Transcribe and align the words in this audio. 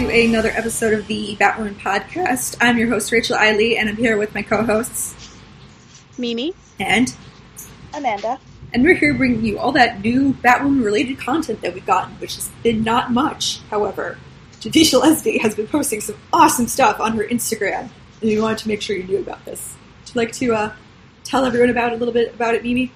welcome 0.00 0.16
to 0.16 0.28
another 0.28 0.48
episode 0.52 0.94
of 0.94 1.06
the 1.08 1.36
Batwoman 1.36 1.74
podcast. 1.74 2.56
I'm 2.58 2.78
your 2.78 2.88
host, 2.88 3.12
Rachel 3.12 3.36
Eiley, 3.36 3.76
and 3.76 3.86
I'm 3.86 3.96
here 3.96 4.16
with 4.16 4.34
my 4.34 4.40
co 4.40 4.64
hosts, 4.64 5.36
Mimi. 6.16 6.54
and 6.78 7.14
Amanda. 7.92 8.40
and 8.72 8.82
we're 8.82 8.94
here 8.94 9.12
bringing 9.12 9.44
you 9.44 9.58
all 9.58 9.72
that 9.72 10.02
new 10.02 10.32
Batwoman 10.32 10.82
related 10.82 11.18
content 11.18 11.60
that 11.60 11.74
we've 11.74 11.84
gotten, 11.84 12.14
which 12.14 12.36
has 12.36 12.48
been 12.62 12.82
not 12.82 13.12
much. 13.12 13.60
However, 13.68 14.16
Javicia 14.60 15.02
Leslie 15.02 15.36
has 15.36 15.54
been 15.54 15.68
posting 15.68 16.00
some 16.00 16.16
awesome 16.32 16.66
stuff 16.66 16.98
on 16.98 17.14
her 17.18 17.24
Instagram, 17.24 17.90
and 18.22 18.22
we 18.22 18.40
wanted 18.40 18.56
to 18.58 18.68
make 18.68 18.80
sure 18.80 18.96
you 18.96 19.04
knew 19.04 19.18
about 19.18 19.44
this. 19.44 19.76
Would 20.00 20.14
you 20.14 20.18
like 20.18 20.32
to 20.32 20.54
uh, 20.54 20.72
tell 21.24 21.44
everyone 21.44 21.68
about 21.68 21.92
it, 21.92 21.96
a 21.96 21.98
little 21.98 22.14
bit 22.14 22.32
about 22.32 22.54
it, 22.54 22.62
Mimi? 22.62 22.90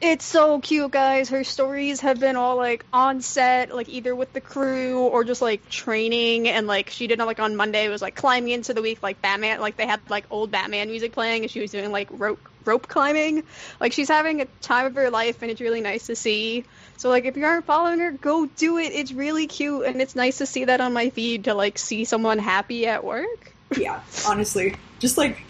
It's 0.00 0.26
so 0.26 0.60
cute, 0.60 0.90
guys. 0.90 1.30
Her 1.30 1.42
stories 1.42 2.00
have 2.00 2.20
been 2.20 2.36
all 2.36 2.56
like 2.56 2.84
on 2.92 3.22
set, 3.22 3.74
like 3.74 3.88
either 3.88 4.14
with 4.14 4.32
the 4.34 4.42
crew 4.42 5.00
or 5.00 5.24
just 5.24 5.40
like 5.40 5.68
training. 5.70 6.48
And 6.48 6.66
like 6.66 6.90
she 6.90 7.06
did 7.06 7.16
not 7.16 7.26
like 7.26 7.40
on 7.40 7.56
Monday, 7.56 7.86
it 7.86 7.88
was 7.88 8.02
like 8.02 8.14
climbing 8.14 8.52
into 8.52 8.74
the 8.74 8.82
week, 8.82 9.02
like 9.02 9.22
Batman, 9.22 9.60
like 9.60 9.76
they 9.76 9.86
had 9.86 10.00
like 10.10 10.26
old 10.30 10.50
Batman 10.50 10.88
music 10.88 11.12
playing, 11.12 11.42
and 11.42 11.50
she 11.50 11.60
was 11.60 11.70
doing 11.70 11.90
like 11.92 12.08
rope 12.10 12.46
rope 12.66 12.88
climbing. 12.88 13.44
Like 13.80 13.92
she's 13.94 14.08
having 14.08 14.42
a 14.42 14.44
time 14.60 14.84
of 14.84 14.94
her 14.96 15.08
life, 15.08 15.40
and 15.40 15.50
it's 15.50 15.62
really 15.62 15.80
nice 15.80 16.06
to 16.08 16.16
see. 16.16 16.64
So 16.98 17.08
like 17.08 17.24
if 17.24 17.38
you 17.38 17.46
aren't 17.46 17.64
following 17.64 17.98
her, 18.00 18.12
go 18.12 18.44
do 18.44 18.76
it. 18.76 18.92
It's 18.92 19.12
really 19.12 19.46
cute, 19.46 19.86
and 19.86 20.02
it's 20.02 20.14
nice 20.14 20.38
to 20.38 20.46
see 20.46 20.66
that 20.66 20.82
on 20.82 20.92
my 20.92 21.08
feed 21.08 21.44
to 21.44 21.54
like 21.54 21.78
see 21.78 22.04
someone 22.04 22.38
happy 22.38 22.86
at 22.86 23.02
work. 23.02 23.54
yeah, 23.78 24.02
honestly, 24.26 24.74
just 24.98 25.16
like 25.16 25.42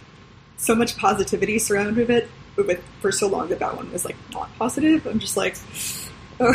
so 0.57 0.77
much 0.77 0.97
positivity 0.97 1.59
surrounded 1.59 2.11
it. 2.11 2.29
But 2.57 2.67
with, 2.67 2.83
for 3.01 3.13
so 3.13 3.29
long 3.29 3.49
that 3.51 3.59
that 3.59 3.77
one 3.77 3.93
was 3.93 4.05
like 4.05 4.17
not 4.33 4.49
positive, 4.59 5.07
I'm 5.07 5.19
just 5.19 5.37
like, 5.37 5.57
oh, 6.41 6.55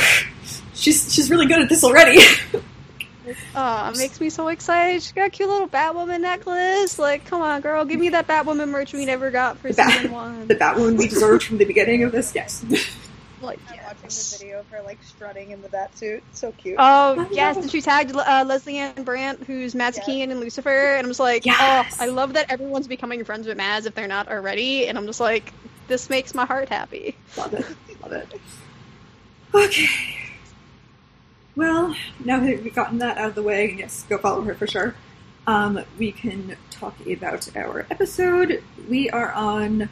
she's 0.73 1.13
she's 1.13 1.29
really 1.29 1.45
good 1.45 1.61
at 1.61 1.69
this 1.69 1.83
already. 1.83 2.19
Aw, 3.55 3.91
it 3.91 3.97
makes 3.97 4.19
me 4.19 4.29
so 4.31 4.47
excited. 4.47 5.03
She 5.03 5.13
got 5.13 5.27
a 5.27 5.29
cute 5.29 5.47
little 5.47 5.67
Batwoman 5.67 6.21
necklace. 6.21 6.97
Like, 6.97 7.25
come 7.25 7.41
on, 7.43 7.61
girl, 7.61 7.85
give 7.85 7.99
me 7.99 8.09
that 8.09 8.27
Batwoman 8.27 8.69
merch 8.69 8.93
we 8.93 9.05
never 9.05 9.29
got 9.29 9.59
for 9.59 9.67
The 9.69 9.75
Bat- 9.75 9.91
season 9.91 10.11
one. 10.11 10.47
the 10.47 10.55
Batwoman 10.55 10.97
we 10.97 11.07
deserved 11.07 11.43
from 11.43 11.57
the 11.59 11.65
beginning 11.65 12.03
of 12.03 12.11
this, 12.11 12.33
yes. 12.35 12.65
Like, 13.43 13.57
I'm 13.71 13.79
watching 13.85 14.01
the 14.09 14.37
video 14.37 14.59
of 14.59 14.67
her 14.69 14.83
like 14.83 15.01
strutting 15.01 15.49
in 15.49 15.63
the 15.63 15.69
bat 15.69 15.97
suit. 15.97 16.21
So 16.31 16.51
cute. 16.51 16.75
Oh 16.77 17.27
yes, 17.31 17.57
and 17.57 17.71
she 17.71 17.81
tagged 17.81 18.15
uh, 18.15 18.43
Lesley-Ann 18.47 19.03
Brandt, 19.03 19.43
who's 19.45 19.73
Mads 19.73 19.97
Yes. 19.97 20.05
Keane 20.05 20.29
and 20.29 20.39
Lucifer, 20.39 20.69
and 20.69 20.99
I'm 21.03 21.09
just 21.09 21.19
like, 21.19 21.43
Yes. 21.43 21.97
oh, 21.99 22.03
I 22.03 22.05
love 22.05 22.33
that 22.33 22.51
everyone's 22.51 22.85
becoming 22.87 23.23
friends 23.25 23.47
with 23.47 23.57
Mads 23.57 23.87
if 23.87 23.95
they're 23.95 24.07
not 24.07 24.27
already, 24.27 24.87
and 24.87 24.95
I'm 24.95 25.07
just 25.07 25.19
like, 25.19 25.53
this 25.91 26.09
makes 26.09 26.33
my 26.33 26.45
heart 26.45 26.69
happy. 26.69 27.17
Love 27.37 27.53
it. 27.53 27.65
Love 28.01 28.13
it. 28.13 28.27
Okay. 29.53 29.87
Well, 31.57 31.93
now 32.23 32.39
that 32.39 32.63
we've 32.63 32.73
gotten 32.73 32.99
that 32.99 33.17
out 33.17 33.27
of 33.29 33.35
the 33.35 33.43
way, 33.43 33.75
yes, 33.77 34.05
go 34.07 34.17
follow 34.17 34.41
her 34.43 34.55
for 34.55 34.65
sure. 34.67 34.95
Um, 35.45 35.83
we 35.99 36.13
can 36.13 36.55
talk 36.69 36.95
about 37.05 37.55
our 37.57 37.85
episode. 37.91 38.63
We 38.89 39.09
are 39.09 39.33
on 39.33 39.89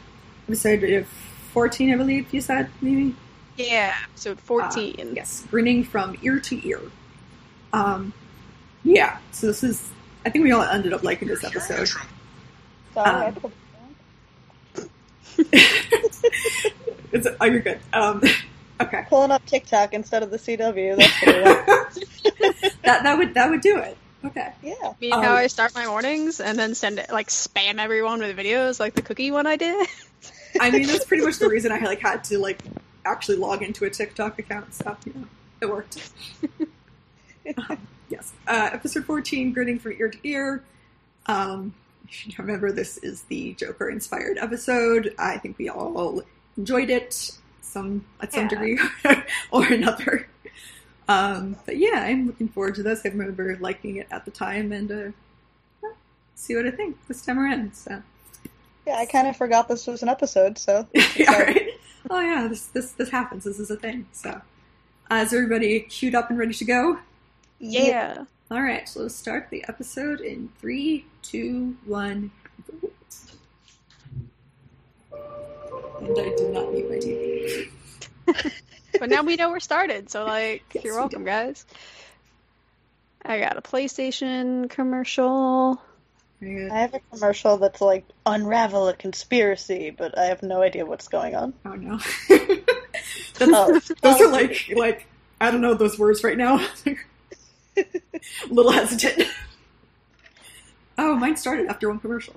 episode 0.48 1.06
14, 1.52 1.92
I 1.92 1.96
believe 1.96 2.32
you 2.32 2.40
said, 2.40 2.70
maybe? 2.80 3.14
Yeah, 3.58 3.94
episode 4.10 4.38
Uh, 4.38 4.70
14. 4.70 5.12
yes, 5.14 5.44
grinning 5.50 5.84
from 5.84 6.16
ear 6.22 6.40
to 6.40 6.66
ear. 6.66 6.80
Um, 7.74 8.14
yeah, 8.84 9.18
so 9.32 9.48
this 9.48 9.62
is, 9.62 9.90
I 10.24 10.30
think 10.30 10.44
we 10.44 10.52
all 10.52 10.62
ended 10.62 10.94
up 10.94 11.02
liking 11.02 11.28
this 11.28 11.44
episode. 11.44 11.86
Sorry, 11.88 12.06
um, 12.96 13.04
I 13.04 13.30
pulled 13.32 13.52
it's, 13.52 13.59
oh, 17.40 17.44
you're 17.44 17.60
good. 17.60 17.78
Um, 17.92 18.22
okay. 18.80 19.04
pulling 19.08 19.30
up 19.30 19.44
TikTok 19.46 19.94
instead 19.94 20.22
of 20.22 20.30
the 20.30 20.38
CW. 20.38 20.96
That's 20.96 21.26
what. 21.26 22.06
That, 22.82 23.02
that 23.04 23.18
would, 23.18 23.34
that 23.34 23.50
would 23.50 23.60
do 23.60 23.76
it. 23.78 23.96
Okay. 24.24 24.52
yeah. 24.62 24.94
Me 25.00 25.10
and 25.10 25.22
how 25.22 25.32
Um, 25.32 25.36
I 25.36 25.46
start 25.46 25.74
my 25.74 25.86
mornings 25.86 26.40
and 26.40 26.58
then 26.58 26.74
send 26.74 26.98
it, 26.98 27.10
like, 27.10 27.28
spam 27.28 27.78
everyone 27.78 28.20
with 28.20 28.36
videos, 28.36 28.80
like 28.80 28.94
the 28.94 29.02
cookie 29.02 29.30
one 29.30 29.46
I 29.46 29.56
did. 29.56 29.86
I 30.58 30.70
mean, 30.70 30.86
that's 30.86 31.04
pretty 31.04 31.24
much 31.24 31.38
the 31.38 31.48
reason 31.50 31.72
I 31.72 31.78
like 31.78 32.00
had 32.00 32.24
to 32.24 32.38
like 32.38 32.60
actually 33.04 33.36
log 33.36 33.62
into 33.62 33.84
a 33.84 33.90
TikTok 33.90 34.38
account. 34.38 34.74
So 34.74 34.96
you 35.04 35.12
know, 35.14 35.26
it 35.60 35.68
worked. 35.68 36.10
Um, 37.56 37.78
yes, 38.08 38.32
uh, 38.46 38.70
episode 38.72 39.04
fourteen, 39.04 39.52
grinning 39.52 39.78
from 39.78 39.92
ear 39.92 40.08
to 40.08 40.18
ear. 40.24 40.62
Um, 41.26 41.64
you 41.64 41.72
should 42.10 42.38
remember 42.38 42.72
this 42.72 42.98
is 42.98 43.22
the 43.22 43.54
Joker 43.54 43.88
inspired 43.88 44.38
episode. 44.38 45.14
I 45.18 45.38
think 45.38 45.58
we 45.58 45.68
all 45.68 46.22
enjoyed 46.56 46.90
it 46.90 47.32
some 47.62 48.04
at 48.20 48.32
some 48.32 48.42
Yeah. 48.44 48.48
degree 48.48 48.78
or 49.50 49.64
another. 49.66 50.28
Um, 51.08 51.56
but 51.66 51.76
yeah, 51.76 52.02
I'm 52.02 52.26
looking 52.26 52.48
forward 52.48 52.74
to 52.76 52.82
this. 52.82 53.02
I 53.04 53.08
remember 53.08 53.56
liking 53.60 53.96
it 53.96 54.06
at 54.10 54.24
the 54.24 54.30
time, 54.30 54.70
and 54.72 54.90
uh, 54.92 55.10
well, 55.82 55.94
see 56.34 56.54
what 56.54 56.66
I 56.66 56.70
think 56.70 56.96
this 57.08 57.24
time 57.24 57.38
around. 57.38 57.74
So. 57.74 58.02
Yeah, 58.86 58.96
I 58.96 59.06
kind 59.06 59.26
of 59.28 59.36
forgot 59.36 59.68
this 59.68 59.86
was 59.86 60.02
an 60.02 60.08
episode, 60.08 60.56
so 60.58 60.86
yeah, 61.16 61.32
right. 61.42 61.68
Oh 62.08 62.20
yeah, 62.20 62.46
this 62.48 62.66
this 62.66 62.92
this 62.92 63.10
happens. 63.10 63.44
This 63.44 63.58
is 63.58 63.70
a 63.70 63.76
thing. 63.76 64.06
So, 64.12 64.40
uh, 65.10 65.14
is 65.16 65.32
everybody 65.32 65.80
queued 65.80 66.14
up 66.14 66.30
and 66.30 66.38
ready 66.38 66.54
to 66.54 66.64
go? 66.64 66.98
yeah. 67.58 68.24
All 68.50 68.60
right, 68.62 68.88
so 68.88 69.02
let's 69.02 69.14
start 69.14 69.48
the 69.50 69.64
episode 69.68 70.20
in 70.20 70.48
three, 70.58 71.06
two, 71.22 71.76
one. 71.84 72.30
go. 72.70 72.90
And 76.00 76.18
I 76.18 76.34
did 76.36 76.52
not 76.52 76.72
mute 76.72 76.90
my 76.90 76.96
TV. 76.96 77.70
but 78.98 79.08
now 79.08 79.22
we 79.22 79.36
know 79.36 79.50
we're 79.50 79.60
started, 79.60 80.10
so 80.10 80.24
like 80.24 80.64
Yes, 80.72 80.84
you're 80.84 80.96
welcome, 80.96 81.22
do. 81.22 81.26
guys. 81.30 81.64
I 83.24 83.38
got 83.38 83.56
a 83.56 83.62
PlayStation 83.62 84.68
commercial. 84.68 85.80
I 86.42 86.46
have 86.80 86.94
a 86.94 87.00
commercial 87.12 87.58
that's 87.58 87.80
like 87.82 88.04
unravel 88.26 88.88
a 88.88 88.94
conspiracy, 88.94 89.90
but 89.90 90.18
I 90.18 90.24
have 90.24 90.42
no 90.42 90.62
idea 90.62 90.86
what's 90.86 91.06
going 91.06 91.34
on. 91.36 91.52
Oh 91.66 91.74
no, 91.74 91.98
That's- 92.28 92.60
Oh. 93.42 93.78
those 94.02 94.20
are 94.20 94.28
like 94.28 94.72
like 94.74 95.06
I 95.40 95.50
don't 95.50 95.60
know 95.60 95.74
those 95.74 95.98
words 95.98 96.24
right 96.24 96.36
now. 96.38 96.66
a 97.80 97.86
little 98.52 98.72
hesitant. 98.72 99.28
Oh, 100.98 101.14
mine 101.16 101.36
started 101.36 101.66
after 101.68 101.88
one 101.88 101.98
commercial. 101.98 102.34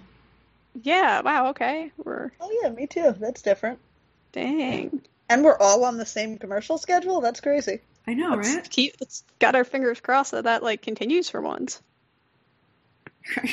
Yeah, 0.82 1.22
wow, 1.22 1.50
okay. 1.50 1.92
We're 2.04 2.32
Oh 2.40 2.50
yeah, 2.64 2.70
me 2.70 2.88
too. 2.88 3.14
That's 3.20 3.42
different. 3.42 3.80
dang. 4.32 5.02
And 5.30 5.44
we're 5.44 5.58
all 5.58 5.86
on 5.86 5.98
the 5.98 6.06
same 6.06 6.38
commercial 6.38 6.78
schedule. 6.78 7.22
That's 7.22 7.40
crazy. 7.42 7.80
I 8.06 8.14
know, 8.14 8.32
Let's 8.36 8.54
right? 8.56 8.70
keep 8.70 8.96
let's 9.00 9.24
got 9.40 9.56
our 9.56 9.64
fingers 9.64 10.00
crossed 10.02 10.32
that 10.32 10.44
that 10.44 10.62
like 10.64 10.82
continues 10.82 11.30
for 11.30 11.42
once. 11.42 11.82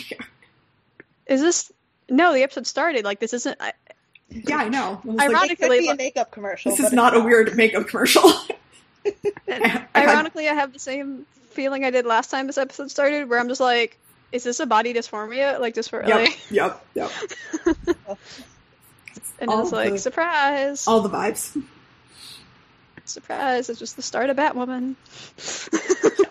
Is 1.27 1.41
this 1.41 1.73
no, 2.09 2.35
the 2.35 2.43
episode 2.43 2.67
started 2.67 3.05
like 3.05 3.21
this 3.21 3.33
isn't 3.35 3.57
I, 3.61 3.73
yeah, 4.31 4.57
I 4.57 4.69
know. 4.69 5.01
I 5.05 5.29
was 5.29 5.33
like, 5.33 5.51
It 5.53 5.59
could 5.61 5.71
be 5.71 5.89
a 5.89 5.95
makeup 5.95 6.31
commercial. 6.33 6.71
this 6.73 6.81
is 6.81 6.87
it's 6.87 6.95
not 6.95 7.17
a 7.17 7.21
weird 7.21 7.57
makeup 7.57 7.87
commercial. 7.87 8.23
Ironically 9.97 10.49
I 10.49 10.55
have 10.55 10.73
the 10.73 10.79
same 10.81 11.25
feeling 11.51 11.85
I 11.85 11.91
did 11.91 12.07
last 12.07 12.31
time 12.31 12.47
this 12.47 12.59
episode 12.59 12.91
started 12.91 13.29
where 13.29 13.39
I'm 13.39 13.49
just 13.49 13.61
like 13.61 13.99
is 14.33 14.45
this 14.45 14.61
a 14.61 14.67
body 14.67 14.95
dysphoria? 14.95 15.59
Like 15.59 15.75
just 15.75 15.91
for 15.91 16.07
Yep, 16.07 16.15
like 16.21 16.51
yep, 16.51 16.85
yep. 16.95 17.11
and 19.41 19.51
all 19.51 19.63
it's 19.63 19.73
like 19.73 19.93
the- 19.93 19.99
surprise. 19.99 20.87
All 20.87 21.01
the 21.01 21.11
vibes. 21.11 21.61
Surprise, 23.05 23.69
it's 23.69 23.81
just 23.81 23.97
the 23.97 24.03
start 24.03 24.31
of 24.31 24.37
Batwoman. 24.37 24.95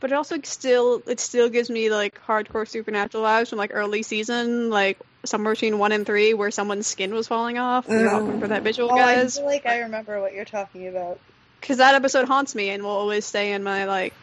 but 0.00 0.10
it 0.10 0.14
also 0.14 0.36
still 0.42 1.02
it 1.06 1.20
still 1.20 1.48
gives 1.48 1.68
me 1.70 1.90
like 1.90 2.20
hardcore 2.26 2.66
supernatural 2.66 3.22
vibes 3.22 3.50
from 3.50 3.58
like 3.58 3.70
early 3.72 4.02
season, 4.02 4.70
like 4.70 4.98
somewhere 5.24 5.52
between 5.54 5.78
one 5.78 5.92
and 5.92 6.06
three, 6.06 6.32
where 6.34 6.50
someone's 6.50 6.86
skin 6.86 7.14
was 7.14 7.28
falling 7.28 7.58
off. 7.58 7.86
You're 7.88 8.08
Oh. 8.10 8.18
welcome 8.24 8.40
for 8.40 8.48
that 8.48 8.62
visual, 8.62 8.90
Oh, 8.90 8.94
I 8.94 9.14
guys. 9.16 9.36
feel 9.36 9.44
like 9.46 9.66
I 9.66 9.80
remember 9.80 10.20
what 10.20 10.32
you're 10.32 10.44
talking 10.46 10.88
about. 10.88 11.20
Because 11.60 11.76
that 11.78 11.94
episode 11.94 12.26
haunts 12.26 12.54
me 12.54 12.70
and 12.70 12.82
will 12.82 12.90
always 12.90 13.24
stay 13.24 13.52
in 13.52 13.62
my 13.62 13.84
like 13.84 14.14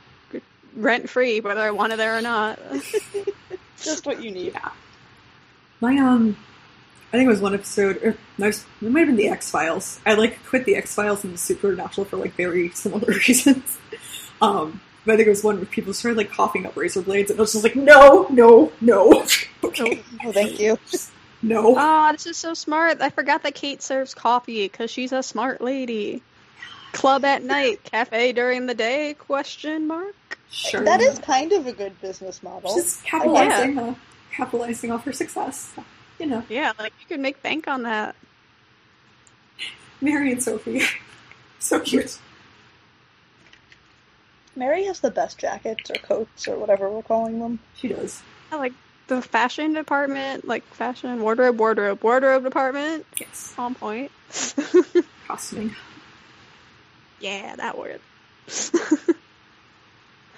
rent 0.76 1.10
free, 1.10 1.40
whether 1.40 1.62
I 1.62 1.72
want 1.72 1.94
it 1.94 1.98
there 1.98 2.18
or 2.18 2.22
not. 2.22 2.60
Just 3.82 4.06
what 4.06 4.24
you 4.24 4.32
need. 4.32 4.54
Yeah. 4.54 4.70
My 5.80 5.98
um, 5.98 6.36
I 7.10 7.18
think 7.18 7.28
it 7.28 7.32
was 7.32 7.40
one 7.42 7.54
episode, 7.54 7.98
or 8.04 8.18
no, 8.38 8.48
it 8.48 8.66
might 8.82 9.02
have 9.02 9.08
been 9.10 9.16
the 9.16 9.30
X 9.30 9.50
Files. 9.52 10.00
I 10.06 10.16
like 10.16 10.44
quit 10.46 10.66
the 10.66 10.76
X 10.76 10.96
Files 10.96 11.24
and 11.24 11.34
the 11.34 11.38
Supernatural 11.38 12.06
for 12.06 12.18
like 12.18 12.34
very 12.34 12.70
similar 12.72 13.08
reasons. 13.28 13.78
Um, 14.42 14.82
but 15.06 15.14
I 15.14 15.16
think 15.18 15.28
it 15.28 15.30
was 15.32 15.44
one 15.44 15.58
where 15.58 15.66
people 15.66 15.94
started 15.94 16.18
like 16.18 16.32
coughing 16.32 16.66
up 16.66 16.76
razor 16.76 17.02
blades, 17.02 17.30
and 17.32 17.40
I 17.40 17.42
was 17.42 17.54
just 17.54 17.64
like, 17.64 17.76
no, 17.76 18.28
no, 18.30 18.72
no, 18.82 19.24
okay, 19.64 20.04
Oh, 20.26 20.32
thank 20.32 20.60
you. 20.60 20.78
no. 21.42 21.76
Ah, 21.78 22.12
this 22.12 22.26
is 22.26 22.36
so 22.38 22.54
smart. 22.54 23.00
I 23.02 23.10
forgot 23.10 23.44
that 23.44 23.56
Kate 23.56 23.82
serves 23.82 24.14
coffee 24.14 24.66
because 24.66 24.90
she's 24.92 25.12
a 25.12 25.22
smart 25.24 25.62
lady. 25.62 26.24
Club 26.94 27.26
at 27.26 27.44
night, 27.44 27.84
cafe 27.84 28.32
during 28.32 28.66
the 28.66 28.74
day? 28.74 29.16
Question 29.20 29.88
mark. 29.88 30.16
Sure. 30.50 30.84
That 30.84 31.02
is 31.02 31.20
kind 31.20 31.52
of 31.52 31.68
a 31.68 31.74
good 31.74 32.00
business 32.02 32.42
model. 32.42 32.74
just 32.76 33.04
capitalizing, 33.04 33.78
uh, 33.78 33.96
capitalizing 34.32 34.92
off 34.92 35.04
her 35.06 35.14
success. 35.14 35.72
You 36.20 36.26
know, 36.26 36.44
Yeah, 36.50 36.72
like 36.80 36.94
you 37.00 37.06
could 37.08 37.20
make 37.20 37.42
bank 37.44 37.68
on 37.68 37.84
that. 37.84 38.16
Mary 40.02 40.32
and 40.32 40.42
Sophie, 40.42 40.82
so 41.60 41.80
cute. 41.80 42.18
Mary 44.56 44.86
has 44.86 45.00
the 45.02 45.12
best 45.12 45.38
jackets 45.38 45.92
or 45.92 45.96
coats 45.96 46.48
or 46.48 46.58
whatever 46.58 46.90
we're 46.90 47.04
calling 47.04 47.40
them. 47.40 47.60
She 47.76 47.90
does. 47.90 48.22
I 48.52 48.56
like 48.58 48.74
the 49.08 49.22
fashion 49.22 49.74
department, 49.74 50.48
like 50.48 50.64
fashion 50.74 51.22
wardrobe, 51.22 51.60
wardrobe, 51.60 52.04
wardrobe 52.04 52.44
department. 52.44 53.06
Yes. 53.20 53.54
On 53.58 53.76
point. 53.76 54.12
Costuming. 55.28 55.76
Yeah, 57.20 57.56
that 57.56 57.78
word. 57.78 58.00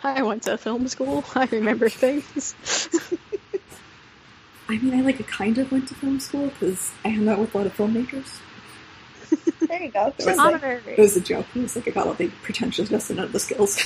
I 0.03 0.21
went 0.23 0.43
to 0.43 0.57
film 0.57 0.87
school. 0.87 1.23
I 1.35 1.45
remember 1.51 1.89
things. 1.89 2.55
I 4.69 4.77
mean, 4.77 4.93
I 4.93 5.01
like 5.01 5.25
kind 5.27 5.57
of 5.57 5.71
went 5.71 5.87
to 5.89 5.95
film 5.95 6.19
school 6.19 6.47
because 6.47 6.91
I 7.03 7.09
hung 7.09 7.27
out 7.27 7.39
with 7.39 7.53
a 7.53 7.57
lot 7.57 7.67
of 7.67 7.75
filmmakers. 7.75 8.39
There 9.67 9.81
you 9.83 9.89
go. 9.89 10.13
It 10.17 10.25
was 10.25 10.37
like- 10.37 10.63
It 10.87 10.97
was 10.97 11.17
a 11.17 11.21
joke. 11.21 11.45
It 11.55 11.61
was 11.61 11.75
like 11.75 11.87
I 11.87 11.91
got 11.91 12.07
all 12.07 12.13
the 12.13 12.29
pretentiousness 12.43 13.09
and 13.09 13.17
none 13.17 13.25
of 13.27 13.31
the 13.33 13.39
skills. 13.39 13.77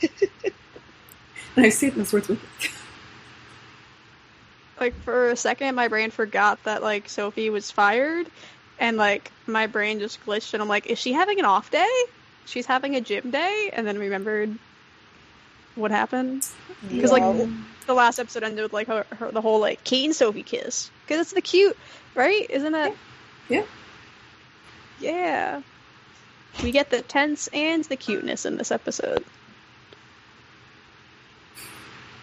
and 0.02 1.66
I 1.66 1.68
say 1.68 1.90
those 1.90 2.12
words 2.12 2.28
with 2.28 2.40
like 4.80 4.94
for 5.04 5.28
a 5.30 5.36
second 5.36 5.74
my 5.76 5.86
brain 5.88 6.10
forgot 6.10 6.62
that 6.64 6.82
like 6.82 7.08
Sophie 7.08 7.50
was 7.50 7.70
fired 7.70 8.26
and 8.82 8.96
like 8.96 9.30
my 9.46 9.68
brain 9.68 10.00
just 10.00 10.20
glitched 10.26 10.54
and 10.54 10.62
I'm 10.62 10.68
like, 10.68 10.86
is 10.88 10.98
she 10.98 11.12
having 11.12 11.38
an 11.38 11.44
off 11.44 11.70
day? 11.70 11.88
She's 12.46 12.66
having 12.66 12.96
a 12.96 13.00
gym 13.00 13.30
day 13.30 13.70
and 13.72 13.86
then 13.86 13.96
remembered 13.96 14.58
what 15.76 15.92
happened. 15.92 16.46
Because 16.90 17.12
like 17.12 17.48
the 17.86 17.94
last 17.94 18.18
episode 18.18 18.42
ended 18.42 18.64
with 18.64 18.72
like 18.72 18.88
her, 18.88 19.06
her 19.18 19.30
the 19.30 19.40
whole 19.40 19.60
like 19.60 19.84
Kate 19.84 20.04
and 20.04 20.14
Sophie 20.14 20.42
kiss. 20.42 20.90
Because 21.06 21.20
it's 21.20 21.32
the 21.32 21.40
cute, 21.40 21.78
right? 22.16 22.44
Isn't 22.50 22.74
it? 22.74 22.96
Yeah. 23.48 23.62
Yeah. 24.98 25.62
We 26.64 26.72
get 26.72 26.90
the 26.90 27.02
tense 27.02 27.48
and 27.52 27.84
the 27.84 27.96
cuteness 27.96 28.44
in 28.44 28.56
this 28.56 28.72
episode. 28.72 29.24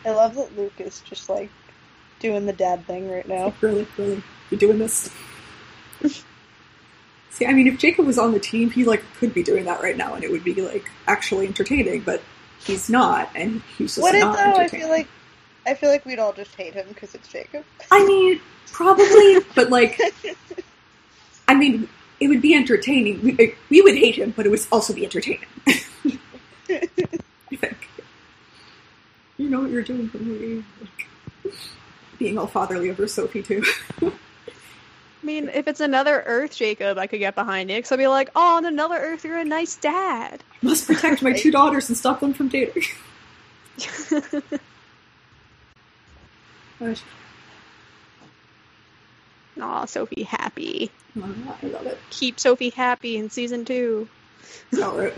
I 0.06 0.10
love 0.10 0.36
that 0.36 0.58
Luke 0.58 0.74
is 0.80 1.00
just 1.02 1.30
like 1.30 1.50
doing 2.20 2.46
the 2.46 2.54
dad 2.54 2.86
thing 2.86 3.10
right 3.10 3.28
now. 3.28 3.54
really, 3.62 3.88
really, 3.98 4.22
you're 4.52 4.60
doing 4.60 4.78
this. 4.78 5.10
See, 7.32 7.46
I 7.46 7.54
mean, 7.54 7.68
if 7.68 7.78
Jacob 7.78 8.06
was 8.06 8.18
on 8.18 8.34
the 8.34 8.40
team, 8.40 8.70
he 8.72 8.84
like 8.84 9.04
could 9.16 9.34
be 9.34 9.44
doing 9.44 9.66
that 9.66 9.82
right 9.82 9.96
now, 9.96 10.14
and 10.14 10.24
it 10.24 10.32
would 10.32 10.44
be 10.44 10.54
like 10.56 10.90
actually 11.08 11.48
entertaining. 11.48 12.02
But 12.02 12.22
he's 12.60 12.90
not, 12.90 13.30
and 13.36 13.62
he's 13.78 13.96
just 13.96 14.14
it 14.14 14.20
not 14.20 14.38
though? 14.38 14.62
I 14.62 14.68
feel 14.68 14.90
like 14.90 15.08
I 15.66 15.74
feel 15.74 15.90
like 15.90 16.06
we'd 16.06 16.20
all 16.20 16.34
just 16.34 16.56
hate 16.56 16.74
him 16.74 16.88
because 16.90 17.16
it's 17.16 17.28
Jacob. 17.28 17.64
I 17.92 18.06
mean, 18.06 18.42
probably, 18.72 19.40
but 19.56 19.70
like, 19.70 20.00
I 21.48 21.56
mean, 21.56 21.88
it 22.20 22.28
would 22.28 22.42
be 22.42 22.54
entertaining. 22.56 23.22
We, 23.22 23.56
we 23.70 23.82
would 23.82 23.96
hate 23.96 24.16
him, 24.16 24.34
but 24.36 24.46
it 24.46 24.50
would 24.50 24.62
also 24.72 24.94
be 24.94 25.06
entertaining. 25.06 25.46
I 25.68 27.56
think. 27.56 27.90
You 29.38 29.50
know 29.50 29.62
what 29.62 29.72
you're 29.72 29.84
doing 29.84 30.10
for 30.10 30.18
me. 30.18 30.64
Like, 30.82 31.54
being 32.18 32.38
all 32.38 32.48
fatherly 32.48 32.90
over 32.90 33.08
Sophie, 33.08 33.42
too. 33.42 33.64
I 35.22 35.26
mean, 35.26 35.50
if 35.50 35.68
it's 35.68 35.82
another 35.82 36.24
Earth 36.26 36.56
Jacob, 36.56 36.98
I 36.98 37.08
could 37.08 37.20
get 37.20 37.36
behind 37.36 37.70
it. 37.70 37.76
Because 37.76 37.92
I'd 37.92 37.98
be 37.98 38.08
like, 38.08 38.30
oh, 38.36 38.58
on 38.58 38.66
another 38.66 38.96
Earth, 38.96 39.26
you're 39.26 39.38
a 39.38 39.46
nice 39.46 39.76
dad. 39.76 40.44
Must 40.62 40.88
protect 40.88 41.22
my 41.22 41.34
two 41.34 41.52
daughters 41.52 41.90
and 41.90 41.98
stop 41.98 42.22
them 42.22 42.34
from 42.34 42.48
dating. 42.48 42.84
Gosh, 46.80 47.02
Aw, 49.62 49.86
Sophie 49.86 50.24
happy. 50.24 50.90
I 51.18 51.20
love 51.68 51.86
it. 51.86 51.98
Keep 52.12 52.40
Sophie 52.40 52.70
happy 52.70 53.18
in 53.18 53.30
season 53.30 53.66
two. 53.66 54.08
All 54.82 54.98
right. 54.98 55.14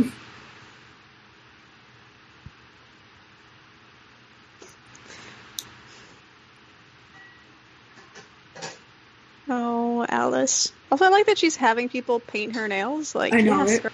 Oh, 9.53 10.06
Alice. 10.22 10.72
Also, 10.92 11.06
I 11.06 11.10
like 11.10 11.26
that 11.26 11.40
she's 11.40 11.56
having 11.56 11.90
people 11.90 12.20
paint 12.20 12.56
her 12.56 12.68
nails. 12.68 13.16
Like, 13.16 13.34
I 13.34 13.42
know, 13.42 13.66
yes, 13.66 13.84
right? 13.84 13.92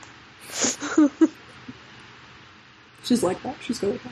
She's 3.06 3.24
like 3.24 3.42
that. 3.44 3.56
She's 3.62 3.80
good 3.80 3.94
with 3.94 4.04
that. 4.04 4.12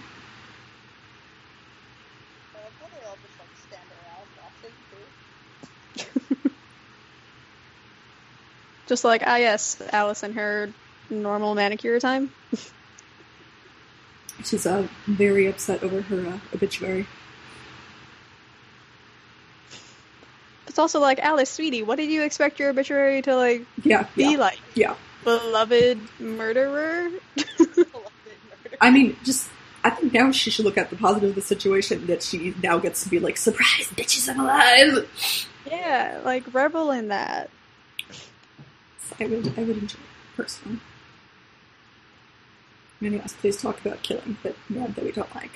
just 3.20 3.38
like 3.38 3.50
stand 3.68 3.84
around 3.92 4.28
watching 4.40 4.72
too. 6.42 6.50
Just 8.88 9.04
like, 9.04 9.24
ah, 9.26 9.36
yes, 9.36 9.82
Alice 9.92 10.24
and 10.24 10.36
her 10.36 10.72
normal 11.10 11.54
manicure 11.54 12.00
time. 12.00 12.32
She's 14.46 14.66
uh, 14.66 14.88
very 15.06 15.48
upset 15.48 15.84
over 15.84 16.02
her 16.04 16.28
uh, 16.28 16.40
obituary. 16.54 17.08
It's 20.76 20.80
also 20.82 21.00
like, 21.00 21.20
Alice, 21.20 21.50
sweetie, 21.50 21.84
what 21.84 21.96
did 21.96 22.10
you 22.10 22.24
expect 22.24 22.60
your 22.60 22.70
obituary 22.70 23.22
to 23.22 23.38
like 23.38 23.66
Yeah, 23.86 24.06
be 24.14 24.32
yeah, 24.34 24.38
like? 24.38 24.60
yeah. 24.74 24.96
Beloved 25.24 25.98
murderer? 26.20 27.12
I 28.82 28.92
mean, 28.92 29.16
just 29.24 29.48
I 29.86 29.92
think 29.92 30.12
now 30.12 30.34
she 30.34 30.50
should 30.50 30.66
look 30.66 30.78
at 30.78 30.90
the 30.90 30.98
positive 30.98 31.30
of 31.30 31.36
the 31.36 31.42
situation 31.42 32.08
that 32.08 32.22
she 32.24 32.54
now 32.62 32.78
gets 32.78 33.04
to 33.06 33.10
be 33.10 33.20
like, 33.20 33.38
surprise, 33.38 33.88
bitches, 33.96 34.28
I'm 34.30 34.42
alive. 34.42 35.48
yeah, 35.66 36.20
like 36.26 36.44
revel 36.54 36.92
in 36.92 37.08
that. 37.08 37.50
I 39.18 39.28
would, 39.28 39.48
I 39.58 39.64
would 39.64 39.78
enjoy 39.78 39.98
it 39.98 40.36
personally. 40.36 40.80
And 43.00 43.14
yes, 43.14 43.32
please 43.32 43.56
talk 43.56 43.80
about 43.80 44.04
killing, 44.04 44.36
but 44.44 44.58
yeah, 44.70 44.88
that 44.88 45.06
we 45.06 45.14
don't 45.14 45.34
like. 45.36 45.52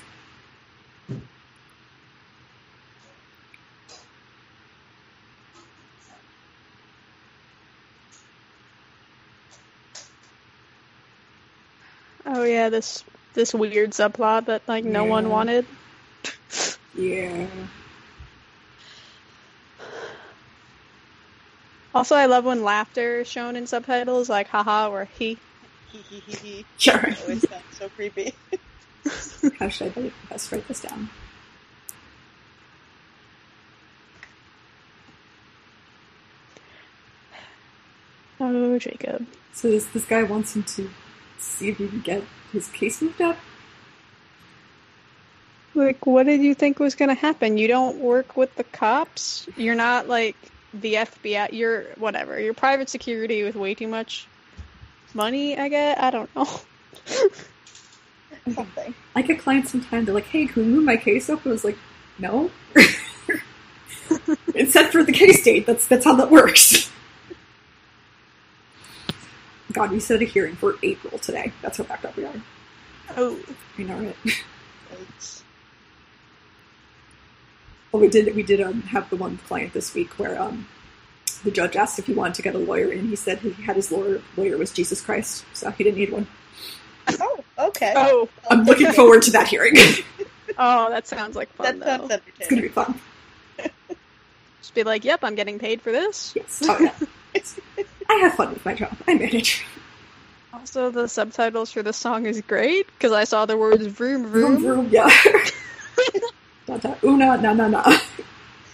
Oh 12.32 12.44
yeah, 12.44 12.70
this 12.70 13.04
this 13.34 13.56
weird 13.56 13.90
subplot 13.90 14.46
that 14.46 14.62
like 14.68 14.86
no 14.86 15.04
one 15.04 15.30
wanted. 15.30 15.66
Yeah. 16.96 17.48
Also, 21.94 22.16
I 22.16 22.28
love 22.28 22.46
when 22.46 22.64
laughter 22.64 23.22
is 23.22 23.28
shown 23.28 23.56
in 23.56 23.66
subtitles, 23.66 24.30
like 24.30 24.48
haha 24.48 24.90
or 24.90 25.06
he. 25.18 25.40
Hee 25.92 26.02
hee 26.08 26.20
hee 26.28 26.36
hee. 26.36 26.66
Sure. 26.78 27.00
It 27.00 27.20
always 27.22 27.50
sounds 27.50 27.64
so 27.72 27.90
creepy. 27.90 28.36
How 29.60 29.70
should 29.70 29.98
I 29.98 30.12
best 30.30 30.52
write 30.52 30.68
this 30.68 30.82
down? 30.82 31.10
Oh, 38.40 38.78
Jacob. 38.78 39.26
So 39.54 39.72
this 39.72 39.86
this 39.88 40.06
guy 40.06 40.22
wants 40.22 40.56
him 40.56 40.62
to 40.64 40.92
see 41.44 41.70
if 41.70 41.78
he 41.78 41.88
can 41.88 42.02
get 42.02 42.24
his 42.52 42.68
case 42.68 43.02
moved 43.02 43.22
up. 43.22 43.38
Like, 45.76 46.06
what 46.06 46.26
did 46.26 46.42
you 46.42 46.56
think 46.56 46.80
was 46.80 46.96
gonna 46.96 47.14
happen? 47.14 47.58
You 47.58 47.68
don't 47.68 48.00
work 48.00 48.36
with 48.36 48.56
the 48.56 48.64
cops. 48.64 49.48
You're 49.56 49.76
not 49.76 50.08
like 50.08 50.36
the 50.74 50.96
FBI. 50.96 51.54
You're 51.54 51.84
whatever. 51.98 52.40
You're 52.40 52.54
private 52.54 52.90
security 52.90 53.44
with 53.44 53.56
way 53.56 53.76
too 53.76 53.88
much 53.88 54.28
money. 55.14 55.58
I 55.58 55.70
get. 55.70 56.02
I 56.02 56.10
don't 56.10 56.36
know. 56.36 56.48
Something. 58.52 58.94
I 59.16 59.22
get 59.22 59.40
clients 59.40 59.72
sometimes. 59.72 60.06
They're 60.06 60.16
like, 60.16 60.26
"Hey, 60.26 60.48
can 60.48 60.66
we 60.66 60.70
move 60.70 60.84
my 60.84 60.98
case 60.98 61.30
up?" 61.30 61.46
I 61.46 61.50
was 61.50 61.64
like, 61.64 61.78
"No." 62.18 62.50
it's 64.54 64.74
set 64.74 64.92
for 64.92 65.04
the 65.04 65.12
case 65.12 65.44
date. 65.44 65.66
That's 65.66 65.88
that's 65.88 66.06
how 66.06 66.16
that 66.16 66.32
works. 66.32 66.92
God, 69.74 69.92
we 69.92 70.00
set 70.00 70.22
a 70.22 70.26
hearing 70.26 70.56
for 70.56 70.76
April 70.82 71.20
today. 71.20 71.52
That's 71.62 71.78
how 71.78 71.84
backed 71.84 72.06
up 72.06 72.16
we 72.18 72.26
are. 72.26 72.34
Oh, 73.18 73.40
I 73.78 73.84
know, 73.84 73.98
right? 73.98 74.16
It's- 74.92 75.44
Well, 77.92 78.02
we 78.02 78.08
did 78.08 78.36
we 78.36 78.44
did 78.44 78.62
um, 78.62 78.82
have 78.84 79.10
the 79.10 79.16
one 79.16 79.38
client 79.48 79.74
this 79.74 79.94
week 79.94 80.12
where 80.20 80.40
um, 80.40 80.68
the 81.44 81.52
judge 81.52 81.76
asked 81.76 81.98
if 82.00 82.06
he 82.06 82.14
wanted 82.14 82.36
to 82.36 82.42
get 82.42 82.56
a 82.56 82.60
lawyer, 82.60 82.92
and 82.92 83.10
he 83.10 83.16
said 83.16 83.40
he 83.40 83.52
had 83.64 83.76
his 83.76 83.92
lawyer 83.92 84.22
lawyer 84.38 84.58
was 84.58 84.72
Jesus 84.72 85.02
Christ, 85.02 85.46
so 85.54 85.70
he 85.72 85.84
didn't 85.84 85.98
need 85.98 86.12
one. 86.12 86.28
Oh, 87.20 87.44
okay. 87.58 87.94
oh, 87.96 88.30
I'm 88.50 88.66
looking 88.66 88.92
forward 88.92 89.24
to 89.24 89.32
that 89.32 89.48
hearing. 89.48 89.74
oh! 90.58 90.90
That 90.90 91.08
sounds 91.08 91.36
like 91.36 91.52
fun. 91.54 91.80
That 91.80 92.00
fun 92.00 92.10
sounds 92.10 92.24
though. 92.40 92.48
gonna 92.50 92.62
be 92.62 92.68
fun. 92.68 93.00
Just 94.62 94.76
be 94.76 94.84
like, 94.84 95.04
"Yep, 95.04 95.22
I'm 95.24 95.36
getting 95.36 95.58
paid 95.58 95.82
for 95.82 95.92
this." 95.92 96.34
Yes. 96.36 96.62
Oh 96.68 96.78
yeah. 96.80 97.42
I 98.10 98.16
have 98.16 98.34
fun 98.34 98.50
with 98.50 98.66
my 98.66 98.74
job. 98.74 98.96
I 99.08 99.14
manage. 99.14 99.64
Also, 100.52 100.90
the 100.90 101.08
subtitles 101.08 101.72
for 101.72 101.84
the 101.84 101.94
song 101.94 102.26
is 102.26 102.42
great 102.42 102.88
because 102.88 103.12
I 103.12 103.24
saw 103.24 103.46
the 103.46 103.56
words 103.56 103.86
"vroom 103.86 104.26
Vroom 104.28 104.58
vroom." 104.58 104.90
vroom. 104.90 104.90
Yeah. 104.92 105.10
da, 106.66 106.78
da, 106.78 106.96
una 107.04 107.38
na 107.38 107.54
na 107.54 107.68
na. 107.68 108.00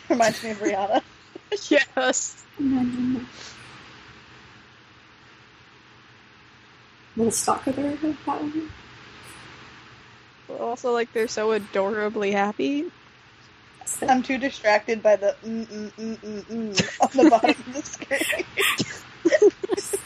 Reminds 0.10 0.44
me 0.44 0.52
of 0.52 0.58
Rihanna. 0.60 1.02
Yes. 1.70 2.44
Na, 2.60 2.82
na, 2.82 3.20
na. 3.20 3.20
Little 7.16 7.32
stalker 7.32 7.72
there. 7.72 7.96
that 7.96 8.16
one. 8.26 8.70
Also, 10.60 10.92
like 10.92 11.12
they're 11.14 11.28
so 11.28 11.52
adorably 11.52 12.32
happy. 12.32 12.86
I'm 14.02 14.24
too 14.24 14.38
distracted 14.38 15.02
by 15.02 15.16
the 15.16 15.36
mm 15.46 15.66
mm 15.66 15.92
mm 15.92 16.18
mm 16.18 16.44
mm 16.44 17.00
on 17.02 17.24
the 17.24 17.30
bottom 17.30 17.50
of 17.50 17.74
the 17.74 17.82
screen. 17.82 18.46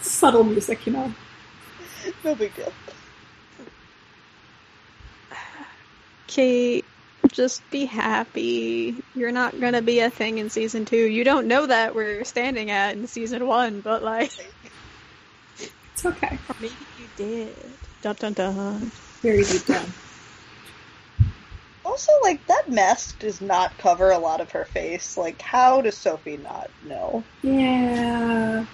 Subtle 0.01 0.43
music, 0.43 0.85
you 0.85 0.93
know. 0.93 1.13
no 2.23 2.35
big 2.35 2.55
deal. 2.55 2.71
Kate, 6.27 6.85
just 7.31 7.61
be 7.71 7.85
happy. 7.85 8.95
You're 9.15 9.31
not 9.31 9.59
gonna 9.59 9.81
be 9.81 9.99
a 9.99 10.09
thing 10.09 10.37
in 10.37 10.49
season 10.49 10.85
two. 10.85 10.97
You 10.97 11.23
don't 11.23 11.47
know 11.47 11.65
that 11.65 11.95
where 11.95 12.13
you're 12.13 12.25
standing 12.25 12.71
at 12.71 12.95
in 12.95 13.07
season 13.07 13.47
one, 13.47 13.81
but 13.81 14.03
like 14.03 14.31
It's 15.93 16.05
okay. 16.05 16.37
maybe 16.61 16.73
you 16.99 17.07
did. 17.15 17.55
Dun 18.01 18.15
dun 18.15 18.33
dun. 18.33 18.91
Very 19.21 19.43
deep 19.43 19.65
down. 19.65 19.85
Also, 21.83 22.11
like 22.21 22.45
that 22.47 22.69
mask 22.69 23.19
does 23.19 23.41
not 23.41 23.77
cover 23.79 24.11
a 24.11 24.19
lot 24.19 24.39
of 24.41 24.51
her 24.51 24.65
face. 24.65 25.17
Like, 25.17 25.41
how 25.41 25.81
does 25.81 25.97
Sophie 25.97 26.37
not 26.37 26.69
know? 26.87 27.23
Yeah. 27.41 28.65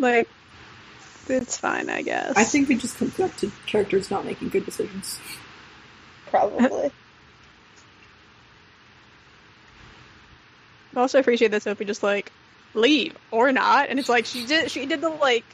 Like 0.00 0.28
it's 1.28 1.58
fine, 1.58 1.90
I 1.90 2.02
guess. 2.02 2.32
I 2.36 2.44
think 2.44 2.70
it 2.70 2.78
just 2.78 2.96
comes 2.96 3.16
back 3.16 3.36
to 3.38 3.52
characters 3.66 4.10
not 4.10 4.24
making 4.24 4.48
good 4.48 4.64
decisions. 4.64 5.20
Probably. 6.26 6.90
I 10.96 11.00
also 11.00 11.20
appreciate 11.20 11.52
that 11.52 11.62
Sophie 11.62 11.84
just 11.84 12.02
like 12.02 12.32
leave 12.74 13.16
or 13.30 13.52
not, 13.52 13.90
and 13.90 13.98
it's 13.98 14.08
like 14.08 14.26
she 14.26 14.46
did 14.46 14.70
she 14.70 14.86
did 14.86 15.00
the 15.00 15.10
like 15.10 15.44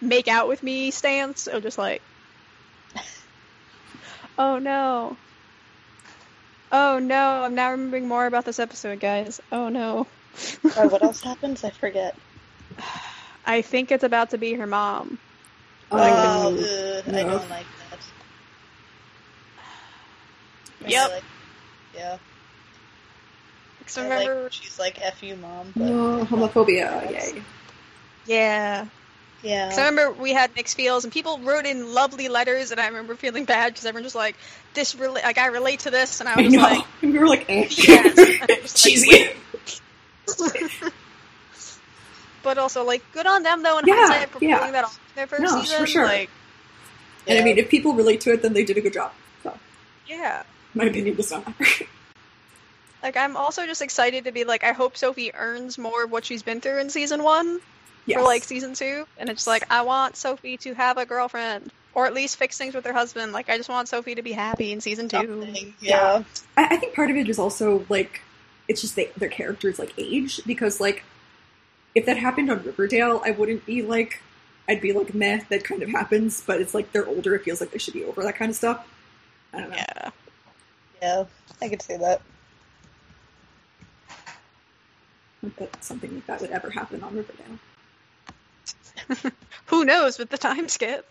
make 0.00 0.28
out 0.28 0.48
with 0.48 0.62
me 0.62 0.90
stance 0.90 1.46
of 1.46 1.62
just 1.62 1.78
like 1.78 2.02
oh 4.38 4.58
no 4.58 5.16
oh 6.70 6.98
no 6.98 7.44
I'm 7.44 7.54
now 7.54 7.70
remembering 7.70 8.06
more 8.06 8.26
about 8.26 8.44
this 8.44 8.58
episode 8.58 9.00
guys 9.00 9.40
oh 9.50 9.70
no 9.70 10.06
oh, 10.76 10.88
what 10.88 11.02
else 11.02 11.22
happens? 11.22 11.64
I 11.64 11.70
forget. 11.70 12.16
I 13.46 13.62
think 13.62 13.92
it's 13.92 14.04
about 14.04 14.30
to 14.30 14.38
be 14.38 14.54
her 14.54 14.66
mom 14.66 15.18
Oh, 15.92 15.98
ugh, 15.98 17.04
I 17.14 17.22
don't 17.22 17.50
like 17.50 17.66
that. 17.90 17.98
I 20.84 20.88
Yep. 20.88 21.10
like- 21.10 21.24
yeah. 21.94 22.18
so 23.86 24.00
I 24.00 24.04
remember 24.04 24.42
like, 24.44 24.52
she's 24.52 24.78
like 24.78 25.00
"f 25.00 25.22
you, 25.22 25.36
mom." 25.36 25.72
But 25.76 25.84
no, 25.84 26.24
homophobia. 26.24 27.10
Yay. 27.10 27.42
yeah 28.26 28.86
Yeah. 29.42 29.64
Because 29.66 29.78
I 29.78 29.86
remember 29.88 30.20
we 30.20 30.32
had 30.32 30.54
mixed 30.56 30.76
feels, 30.76 31.04
and 31.04 31.12
people 31.12 31.38
wrote 31.38 31.66
in 31.66 31.94
lovely 31.94 32.28
letters, 32.28 32.72
and 32.72 32.80
I 32.80 32.88
remember 32.88 33.14
feeling 33.14 33.44
bad 33.44 33.72
because 33.72 33.86
everyone 33.86 34.04
just 34.04 34.16
like 34.16 34.36
this, 34.74 34.94
rela- 34.94 35.22
like 35.22 35.38
I 35.38 35.46
relate 35.46 35.80
to 35.80 35.90
this, 35.90 36.20
and 36.20 36.28
I 36.28 36.34
I 36.34 36.40
was 36.42 36.52
know. 36.52 36.62
like, 36.62 36.84
and 37.02 37.12
we 37.12 37.18
were 37.18 37.28
like, 37.28 37.44
eh. 37.48 37.68
Yes. 37.70 38.18
And 38.18 38.42
I 38.50 38.58
was 38.62 38.74
like, 38.74 38.74
cheesy. 38.74 39.30
but 42.44 42.58
also 42.58 42.84
like 42.84 43.02
good 43.12 43.26
on 43.26 43.42
them 43.42 43.62
though 43.62 43.78
in 43.78 43.86
Yeah, 43.86 43.94
hindsight 43.96 44.28
for 44.30 44.44
yeah. 44.44 44.58
pulling 44.58 44.72
that 44.72 44.84
off 44.84 45.00
their 45.16 45.26
first 45.26 45.42
No, 45.42 45.62
for 45.62 45.86
sure. 45.86 46.06
Like, 46.06 46.30
And 47.26 47.36
I 47.36 47.40
Yeah. 47.40 47.44
mean, 47.44 47.58
if 47.58 47.68
people 47.70 47.94
relate 47.94 48.20
to 48.22 48.32
it, 48.32 48.42
then 48.42 48.52
they 48.52 48.64
did 48.64 48.76
a 48.76 48.80
good 48.80 48.92
job. 48.92 49.12
So, 49.42 49.58
yeah. 50.06 50.42
my 50.74 50.84
opinion 50.84 51.16
does 51.16 51.30
not 51.32 51.46
matter. 51.46 51.86
Like 53.02 53.18
I'm 53.18 53.36
also 53.36 53.66
just 53.66 53.82
excited 53.82 54.24
to 54.24 54.32
be 54.32 54.44
like 54.44 54.64
I 54.64 54.72
hope 54.72 54.96
Sophie 54.96 55.34
earns 55.34 55.76
more 55.76 56.04
of 56.04 56.10
what 56.10 56.24
she's 56.24 56.42
been 56.42 56.62
through 56.62 56.78
in 56.78 56.88
season 56.88 57.22
one 57.22 57.60
yes. 58.06 58.18
for 58.18 58.24
like 58.24 58.44
season 58.44 58.72
two, 58.72 59.06
and 59.18 59.28
it's 59.28 59.46
like 59.46 59.70
I 59.70 59.82
want 59.82 60.16
Sophie 60.16 60.56
to 60.58 60.72
have 60.72 60.96
a 60.96 61.04
girlfriend 61.04 61.70
or 61.92 62.06
at 62.06 62.14
least 62.14 62.36
fix 62.38 62.56
things 62.56 62.74
with 62.74 62.86
her 62.86 62.94
husband. 62.94 63.32
Like 63.32 63.50
I 63.50 63.58
just 63.58 63.68
want 63.68 63.88
Sophie 63.88 64.14
to 64.14 64.22
be 64.22 64.32
happy 64.32 64.72
in 64.72 64.80
season 64.80 65.10
two. 65.10 65.18
Something. 65.18 65.74
Yeah. 65.80 66.22
I, 66.56 66.64
I 66.70 66.76
think 66.78 66.94
part 66.94 67.10
of 67.10 67.16
it 67.18 67.28
is 67.28 67.38
also 67.38 67.84
like 67.90 68.22
it's 68.68 68.80
just 68.80 68.96
they, 68.96 69.10
their 69.18 69.28
characters 69.28 69.78
like 69.78 69.92
age 69.98 70.40
because 70.46 70.80
like 70.80 71.04
if 71.94 72.06
that 72.06 72.16
happened 72.16 72.50
on 72.50 72.62
Riverdale, 72.62 73.22
I 73.24 73.30
wouldn't 73.30 73.64
be 73.66 73.82
like 73.82 74.20
I'd 74.68 74.80
be 74.80 74.92
like 74.92 75.14
meh 75.14 75.40
that 75.50 75.64
kind 75.64 75.82
of 75.82 75.90
happens, 75.90 76.42
but 76.46 76.60
it's 76.60 76.74
like 76.74 76.92
they're 76.92 77.06
older. 77.06 77.34
It 77.34 77.42
feels 77.42 77.60
like 77.60 77.70
they 77.70 77.78
should 77.78 77.94
be 77.94 78.04
over 78.04 78.22
that 78.22 78.36
kind 78.36 78.50
of 78.50 78.56
stuff. 78.56 78.86
I 79.52 79.60
don't 79.60 79.70
know. 79.70 79.76
Yeah. 79.76 80.10
Yeah. 81.02 81.24
I 81.60 81.68
could 81.68 81.82
see 81.82 81.96
that. 81.96 82.22
Not 85.42 85.56
that 85.56 85.84
something 85.84 86.14
like 86.14 86.26
that 86.26 86.40
would 86.40 86.50
ever 86.50 86.70
happen 86.70 87.02
on 87.02 87.14
Riverdale. 87.14 87.58
Who 89.66 89.84
knows 89.84 90.18
with 90.18 90.30
the 90.30 90.38
time 90.38 90.68
skip? 90.68 91.06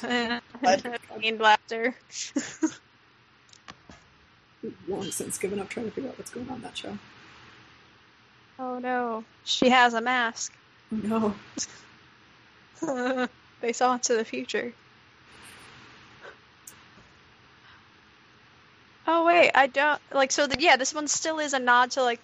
Pain 0.00 0.40
blaster. 1.36 1.94
Long 4.88 5.04
since 5.10 5.36
given 5.38 5.60
up 5.60 5.68
trying 5.68 5.86
to 5.86 5.92
figure 5.92 6.10
out 6.10 6.18
what's 6.18 6.30
going 6.30 6.48
on 6.48 6.56
in 6.56 6.62
that 6.62 6.76
show. 6.76 6.96
Oh 8.58 8.78
no, 8.78 9.24
she 9.44 9.68
has 9.70 9.94
a 9.94 10.00
mask. 10.00 10.52
No. 10.90 11.34
they 13.60 13.72
saw 13.72 13.94
into 13.94 14.16
the 14.16 14.24
future. 14.24 14.72
Oh 19.06 19.24
wait, 19.26 19.50
I 19.54 19.66
don't 19.66 20.00
like. 20.12 20.32
So 20.32 20.46
the, 20.46 20.56
yeah, 20.60 20.76
this 20.76 20.94
one 20.94 21.08
still 21.08 21.38
is 21.38 21.54
a 21.54 21.58
nod 21.58 21.92
to 21.92 22.02
like 22.02 22.20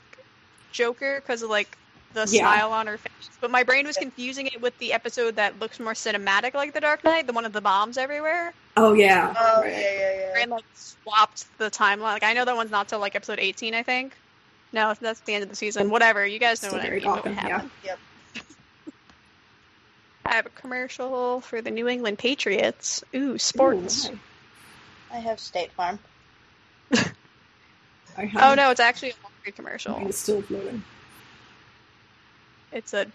Joker 0.72 1.20
because 1.20 1.42
of 1.42 1.50
like 1.50 1.76
the 2.12 2.26
Yeah. 2.30 2.40
smile 2.40 2.72
on 2.72 2.86
her 2.86 2.98
face. 2.98 3.30
But 3.40 3.50
my 3.50 3.62
brain 3.62 3.86
was 3.86 3.96
confusing 3.96 4.46
it 4.46 4.60
with 4.60 4.76
the 4.78 4.92
episode 4.92 5.36
that 5.36 5.58
looks 5.58 5.80
more 5.80 5.94
cinematic, 5.94 6.54
like 6.54 6.72
The 6.74 6.80
Dark 6.80 7.04
Knight, 7.04 7.26
the 7.26 7.32
one 7.32 7.44
of 7.46 7.52
the 7.52 7.60
bombs 7.62 7.96
everywhere. 7.98 8.52
Oh 8.76 8.92
yeah. 8.94 9.34
Oh 9.38 9.62
Right. 9.62 9.72
yeah, 9.72 9.78
yeah, 9.80 10.12
yeah. 10.36 10.42
And 10.42 10.50
like 10.50 10.64
swapped 10.74 11.46
the 11.58 11.70
timeline. 11.70 11.98
Like 12.14 12.24
I 12.24 12.34
know 12.34 12.44
that 12.44 12.56
one's 12.56 12.70
not 12.70 12.88
till 12.88 12.98
like 13.00 13.14
episode 13.16 13.38
eighteen, 13.40 13.74
I 13.74 13.82
think. 13.82 14.16
No, 14.74 14.92
that's 15.00 15.20
the 15.20 15.34
end 15.34 15.44
of 15.44 15.48
the 15.48 15.54
season. 15.54 15.88
Whatever, 15.88 16.26
you 16.26 16.40
guys 16.40 16.60
know 16.60 16.70
Still 16.70 16.80
what 16.80 16.86
I 16.86 16.88
very 16.88 17.00
mean. 17.00 17.10
What 17.10 17.24
Gotham, 17.24 17.46
yeah. 17.46 17.62
Yep. 17.84 17.98
I 20.26 20.34
have 20.34 20.46
a 20.46 20.50
commercial 20.50 21.40
for 21.42 21.62
the 21.62 21.70
New 21.70 21.86
England 21.86 22.18
Patriots. 22.18 23.04
Ooh, 23.14 23.38
sports. 23.38 24.10
Ooh, 24.10 24.18
I 25.12 25.18
have 25.18 25.38
State 25.38 25.70
Farm. 25.70 26.00
I 26.92 28.24
have 28.24 28.42
Oh 28.42 28.54
no, 28.56 28.70
it's 28.70 28.80
actually 28.80 29.10
a 29.10 29.14
laundry 29.22 29.52
commercial. 29.52 29.96
It's 30.08 30.18
still 30.18 30.42
floating. 30.42 30.82
It's 32.72 32.94
a 32.94 33.06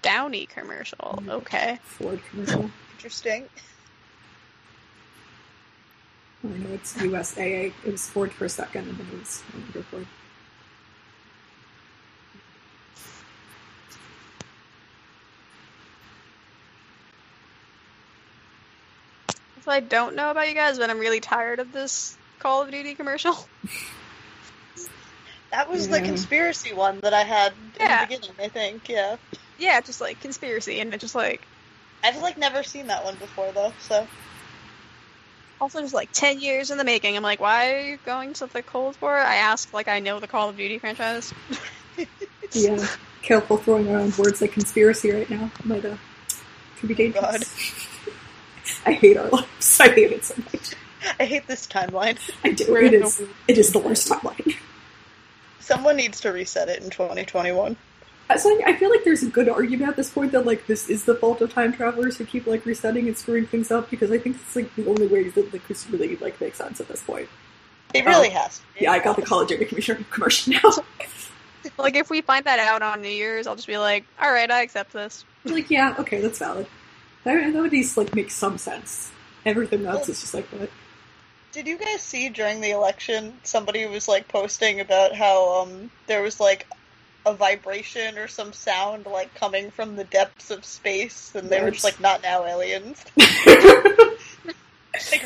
Downy 0.00 0.46
commercial. 0.46 1.18
Mm. 1.22 1.28
Okay. 1.28 1.78
Ford 1.84 2.20
commercial. 2.30 2.70
Interesting. 2.92 3.50
I 6.42 6.48
know 6.48 6.72
it's 6.72 6.94
USAA. 6.94 7.74
It 7.84 7.92
was 7.92 8.08
Ford 8.08 8.32
for 8.32 8.46
a 8.46 8.48
second, 8.48 8.88
and 8.88 8.96
then 8.96 9.06
it 9.12 9.18
was 9.18 9.42
no 9.74 9.82
Ford. 9.82 10.06
So 19.66 19.72
I 19.72 19.80
don't 19.80 20.14
know 20.14 20.30
about 20.30 20.48
you 20.48 20.54
guys, 20.54 20.78
but 20.78 20.88
I'm 20.90 21.00
really 21.00 21.18
tired 21.18 21.58
of 21.58 21.72
this 21.72 22.16
Call 22.38 22.62
of 22.62 22.70
Duty 22.70 22.94
commercial. 22.94 23.36
That 25.52 25.70
was 25.70 25.88
the 25.88 26.00
conspiracy 26.00 26.74
one 26.74 27.00
that 27.00 27.14
I 27.14 27.22
had 27.22 27.52
in 27.80 27.86
the 27.86 28.06
beginning. 28.08 28.30
I 28.38 28.48
think. 28.48 28.88
Yeah. 28.88 29.16
yeah, 29.58 29.80
just 29.80 30.00
like 30.02 30.20
conspiracy, 30.20 30.80
and 30.80 30.92
it's 30.92 31.00
just 31.00 31.14
like 31.14 31.40
I've 32.02 32.20
like 32.20 32.36
never 32.36 32.62
seen 32.62 32.88
that 32.88 33.04
one 33.04 33.14
before 33.14 33.52
though. 33.52 33.72
So 33.80 34.06
also 35.60 35.80
just 35.80 35.94
like 35.94 36.10
ten 36.12 36.40
years 36.40 36.70
in 36.72 36.78
the 36.78 36.84
making. 36.84 37.16
I'm 37.16 37.22
like, 37.22 37.40
why 37.40 37.72
are 37.72 37.80
you 37.80 37.98
going 38.04 38.34
to 38.34 38.46
the 38.48 38.60
Cold 38.60 38.98
War? 39.00 39.16
I 39.16 39.36
ask 39.36 39.72
like 39.72 39.88
I 39.88 40.00
know 40.00 40.20
the 40.20 40.26
Call 40.26 40.50
of 40.50 40.56
Duty 40.56 40.78
franchise. 40.78 41.32
Yeah. 42.52 42.86
Careful 43.22 43.56
throwing 43.56 43.88
around 43.88 44.16
words 44.18 44.40
like 44.40 44.52
conspiracy 44.52 45.10
right 45.10 45.28
now. 45.28 45.50
Might 45.64 45.84
uh, 45.84 45.96
could 46.78 46.88
be 46.88 46.94
dangerous. 46.94 47.22
God. 47.22 47.44
I 48.86 48.92
hate 48.92 49.16
our 49.16 49.28
lives. 49.28 49.80
I 49.80 49.88
hate 49.88 50.12
it 50.12 50.24
so 50.24 50.34
much. 50.52 50.74
I 51.20 51.24
hate 51.24 51.46
this 51.46 51.66
timeline. 51.66 52.18
I 52.44 52.52
do. 52.52 52.66
We're 52.68 52.82
It 52.82 52.94
is. 52.94 53.20
It 53.48 53.58
is 53.58 53.72
the 53.72 53.78
worst 53.78 54.08
timeline. 54.08 54.56
Someone 55.60 55.96
needs 55.96 56.20
to 56.20 56.30
reset 56.30 56.68
it 56.68 56.82
in 56.82 56.90
2021. 56.90 57.76
So 58.36 58.50
I, 58.50 58.70
I 58.70 58.76
feel 58.76 58.90
like 58.90 59.04
there's 59.04 59.22
a 59.22 59.28
good 59.28 59.48
argument 59.48 59.88
at 59.90 59.96
this 59.96 60.10
point 60.10 60.32
that 60.32 60.46
like 60.46 60.66
this 60.66 60.88
is 60.88 61.04
the 61.04 61.14
fault 61.14 61.40
of 61.40 61.52
time 61.52 61.72
travelers 61.72 62.16
who 62.16 62.24
keep 62.24 62.46
like 62.46 62.64
resetting 62.66 63.06
and 63.06 63.16
screwing 63.16 63.46
things 63.46 63.70
up 63.70 63.88
because 63.90 64.10
I 64.10 64.18
think 64.18 64.36
it's 64.36 64.56
like 64.56 64.74
the 64.74 64.86
only 64.88 65.06
way 65.06 65.28
that 65.28 65.52
like 65.52 65.66
this 65.68 65.88
really 65.90 66.16
like 66.16 66.40
makes 66.40 66.58
sense 66.58 66.80
at 66.80 66.88
this 66.88 67.02
point. 67.02 67.28
It 67.94 68.04
really 68.04 68.28
Oh. 68.28 68.38
has. 68.38 68.60
Yeah, 68.78 68.92
I 68.92 68.98
got 68.98 69.16
the 69.16 69.44
Duty 69.48 69.64
commercial 69.64 69.96
commercial 70.10 70.52
now. 70.54 70.70
like 71.78 71.94
if 71.94 72.10
we 72.10 72.20
find 72.20 72.44
that 72.46 72.58
out 72.58 72.82
on 72.82 73.00
New 73.00 73.08
Year's, 73.08 73.46
I'll 73.46 73.54
just 73.56 73.68
be 73.68 73.78
like, 73.78 74.04
all 74.20 74.32
right, 74.32 74.50
I 74.50 74.62
accept 74.62 74.92
this. 74.92 75.24
like, 75.44 75.70
yeah, 75.70 75.94
okay, 75.98 76.20
that's 76.20 76.38
valid. 76.38 76.66
That, 77.26 77.52
that 77.52 77.60
would 77.60 77.66
at 77.66 77.72
least 77.72 77.96
like 77.96 78.14
make 78.14 78.30
some 78.30 78.56
sense. 78.56 79.10
Everything 79.44 79.84
else 79.84 80.08
is 80.08 80.20
just 80.20 80.32
like 80.32 80.46
what? 80.50 80.70
Did 81.50 81.66
you 81.66 81.76
guys 81.76 82.00
see 82.00 82.28
during 82.28 82.60
the 82.60 82.70
election 82.70 83.36
somebody 83.42 83.84
was 83.86 84.06
like 84.06 84.28
posting 84.28 84.78
about 84.78 85.12
how 85.12 85.62
um 85.62 85.90
there 86.06 86.22
was 86.22 86.38
like 86.38 86.68
a 87.26 87.34
vibration 87.34 88.16
or 88.16 88.28
some 88.28 88.52
sound 88.52 89.06
like 89.06 89.34
coming 89.34 89.72
from 89.72 89.96
the 89.96 90.04
depths 90.04 90.52
of 90.52 90.64
space 90.64 91.34
and 91.34 91.50
they 91.50 91.60
were 91.60 91.72
just 91.72 91.82
like 91.82 91.98
not 91.98 92.22
now 92.22 92.44
aliens. 92.44 93.04
like 93.16 93.26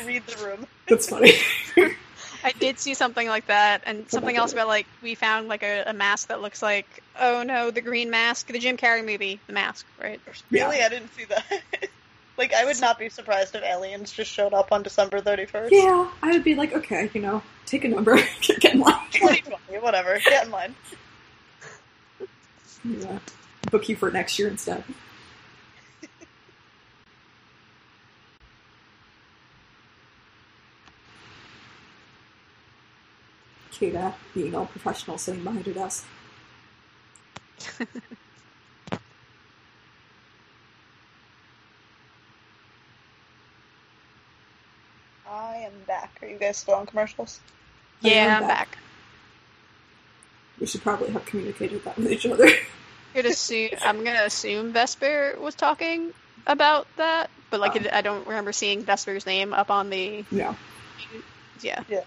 read 0.03 0.25
the 0.25 0.43
room. 0.43 0.65
That's 0.89 1.07
funny. 1.07 1.33
I 2.43 2.51
did 2.51 2.79
see 2.79 2.93
something 2.93 3.27
like 3.27 3.47
that, 3.47 3.83
and 3.85 4.09
something 4.09 4.35
else 4.35 4.53
about 4.53 4.67
like 4.67 4.87
we 5.01 5.15
found 5.15 5.47
like 5.47 5.63
a, 5.63 5.83
a 5.87 5.93
mask 5.93 6.29
that 6.29 6.41
looks 6.41 6.61
like 6.61 7.03
oh 7.19 7.43
no, 7.43 7.71
the 7.71 7.81
green 7.81 8.09
mask, 8.09 8.47
the 8.47 8.59
Jim 8.59 8.77
Carrey 8.77 9.05
movie, 9.05 9.39
the 9.47 9.53
mask, 9.53 9.85
right? 10.01 10.19
Yeah. 10.49 10.63
Really, 10.65 10.81
I 10.81 10.89
didn't 10.89 11.13
see 11.13 11.25
that. 11.25 11.45
like, 12.37 12.53
I 12.53 12.65
would 12.65 12.79
not 12.81 12.97
be 12.97 13.09
surprised 13.09 13.55
if 13.55 13.63
aliens 13.63 14.11
just 14.11 14.31
showed 14.31 14.53
up 14.53 14.71
on 14.71 14.83
December 14.83 15.21
thirty 15.21 15.45
first. 15.45 15.71
yeah, 15.73 16.09
I 16.21 16.31
would 16.31 16.43
be 16.43 16.55
like, 16.55 16.73
okay, 16.73 17.09
you 17.13 17.21
know, 17.21 17.41
take 17.65 17.83
a 17.83 17.89
number, 17.89 18.17
get 18.41 18.73
in 18.73 18.79
line. 18.81 18.95
2020, 19.11 19.79
whatever. 19.79 20.19
Get 20.23 20.45
in 20.45 20.51
line. 20.51 20.75
Yeah. 22.83 23.19
Book 23.69 23.87
you 23.89 23.95
for 23.95 24.09
next 24.11 24.39
year 24.39 24.47
instead. 24.47 24.83
Kata 33.81 34.13
being 34.35 34.53
all 34.55 34.67
professional 34.67 35.17
sitting 35.17 35.43
behind 35.43 35.65
her 35.65 35.73
desk. 35.73 36.05
I 45.27 45.55
am 45.65 45.71
back. 45.87 46.19
Are 46.21 46.27
you 46.27 46.37
guys 46.37 46.57
still 46.57 46.75
on 46.75 46.85
commercials? 46.85 47.39
I 48.03 48.09
am 48.09 48.13
Yeah, 48.13 48.35
I'm 48.37 48.41
back. 48.41 48.49
back. 48.49 48.77
We 50.59 50.67
should 50.67 50.83
probably 50.83 51.09
have 51.09 51.25
communicated 51.25 51.83
that 51.83 51.97
with 51.97 52.11
each 52.11 52.27
other. 52.27 52.47
Gonna 53.15 53.29
assume, 53.29 53.69
I'm 53.81 54.03
gonna 54.05 54.23
assume 54.23 54.71
Vesper 54.71 55.35
was 55.41 55.55
talking 55.55 56.13
about 56.47 56.87
that, 56.95 57.29
but 57.49 57.59
like 57.59 57.75
it, 57.75 57.91
I 57.91 58.01
don't 58.01 58.25
remember 58.25 58.53
seeing 58.53 58.83
Vesper's 58.83 59.25
name 59.25 59.53
up 59.53 59.69
on 59.69 59.89
the 59.89 60.23
yeah. 60.31 60.53
yeah. 61.61 61.83
Yeah. 61.89 62.03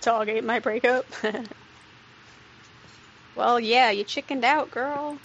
Dog 0.00 0.28
ate 0.28 0.44
my 0.44 0.60
breakup. 0.60 1.06
well, 3.36 3.60
yeah, 3.60 3.90
you 3.90 4.04
chickened 4.04 4.44
out, 4.44 4.70
girl. 4.70 5.18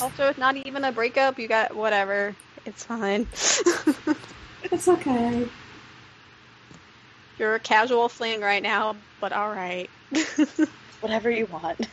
Also, 0.00 0.28
it's 0.28 0.38
not 0.38 0.56
even 0.56 0.84
a 0.84 0.92
breakup. 0.92 1.38
You 1.38 1.48
got 1.48 1.74
whatever. 1.74 2.34
It's 2.64 2.84
fine. 2.84 3.26
It's 4.64 4.88
okay. 4.88 5.48
You're 7.38 7.54
a 7.54 7.60
casual 7.60 8.08
fling 8.08 8.40
right 8.40 8.62
now, 8.62 8.96
but 9.20 9.32
all 9.32 9.48
right. 9.48 9.88
Whatever 11.00 11.30
you 11.30 11.46
want. 11.46 11.86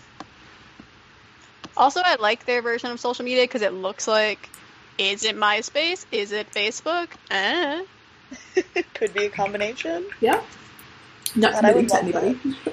also, 1.78 2.02
I 2.04 2.16
like 2.16 2.46
their 2.46 2.64
version 2.64 2.90
of 2.90 3.00
social 3.00 3.24
media 3.24 3.44
because 3.44 3.62
it 3.62 3.74
looks 3.74 4.08
like. 4.08 4.50
Is 4.98 5.26
it 5.26 5.36
MySpace? 5.36 6.06
Is 6.12 6.32
it 6.32 6.50
Facebook? 6.52 7.10
Eh. 7.30 7.84
Could 8.94 9.14
be 9.14 9.26
a 9.26 9.30
combination. 9.30 10.06
Yeah. 10.22 10.42
Not 11.36 11.56
committing 11.58 11.88
to 11.88 11.94
love 11.96 12.04
anybody. 12.04 12.40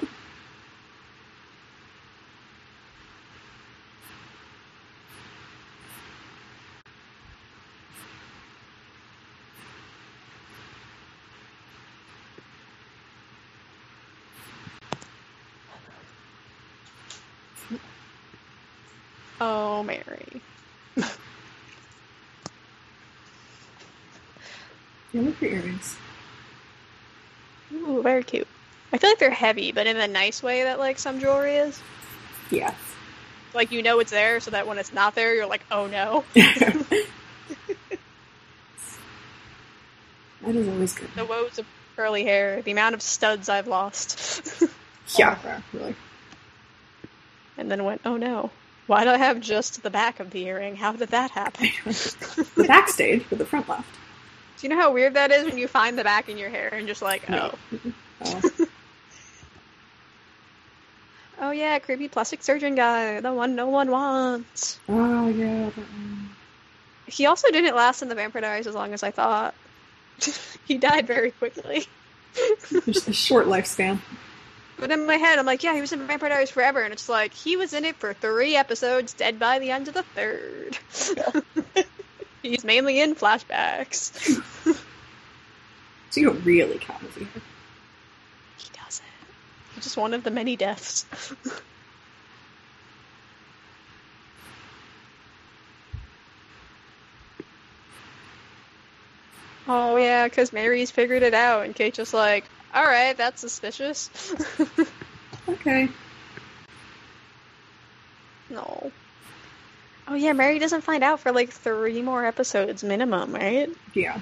Oh, 19.41 19.83
Mary. 19.83 20.41
Yeah, 25.13 25.21
look 25.21 25.35
at 25.37 25.41
your 25.43 25.51
earrings. 25.51 25.97
Very 28.03 28.23
cute. 28.23 28.47
I 28.91 28.97
feel 28.97 29.09
like 29.09 29.17
they're 29.19 29.31
heavy, 29.31 29.71
but 29.71 29.87
in 29.87 29.97
a 29.97 30.07
nice 30.07 30.43
way 30.43 30.63
that 30.63 30.77
like 30.77 30.99
some 30.99 31.19
jewelry 31.19 31.55
is. 31.55 31.81
Yeah. 32.51 32.75
Like 33.55 33.71
you 33.71 33.81
know 33.81 33.99
it's 33.99 34.11
there, 34.11 34.39
so 34.39 34.51
that 34.51 34.67
when 34.67 34.77
it's 34.77 34.93
not 34.93 35.15
there, 35.15 35.33
you're 35.33 35.47
like, 35.47 35.63
oh 35.71 35.87
no. 35.87 36.23
that 36.33 37.05
is 40.45 40.67
always 40.67 40.93
good. 40.93 41.09
The 41.15 41.25
woes 41.25 41.57
of 41.57 41.65
curly 41.95 42.23
hair, 42.23 42.61
the 42.61 42.71
amount 42.71 42.93
of 42.93 43.01
studs 43.01 43.49
I've 43.49 43.67
lost. 43.67 44.63
Yeah, 45.17 45.37
really. 45.73 45.95
and 47.57 47.69
then 47.69 47.83
went, 47.83 48.01
oh 48.05 48.15
no. 48.15 48.51
Why 48.87 49.03
do 49.03 49.09
I 49.11 49.17
have 49.17 49.41
just 49.41 49.83
the 49.83 49.89
back 49.89 50.21
of 50.21 50.31
the 50.31 50.45
earring? 50.45 50.77
How 50.77 50.93
did 50.93 51.09
that 51.09 51.29
happen? 51.31 51.67
The 51.85 52.63
backstage, 52.65 53.25
but 53.29 53.37
the 53.37 53.45
front 53.45 53.67
left. 53.67 53.85
Do 54.63 54.69
you 54.69 54.75
know 54.75 54.81
how 54.81 54.93
weird 54.93 55.15
that 55.15 55.29
is 55.29 55.43
when 55.43 55.57
you 55.57 55.67
find 55.67 55.99
the 55.99 56.05
back 56.05 56.29
in 56.29 56.37
your 56.37 56.49
hair 56.49 56.69
and 56.73 56.87
just 56.87 57.01
like, 57.01 57.29
oh. 57.29 57.53
Oh. 58.23 58.41
Oh 61.41 61.51
yeah, 61.51 61.77
creepy 61.79 62.07
plastic 62.07 62.41
surgeon 62.41 62.73
guy, 62.73 63.19
the 63.19 63.33
one 63.33 63.55
no 63.55 63.67
one 63.67 63.91
wants. 63.91 64.79
oh, 64.87 65.27
yeah. 65.27 65.69
He 67.07 67.25
also 67.25 67.51
didn't 67.51 67.75
last 67.75 68.03
in 68.03 68.07
the 68.07 68.15
Vampire 68.15 68.41
Diaries 68.41 68.65
as 68.65 68.73
long 68.73 68.93
as 68.93 69.03
I 69.03 69.11
thought. 69.11 69.53
he 70.65 70.77
died 70.77 71.07
very 71.07 71.31
quickly. 71.31 71.85
Just 72.85 73.09
a 73.09 73.13
short 73.13 73.47
lifespan. 73.47 73.99
But 74.79 74.91
in 74.91 75.05
my 75.05 75.17
head, 75.17 75.39
I'm 75.39 75.45
like, 75.45 75.61
yeah, 75.63 75.75
he 75.75 75.81
was 75.81 75.91
in 75.91 76.07
Vampire 76.07 76.29
Diaries 76.29 76.51
forever, 76.51 76.81
and 76.81 76.93
it's 76.93 77.09
like 77.09 77.33
he 77.33 77.57
was 77.57 77.73
in 77.73 77.83
it 77.83 77.97
for 77.97 78.13
three 78.13 78.55
episodes, 78.55 79.13
dead 79.13 79.39
by 79.39 79.59
the 79.59 79.71
end 79.71 79.89
of 79.89 79.93
the 79.93 80.03
third. 80.03 80.77
He's 82.43 82.63
mainly 82.63 83.01
in 83.01 83.15
flashbacks. 83.15 84.39
So 86.13 86.19
you 86.19 86.27
don't 86.27 86.45
really 86.45 86.77
count 86.77 87.01
as 87.01 87.17
either. 87.17 87.41
He 88.59 88.69
doesn't. 88.71 89.03
He's 89.73 89.83
just 89.85 89.97
one 89.97 90.13
of 90.13 90.23
the 90.23 90.29
many 90.29 90.55
deaths. 90.55 91.07
oh 99.67 99.97
yeah, 99.97 100.25
because 100.25 100.53
Mary's 100.53 100.91
figured 100.91 101.23
it 101.23 101.33
out, 101.33 101.65
and 101.65 101.73
Kate's 101.73 101.97
just 101.97 102.13
like, 102.13 102.43
all 102.75 102.85
right, 102.85 103.17
that's 103.17 103.41
suspicious. 103.41 104.11
Okay. 105.49 105.89
no. 108.49 108.91
Oh 110.07 110.15
yeah, 110.15 110.33
Mary 110.33 110.59
doesn't 110.59 110.81
find 110.81 111.03
out 111.03 111.19
for 111.19 111.31
like 111.31 111.51
three 111.51 112.01
more 112.01 112.25
episodes 112.25 112.83
minimum, 112.83 113.33
right? 113.33 113.69
Yeah. 113.93 114.19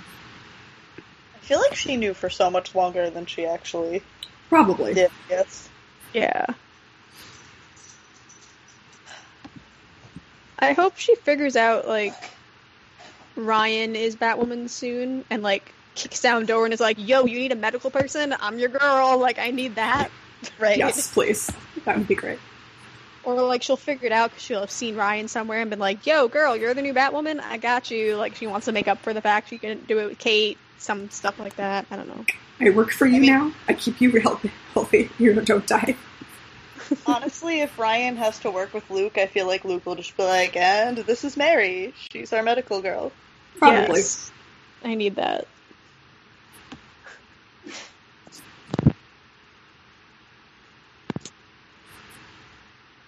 I 1.35 1.39
feel 1.39 1.59
like 1.59 1.75
she 1.75 1.97
knew 1.97 2.13
for 2.13 2.29
so 2.29 2.49
much 2.49 2.75
longer 2.75 3.09
than 3.09 3.25
she 3.25 3.45
actually 3.45 4.03
Probably. 4.49 4.93
did. 4.93 5.11
Yes. 5.29 5.69
Yeah. 6.13 6.45
I 10.59 10.73
hope 10.73 10.97
she 10.97 11.15
figures 11.15 11.55
out 11.55 11.87
like 11.87 12.13
Ryan 13.35 13.95
is 13.95 14.15
Batwoman 14.15 14.69
soon 14.69 15.25
and 15.29 15.41
like 15.41 15.73
kicks 15.95 16.21
down 16.21 16.45
door 16.45 16.65
and 16.65 16.73
is 16.73 16.79
like, 16.79 16.97
"Yo, 16.99 17.25
you 17.25 17.39
need 17.39 17.51
a 17.51 17.55
medical 17.55 17.89
person? 17.89 18.35
I'm 18.39 18.59
your 18.59 18.69
girl. 18.69 19.17
Like, 19.17 19.39
I 19.39 19.49
need 19.51 19.75
that." 19.75 20.09
Right. 20.59 20.77
Yes, 20.77 21.11
please. 21.11 21.51
That 21.85 21.97
would 21.97 22.07
be 22.07 22.15
great. 22.15 22.39
Or 23.23 23.35
like 23.41 23.61
she'll 23.63 23.77
figure 23.77 24.07
it 24.07 24.11
out 24.11 24.31
because 24.31 24.43
she'll 24.43 24.59
have 24.61 24.71
seen 24.71 24.95
Ryan 24.95 25.27
somewhere 25.27 25.61
and 25.61 25.69
been 25.69 25.79
like, 25.79 26.05
"Yo, 26.07 26.27
girl, 26.27 26.55
you're 26.55 26.73
the 26.73 26.81
new 26.81 26.93
Batwoman. 26.93 27.39
I 27.39 27.57
got 27.57 27.91
you." 27.91 28.15
Like 28.15 28.35
she 28.35 28.47
wants 28.47 28.65
to 28.65 28.71
make 28.71 28.87
up 28.87 28.99
for 29.03 29.13
the 29.13 29.21
fact 29.21 29.49
she 29.49 29.57
can 29.57 29.81
do 29.81 29.99
it 29.99 30.09
with 30.09 30.17
Kate. 30.17 30.57
Some 30.79 31.11
stuff 31.11 31.37
like 31.39 31.55
that. 31.57 31.85
I 31.91 31.95
don't 31.95 32.07
know. 32.07 32.25
I 32.59 32.71
work 32.71 32.91
for 32.91 33.05
you 33.05 33.17
I 33.17 33.19
mean- 33.19 33.31
now. 33.31 33.51
I 33.67 33.73
keep 33.73 34.01
you 34.01 34.19
healthy. 34.19 34.51
healthy. 34.73 35.09
You 35.19 35.33
don't 35.33 35.67
die. 35.67 35.95
Honestly, 37.05 37.61
if 37.61 37.77
Ryan 37.77 38.17
has 38.17 38.39
to 38.39 38.51
work 38.51 38.73
with 38.73 38.89
Luke, 38.89 39.17
I 39.17 39.27
feel 39.27 39.47
like 39.47 39.63
Luke 39.63 39.85
will 39.85 39.95
just 39.95 40.17
be 40.17 40.23
like, 40.23 40.57
and 40.57 40.97
this 40.97 41.23
is 41.23 41.37
Mary. 41.37 41.93
She's 42.11 42.33
our 42.33 42.43
medical 42.43 42.81
girl. 42.81 43.11
Probably. 43.57 43.97
Yes. 43.99 44.31
I 44.83 44.95
need 44.95 45.15
that. 45.15 45.47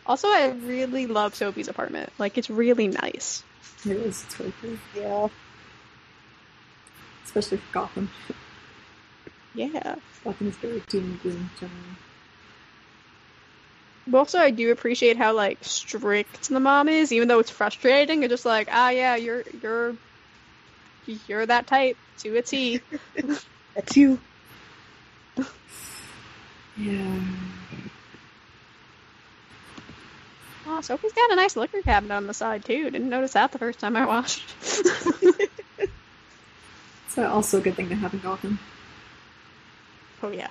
Also, 0.05 0.27
I 0.27 0.49
really 0.65 1.07
love 1.07 1.35
Sophie's 1.35 1.67
apartment. 1.67 2.11
Like, 2.17 2.37
it's 2.37 2.49
really 2.49 2.87
nice. 2.87 3.43
It 3.85 3.97
is. 3.97 4.25
Cool. 4.33 4.51
Yeah. 4.95 5.27
Especially 7.25 7.57
for 7.57 7.73
Gotham. 7.73 8.09
Yeah. 9.55 9.95
Gotham 10.23 10.47
is 10.47 10.55
very 10.57 10.81
doom 10.87 11.03
and 11.03 11.21
gloom 11.21 11.49
generally. 11.59 11.79
But 14.05 14.17
also, 14.17 14.39
I 14.39 14.51
do 14.51 14.71
appreciate 14.71 15.17
how 15.17 15.33
like 15.33 15.59
strict 15.61 16.49
the 16.49 16.59
mom 16.59 16.89
is, 16.89 17.13
even 17.13 17.27
though 17.27 17.39
it's 17.39 17.49
frustrating. 17.51 18.23
It's 18.23 18.31
just 18.31 18.45
like, 18.45 18.67
ah, 18.71 18.89
yeah, 18.89 19.15
you're 19.15 19.43
you're 19.61 19.95
you're 21.27 21.45
that 21.45 21.67
type 21.67 21.97
to 22.19 22.37
a 22.37 22.41
T. 22.41 22.81
That's 23.75 23.95
you. 23.95 24.19
Yeah. 26.75 27.19
Oh, 30.65 30.81
Sophie's 30.81 31.13
got 31.13 31.31
a 31.31 31.35
nice 31.35 31.55
liquor 31.55 31.81
cabinet 31.81 32.13
on 32.13 32.27
the 32.27 32.33
side 32.33 32.63
too. 32.63 32.89
Didn't 32.89 33.09
notice 33.09 33.33
that 33.33 33.51
the 33.51 33.59
first 33.59 33.79
time 33.79 33.95
I 33.95 34.05
watched. 34.05 34.43
It's 37.07 37.17
also 37.17 37.57
a 37.57 37.61
good 37.61 37.75
thing 37.75 37.89
to 37.89 37.95
have 37.95 38.13
in 38.13 38.19
Gotham. 38.19 38.59
oh 40.21 40.29
yeah. 40.29 40.47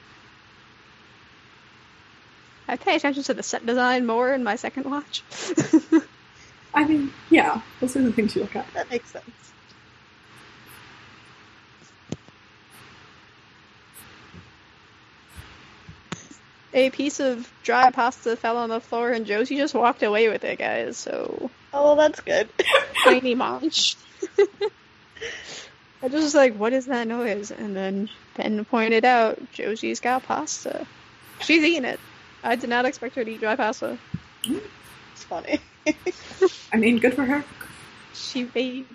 I 2.68 2.76
pay 2.76 2.96
attention 2.96 3.22
to 3.24 3.34
the 3.34 3.42
set 3.42 3.66
design 3.66 4.06
more 4.06 4.32
in 4.32 4.44
my 4.44 4.56
second 4.56 4.84
watch. 4.84 5.22
I 6.74 6.84
mean, 6.84 7.12
yeah, 7.28 7.60
those 7.80 7.96
are 7.96 8.02
the 8.02 8.12
things 8.12 8.34
you 8.34 8.42
look 8.42 8.56
at. 8.56 8.66
That 8.74 8.88
makes 8.90 9.10
sense. 9.10 9.51
A 16.74 16.90
piece 16.90 17.20
of 17.20 17.50
dry 17.62 17.90
pasta 17.90 18.36
fell 18.36 18.56
on 18.56 18.70
the 18.70 18.80
floor 18.80 19.10
and 19.10 19.26
Josie 19.26 19.56
just 19.56 19.74
walked 19.74 20.02
away 20.02 20.28
with 20.28 20.44
it, 20.44 20.58
guys. 20.58 20.96
So 20.96 21.50
Oh, 21.72 21.84
well, 21.84 21.96
that's 21.96 22.20
good. 22.20 22.48
tiny 23.04 23.34
munch. 23.34 23.96
I 26.02 26.08
just 26.08 26.14
was 26.14 26.34
like, 26.34 26.56
what 26.56 26.72
is 26.72 26.86
that 26.86 27.06
noise? 27.06 27.50
And 27.50 27.76
then 27.76 28.08
Ben 28.36 28.64
pointed 28.64 29.04
out 29.04 29.38
Josie's 29.52 30.00
got 30.00 30.24
pasta. 30.24 30.86
She's 31.40 31.62
eating 31.62 31.84
it. 31.84 32.00
I 32.42 32.56
did 32.56 32.70
not 32.70 32.84
expect 32.86 33.14
her 33.14 33.24
to 33.24 33.30
eat 33.30 33.40
dry 33.40 33.56
pasta. 33.56 33.98
It's 35.14 35.24
funny. 35.24 35.60
I 36.72 36.76
mean, 36.78 36.98
good 36.98 37.14
for 37.14 37.24
her. 37.24 37.44
She 38.14 38.44
baby. 38.44 38.86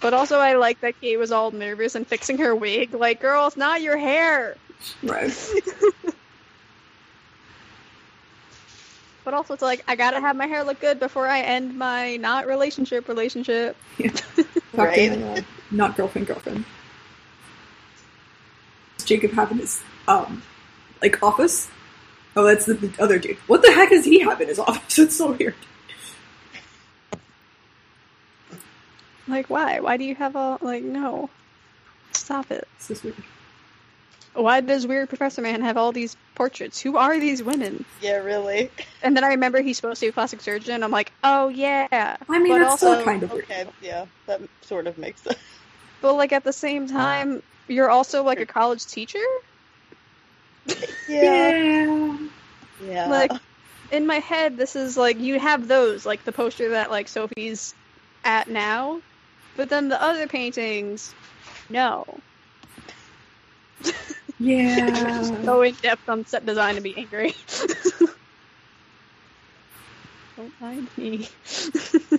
But 0.00 0.14
also, 0.14 0.38
I 0.38 0.54
like 0.54 0.80
that 0.80 1.00
Kate 1.00 1.18
was 1.18 1.30
all 1.30 1.50
nervous 1.50 1.94
and 1.94 2.06
fixing 2.06 2.38
her 2.38 2.54
wig. 2.56 2.94
Like, 2.94 3.20
girl, 3.20 3.46
it's 3.46 3.56
not 3.56 3.82
your 3.82 3.96
hair. 3.98 4.56
Right. 5.02 5.30
But 9.26 9.34
also, 9.34 9.54
it's 9.54 9.62
like 9.62 9.82
I 9.88 9.96
gotta 9.96 10.20
have 10.20 10.36
my 10.36 10.46
hair 10.46 10.62
look 10.62 10.78
good 10.78 11.00
before 11.00 11.26
I 11.26 11.40
end 11.40 11.76
my 11.76 12.16
not 12.16 12.46
relationship 12.46 13.08
relationship. 13.08 13.76
Yeah. 13.98 14.10
Right. 14.84 15.08
Talking, 15.08 15.22
uh, 15.22 15.40
not 15.70 15.96
girlfriend, 15.96 16.28
girlfriend. 16.28 16.64
Does 18.98 19.06
Jacob 19.06 19.32
have 19.32 19.50
in 19.50 19.58
his 19.58 19.82
um 20.06 20.42
like 21.02 21.20
office? 21.24 21.66
Oh, 22.36 22.44
that's 22.44 22.66
the, 22.66 22.74
the 22.74 23.02
other 23.02 23.18
dude. 23.18 23.38
What 23.48 23.62
the 23.62 23.72
heck 23.72 23.88
does 23.88 24.04
he 24.04 24.20
have 24.20 24.40
in 24.40 24.46
his 24.46 24.58
office? 24.60 24.96
It's 24.98 25.16
so 25.16 25.32
weird. 25.32 25.54
Like, 29.26 29.50
why? 29.50 29.80
Why 29.80 29.96
do 29.96 30.04
you 30.04 30.14
have 30.14 30.36
all 30.36 30.58
like 30.60 30.84
no? 30.84 31.30
Stop 32.12 32.52
it. 32.52 32.68
It's 32.76 32.88
just 32.88 33.02
weird. 33.02 33.16
Why 34.36 34.60
does 34.60 34.86
weird 34.86 35.08
Professor 35.08 35.40
Man 35.42 35.62
have 35.62 35.76
all 35.76 35.92
these 35.92 36.16
portraits? 36.34 36.80
Who 36.80 36.96
are 36.96 37.18
these 37.18 37.42
women? 37.42 37.84
yeah, 38.02 38.16
really. 38.16 38.70
And 39.02 39.16
then 39.16 39.24
I 39.24 39.28
remember 39.28 39.62
he's 39.62 39.76
supposed 39.76 40.00
to 40.00 40.06
be 40.06 40.10
a 40.10 40.12
plastic 40.12 40.40
surgeon. 40.42 40.82
I'm 40.82 40.90
like, 40.90 41.12
oh 41.24 41.48
yeah. 41.48 41.86
I 42.28 42.38
mean, 42.38 42.52
But 42.52 42.58
that's 42.58 42.70
also- 42.82 42.92
still 42.94 43.04
kind 43.04 43.22
of 43.22 43.32
weird. 43.32 43.46
Yeah, 43.80 44.06
that 44.26 44.40
sort 44.62 44.86
of 44.86 44.98
makes 44.98 45.22
sense. 45.22 45.38
But 46.02 46.12
like 46.14 46.32
at 46.32 46.44
the 46.44 46.52
same 46.52 46.84
uh, 46.84 46.88
time, 46.88 47.42
you're 47.68 47.90
also 47.90 48.22
like 48.22 48.38
a 48.40 48.46
college 48.46 48.84
teacher. 48.86 49.18
Yeah. 51.08 52.16
Yeah. 52.86 53.06
Like 53.08 53.32
in 53.90 54.06
my 54.06 54.16
head, 54.18 54.56
this 54.56 54.76
is 54.76 54.96
like 54.96 55.18
you 55.18 55.38
have 55.38 55.66
those 55.68 56.04
like 56.04 56.24
the 56.24 56.32
poster 56.32 56.70
that 56.70 56.90
like 56.90 57.08
Sophie's 57.08 57.74
at 58.24 58.48
now, 58.48 59.00
but 59.56 59.68
then 59.70 59.88
the 59.88 60.00
other 60.02 60.26
paintings, 60.26 61.14
no. 61.70 62.04
Yeah. 64.38 65.40
Go 65.44 65.62
in 65.62 65.74
depth 65.74 66.08
on 66.08 66.26
set 66.26 66.44
design 66.46 66.74
to 66.74 66.80
be 66.80 66.96
angry. 66.96 67.34
Don't 70.36 70.60
mind 70.60 70.88
me. 70.98 71.28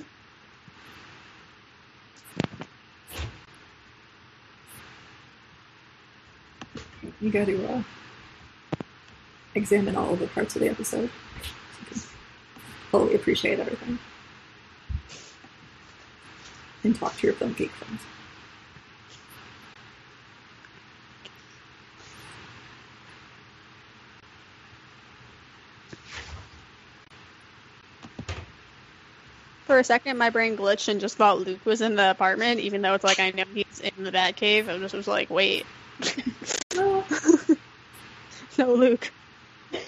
you 7.21 7.29
got 7.29 7.45
to 7.45 7.73
uh, 7.73 7.83
examine 9.53 9.95
all 9.95 10.13
of 10.13 10.19
the 10.19 10.27
parts 10.27 10.55
of 10.55 10.63
the 10.63 10.69
episode. 10.69 11.11
So 11.93 12.07
fully 12.89 13.13
appreciate 13.13 13.59
everything. 13.59 13.99
And 16.83 16.95
talk 16.95 17.15
to 17.17 17.27
your 17.27 17.35
film 17.35 17.53
geek 17.53 17.69
friends. 17.71 18.01
For 29.67 29.77
a 29.77 29.83
second, 29.83 30.17
my 30.17 30.29
brain 30.29 30.55
glitched 30.55 30.87
and 30.87 31.01
just 31.01 31.17
thought 31.17 31.39
Luke 31.39 31.65
was 31.65 31.81
in 31.81 31.97
the 31.97 32.09
apartment, 32.09 32.61
even 32.61 32.81
though 32.81 32.93
it's 32.93 33.03
like 33.03 33.19
I 33.19 33.31
know 33.31 33.43
he's 33.53 33.81
in 33.81 34.05
the 34.05 34.13
Batcave. 34.13 34.69
I 34.69 34.77
just 34.77 34.95
was 34.95 35.07
like, 35.09 35.29
wait, 35.29 35.65
Oh, 36.75 37.05
no, 38.57 38.73
Luke. 38.73 39.11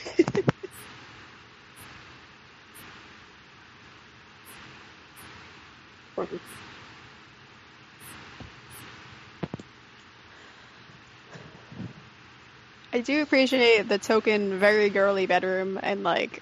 I 12.91 12.99
do 13.01 13.21
appreciate 13.21 13.87
the 13.87 13.97
token 13.97 14.59
very 14.59 14.89
girly 14.89 15.25
bedroom 15.25 15.79
and 15.81 16.03
like 16.03 16.41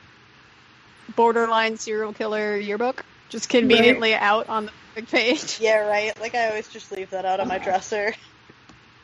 borderline 1.16 1.78
serial 1.78 2.14
killer 2.14 2.58
yearbook 2.58 3.06
just 3.30 3.50
conveniently 3.50 4.14
out 4.14 4.48
on 4.50 4.70
the 4.96 5.02
page. 5.04 5.58
yeah, 5.62 5.80
right. 5.88 6.20
Like 6.20 6.36
I 6.36 6.50
always 6.50 6.68
just 6.68 6.92
leave 6.92 7.10
that 7.12 7.26
out 7.26 7.40
on 7.40 7.48
my 7.48 7.58
dresser. 7.58 8.14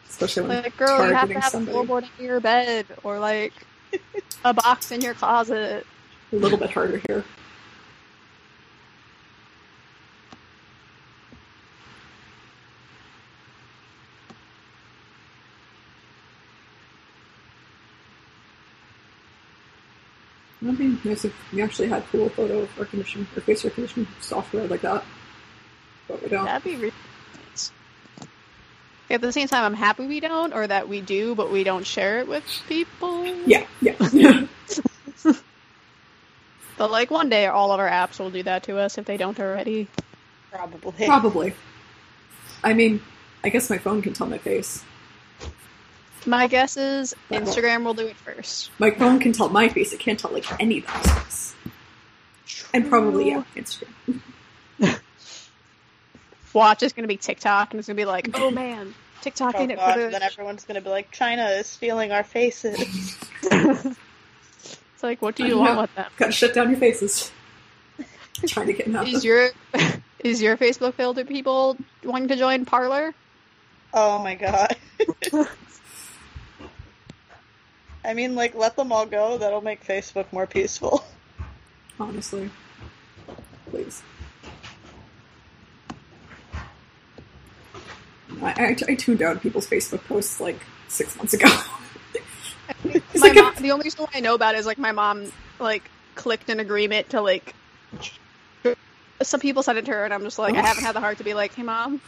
Especially 0.10 0.44
when 0.48 0.64
Like, 0.64 0.78
girl, 0.78 1.08
you 1.08 1.14
have 1.14 1.28
to 1.30 1.34
targeting 1.34 1.42
have 1.42 1.48
a 1.48 1.52
somebody. 1.52 1.78
floorboard 1.78 2.10
in 2.20 2.26
your 2.26 2.40
bed 2.40 2.86
or 3.04 3.20
like 3.20 3.54
a 4.46 4.54
box 4.54 4.92
in 4.92 5.02
your 5.02 5.14
closet. 5.16 5.86
A 6.32 6.36
little 6.36 6.58
bit 6.58 6.70
harder 6.72 7.02
here. 7.08 7.24
I 20.66 20.72
mean, 20.72 21.00
nice 21.04 21.26
if 21.26 21.34
we 21.52 21.62
actually 21.62 21.90
had 21.90 22.04
cool 22.12 22.30
photo 22.30 22.68
recognition 22.78 23.28
or 23.36 23.42
face 23.42 23.64
recognition 23.66 24.08
software 24.22 24.68
like 24.68 24.82
that. 24.82 25.04
But 26.08 26.24
we 26.24 26.30
don't. 26.30 26.46
That'd 26.46 26.64
be 26.64 26.76
really 26.76 26.94
nice. 27.50 27.72
At 29.10 29.22
the 29.22 29.32
same 29.32 29.48
time, 29.48 29.64
I'm 29.64 29.74
happy 29.74 30.08
we 30.08 30.20
don't, 30.20 30.54
or 30.54 30.66
that 30.66 30.88
we 30.88 31.02
do, 31.02 31.36
but 31.36 31.52
we 31.52 31.64
don't 31.64 31.86
share 31.86 32.20
it 32.20 32.28
with 32.28 32.44
people. 32.68 33.26
Yeah, 33.46 33.66
yeah. 33.82 33.96
But 36.78 36.92
like 36.92 37.12
one 37.12 37.30
day, 37.30 37.48
all 37.48 37.72
of 37.72 37.80
our 37.80 37.90
apps 37.90 38.20
will 38.20 38.32
do 38.32 38.44
that 38.44 38.64
to 38.64 38.78
us 38.78 38.98
if 38.98 39.06
they 39.06 39.18
don't 39.18 39.40
already. 39.40 39.88
Probably. 40.52 41.06
Probably. 41.06 41.54
I 42.64 42.74
mean, 42.74 43.02
I 43.44 43.50
guess 43.50 43.70
my 43.70 43.78
phone 43.78 44.02
can 44.02 44.14
tell 44.14 44.28
my 44.28 44.38
face. 44.38 44.84
My 46.26 46.48
guess 46.48 46.78
is 46.78 47.16
Instagram 47.30 47.84
will 47.84 47.94
do 47.94 48.08
it 48.08 48.16
first. 48.16 48.72
My 48.80 48.92
phone 48.92 49.20
can 49.20 49.34
tell 49.34 49.50
my 49.50 49.68
face. 49.70 49.94
It 49.94 50.00
can't 50.00 50.20
tell 50.20 50.32
like 50.32 50.60
any 50.60 50.80
of 50.80 50.88
those 50.88 51.12
face. 51.12 51.56
And 52.74 52.90
probably 52.90 53.30
yeah, 53.30 53.44
Instagram. 53.56 54.22
Watch 56.54 56.84
is 56.84 56.94
gonna 56.94 57.08
be 57.08 57.18
TikTok, 57.18 57.72
and 57.72 57.80
it's 57.80 57.88
gonna 57.88 57.98
be 57.98 58.06
like, 58.06 58.30
oh 58.36 58.52
man, 58.52 58.94
TikTok 59.22 59.56
Oh 59.58 59.64
it 59.64 59.76
god, 59.76 59.94
for 59.94 60.10
then 60.10 60.22
everyone's 60.22 60.66
gonna 60.66 60.82
be 60.82 60.90
like, 60.90 61.12
China 61.12 61.46
is 61.48 61.68
stealing 61.68 62.12
our 62.12 62.24
faces. 62.24 63.18
It's 65.04 65.04
like, 65.04 65.22
what 65.22 65.36
do 65.36 65.46
you 65.46 65.58
want 65.58 65.82
with 65.82 65.96
them? 65.96 66.10
Gotta 66.16 66.32
shut 66.32 66.54
down 66.54 66.70
your 66.70 66.80
faces. 66.80 67.30
Trying 68.48 68.68
to 68.68 68.74
get 68.74 68.88
enough. 68.88 69.06
Is 69.06 69.26
your 69.26 69.50
is 70.20 70.42
your 70.42 70.56
Facebook 70.56 70.94
filled 70.94 71.18
with 71.18 71.28
people 71.28 71.76
wanting 72.06 72.30
to 72.30 72.38
join 72.38 72.64
Parler? 72.64 73.14
oh 73.94 74.20
my 74.20 74.36
god. 74.36 74.78
I 78.06 78.14
mean, 78.14 78.36
like, 78.36 78.56
let 78.56 78.76
them 78.76 78.92
all 78.92 79.06
go. 79.06 79.38
That'll 79.38 79.62
make 79.62 79.86
Facebook 79.86 80.32
more 80.32 80.48
peaceful. 80.48 81.04
honestly. 82.00 82.50
Please. 83.70 84.02
I, 88.42 88.52
I, 88.52 88.76
I 88.88 88.96
tuned 88.96 89.22
out 89.22 89.42
people's 89.42 89.68
Facebook 89.68 90.04
posts 90.06 90.40
like 90.42 90.60
six 90.88 91.16
months 91.16 91.34
ago. 91.34 91.48
It's 92.86 93.22
My 93.22 93.28
like 93.28 93.38
a- 93.38 93.42
mom, 93.42 93.56
the 93.60 93.72
only 93.72 93.90
story 93.90 94.10
I 94.14 94.20
know 94.22 94.36
about 94.36 94.56
is 94.56 94.66
like 94.66 94.78
my 94.78 94.94
mom 94.94 95.32
like 95.60 95.84
clicked 96.16 96.50
an 96.50 96.60
agreement 96.60 97.10
to 97.10 97.22
like. 97.22 97.54
Some 99.22 99.40
people 99.40 99.64
sent 99.64 99.78
it 99.78 99.86
to 99.86 99.92
her, 99.92 100.06
and 100.06 100.14
I'm 100.14 100.24
just 100.24 100.40
like, 100.40 100.56
I 100.56 100.62
haven't 100.62 100.84
had 100.84 100.94
the 100.96 101.00
heart 101.02 101.18
to 101.20 101.24
be 101.24 101.34
like, 101.34 101.54
"Hey, 101.54 101.64
mom, 101.64 102.02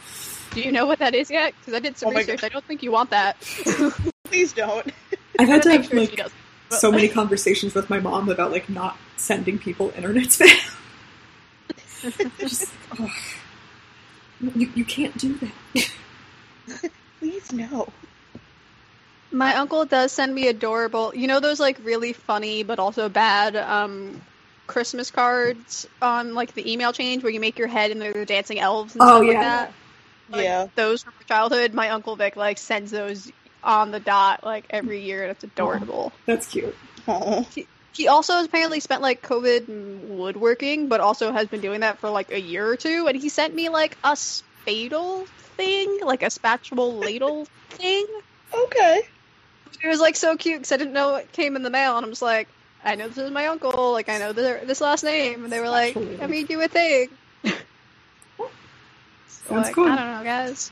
do 0.52 0.60
you 0.60 0.72
know 0.72 0.86
what 0.86 0.98
that 1.00 1.14
is 1.14 1.30
yet?" 1.30 1.54
Because 1.58 1.74
I 1.74 1.78
did 1.80 1.96
some 1.98 2.08
Oh 2.08 2.12
my 2.12 2.20
research. 2.20 2.42
I 2.42 2.48
don't 2.48 2.64
think 2.64 2.82
you 2.82 2.90
want 2.90 3.10
that. 3.10 3.36
Please 4.24 4.52
don't. 4.54 4.90
I've 5.38 5.48
had 5.48 5.62
to 5.62 5.70
have, 5.72 5.86
sure 5.86 6.00
like 6.00 6.10
she 6.10 6.16
does. 6.16 6.32
But, 6.68 6.80
so 6.80 6.90
many 6.90 7.08
conversations 7.08 7.74
with 7.74 7.88
my 7.88 8.00
mom 8.00 8.28
about 8.28 8.50
like 8.50 8.68
not 8.68 8.96
sending 9.16 9.58
people 9.58 9.92
internet 9.96 10.26
spam. 10.26 10.72
Just, 12.38 12.72
ugh. 12.98 13.10
you 14.40 14.70
you 14.74 14.84
can't 14.84 15.16
do 15.16 15.38
that. 15.74 15.90
Please 17.18 17.52
no. 17.52 17.88
My 19.32 19.56
uncle 19.56 19.84
does 19.84 20.12
send 20.12 20.34
me 20.34 20.48
adorable, 20.48 21.12
you 21.14 21.26
know 21.26 21.40
those 21.40 21.60
like 21.60 21.78
really 21.82 22.12
funny 22.12 22.62
but 22.62 22.78
also 22.78 23.08
bad 23.08 23.56
um 23.56 24.20
Christmas 24.66 25.10
cards 25.10 25.86
on 26.02 26.34
like 26.34 26.54
the 26.54 26.72
email 26.72 26.92
change 26.92 27.22
where 27.22 27.32
you 27.32 27.40
make 27.40 27.58
your 27.58 27.68
head 27.68 27.90
and 27.90 28.00
they're 28.02 28.12
the 28.12 28.26
dancing 28.26 28.58
elves 28.58 28.94
and 28.94 29.02
Oh, 29.02 29.06
stuff 29.06 29.20
like 29.20 29.32
yeah. 29.32 29.42
that. 29.42 29.72
Like, 30.28 30.44
yeah. 30.44 30.66
Those 30.74 31.02
from 31.04 31.12
childhood, 31.28 31.72
my 31.72 31.90
uncle 31.90 32.16
Vic 32.16 32.34
like 32.36 32.58
sends 32.58 32.90
those 32.90 33.30
on 33.62 33.90
the 33.90 34.00
dot 34.00 34.44
like 34.44 34.66
every 34.70 35.02
year 35.02 35.22
and 35.22 35.30
it's 35.30 35.44
adorable. 35.44 36.12
That's 36.26 36.46
cute. 36.46 36.74
Oh. 37.08 37.46
He 37.92 38.08
also 38.08 38.34
has 38.34 38.46
apparently 38.46 38.80
spent 38.80 39.00
like 39.00 39.22
COVID 39.22 40.08
woodworking, 40.08 40.88
but 40.88 41.00
also 41.00 41.32
has 41.32 41.46
been 41.48 41.62
doing 41.62 41.80
that 41.80 41.98
for 41.98 42.10
like 42.10 42.30
a 42.30 42.40
year 42.40 42.66
or 42.66 42.76
two. 42.76 43.06
And 43.08 43.16
he 43.16 43.30
sent 43.30 43.54
me 43.54 43.70
like 43.70 43.96
a 44.04 44.14
spadle 44.16 45.24
thing, 45.56 46.00
like 46.02 46.22
a 46.22 46.30
spatula 46.30 46.86
ladle 46.86 47.46
thing. 47.70 48.06
Okay. 48.52 49.02
It 49.82 49.88
was 49.88 50.00
like 50.00 50.16
so 50.16 50.36
cute 50.36 50.58
because 50.58 50.72
I 50.72 50.76
didn't 50.76 50.92
know 50.92 51.16
it 51.16 51.32
came 51.32 51.56
in 51.56 51.62
the 51.62 51.70
mail, 51.70 51.96
and 51.96 52.04
I'm 52.04 52.12
just 52.12 52.22
like, 52.22 52.48
I 52.84 52.94
know 52.94 53.08
this 53.08 53.18
is 53.18 53.30
my 53.30 53.46
uncle, 53.46 53.92
like 53.92 54.08
I 54.08 54.18
know 54.18 54.32
their, 54.32 54.64
this 54.64 54.80
last 54.80 55.04
name, 55.04 55.44
and 55.44 55.52
they 55.52 55.60
were 55.60 55.68
like, 55.68 55.92
Spatula. 55.92 56.24
I 56.24 56.26
made 56.26 56.50
you 56.50 56.62
a 56.62 56.68
thing. 56.68 57.08
So, 57.44 57.50
Sounds 59.48 59.66
like, 59.66 59.74
good. 59.74 59.88
I 59.90 59.96
don't 59.96 60.18
know, 60.18 60.24
guys. 60.24 60.70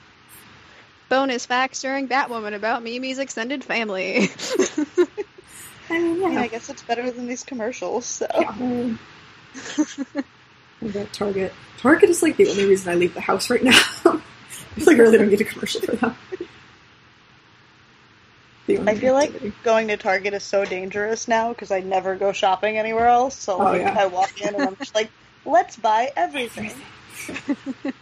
Bonus 1.09 1.47
facts 1.47 1.83
during 1.83 2.09
Batwoman 2.09 2.55
about 2.55 2.83
Mimi's 2.83 3.19
extended 3.19 3.63
family. 3.63 4.31
I 5.91 5.99
mean, 5.99 6.25
I, 6.25 6.29
mean. 6.29 6.39
I 6.39 6.49
guess 6.49 6.71
it's 6.71 6.83
better 6.83 7.11
than 7.11 7.27
these 7.27 7.45
commercials. 7.45 8.07
So 8.07 8.27
yeah. 8.35 8.53
what 10.81 10.91
about 10.91 11.13
Target. 11.13 11.53
Target 11.79 12.11
is 12.11 12.23
like 12.23 12.37
the 12.37 12.49
only 12.49 12.65
reason 12.67 12.91
I 12.91 12.95
leave 12.95 13.15
the 13.15 13.21
house 13.21 13.51
right 13.51 13.63
now. 13.63 13.71
I 14.05 14.81
feel 14.81 14.87
like 14.87 14.97
I 14.97 15.01
really 15.03 15.19
don't 15.19 15.29
need 15.29 15.41
a 15.41 15.45
commercial 15.45 15.83
for 15.83 15.97
them. 15.97 16.17
I 18.67 18.95
feel 18.95 19.13
like 19.13 19.63
going 19.63 19.89
to 19.89 19.99
Target 19.99 20.33
is 20.33 20.43
so 20.43 20.65
dangerous 20.65 21.29
now 21.29 21.51
because 21.51 21.71
I 21.71 21.81
never 21.81 22.17
go 22.17 22.33
shopping 22.33 22.79
anywhere 22.79 23.09
else. 23.09 23.37
So 23.37 23.55
Oh, 23.55 23.65
like 23.65 23.83
yeah. 23.83 23.95
I 23.99 24.07
walk 24.07 24.41
in 24.41 24.55
and 24.55 24.63
I'm 24.63 24.77
just 24.77 24.95
like, 24.95 25.11
let's 25.45 25.77
buy 25.77 26.11
everything. 26.17 26.73
I'm 27.29 27.45
gonna 27.47 27.57
go 27.83 27.91
to 27.91 27.95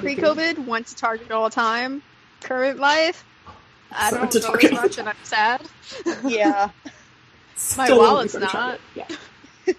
Pre-COVID, 0.00 0.66
went 0.66 0.86
to 0.88 0.96
Target 0.96 1.30
all 1.30 1.48
the 1.48 1.54
time. 1.54 2.02
Current 2.40 2.78
life, 2.78 3.24
I 3.90 4.10
So 4.10 4.16
don't 4.18 4.30
to 4.32 4.40
go 4.40 4.52
as 4.52 4.72
much, 4.72 4.98
and 4.98 5.08
I'm 5.08 5.16
sad. 5.24 5.62
Yeah. 6.24 6.70
My 7.76 7.88
only 7.88 7.98
wallet's 7.98 8.34
not. 8.34 8.78
Yeah. 8.94 9.08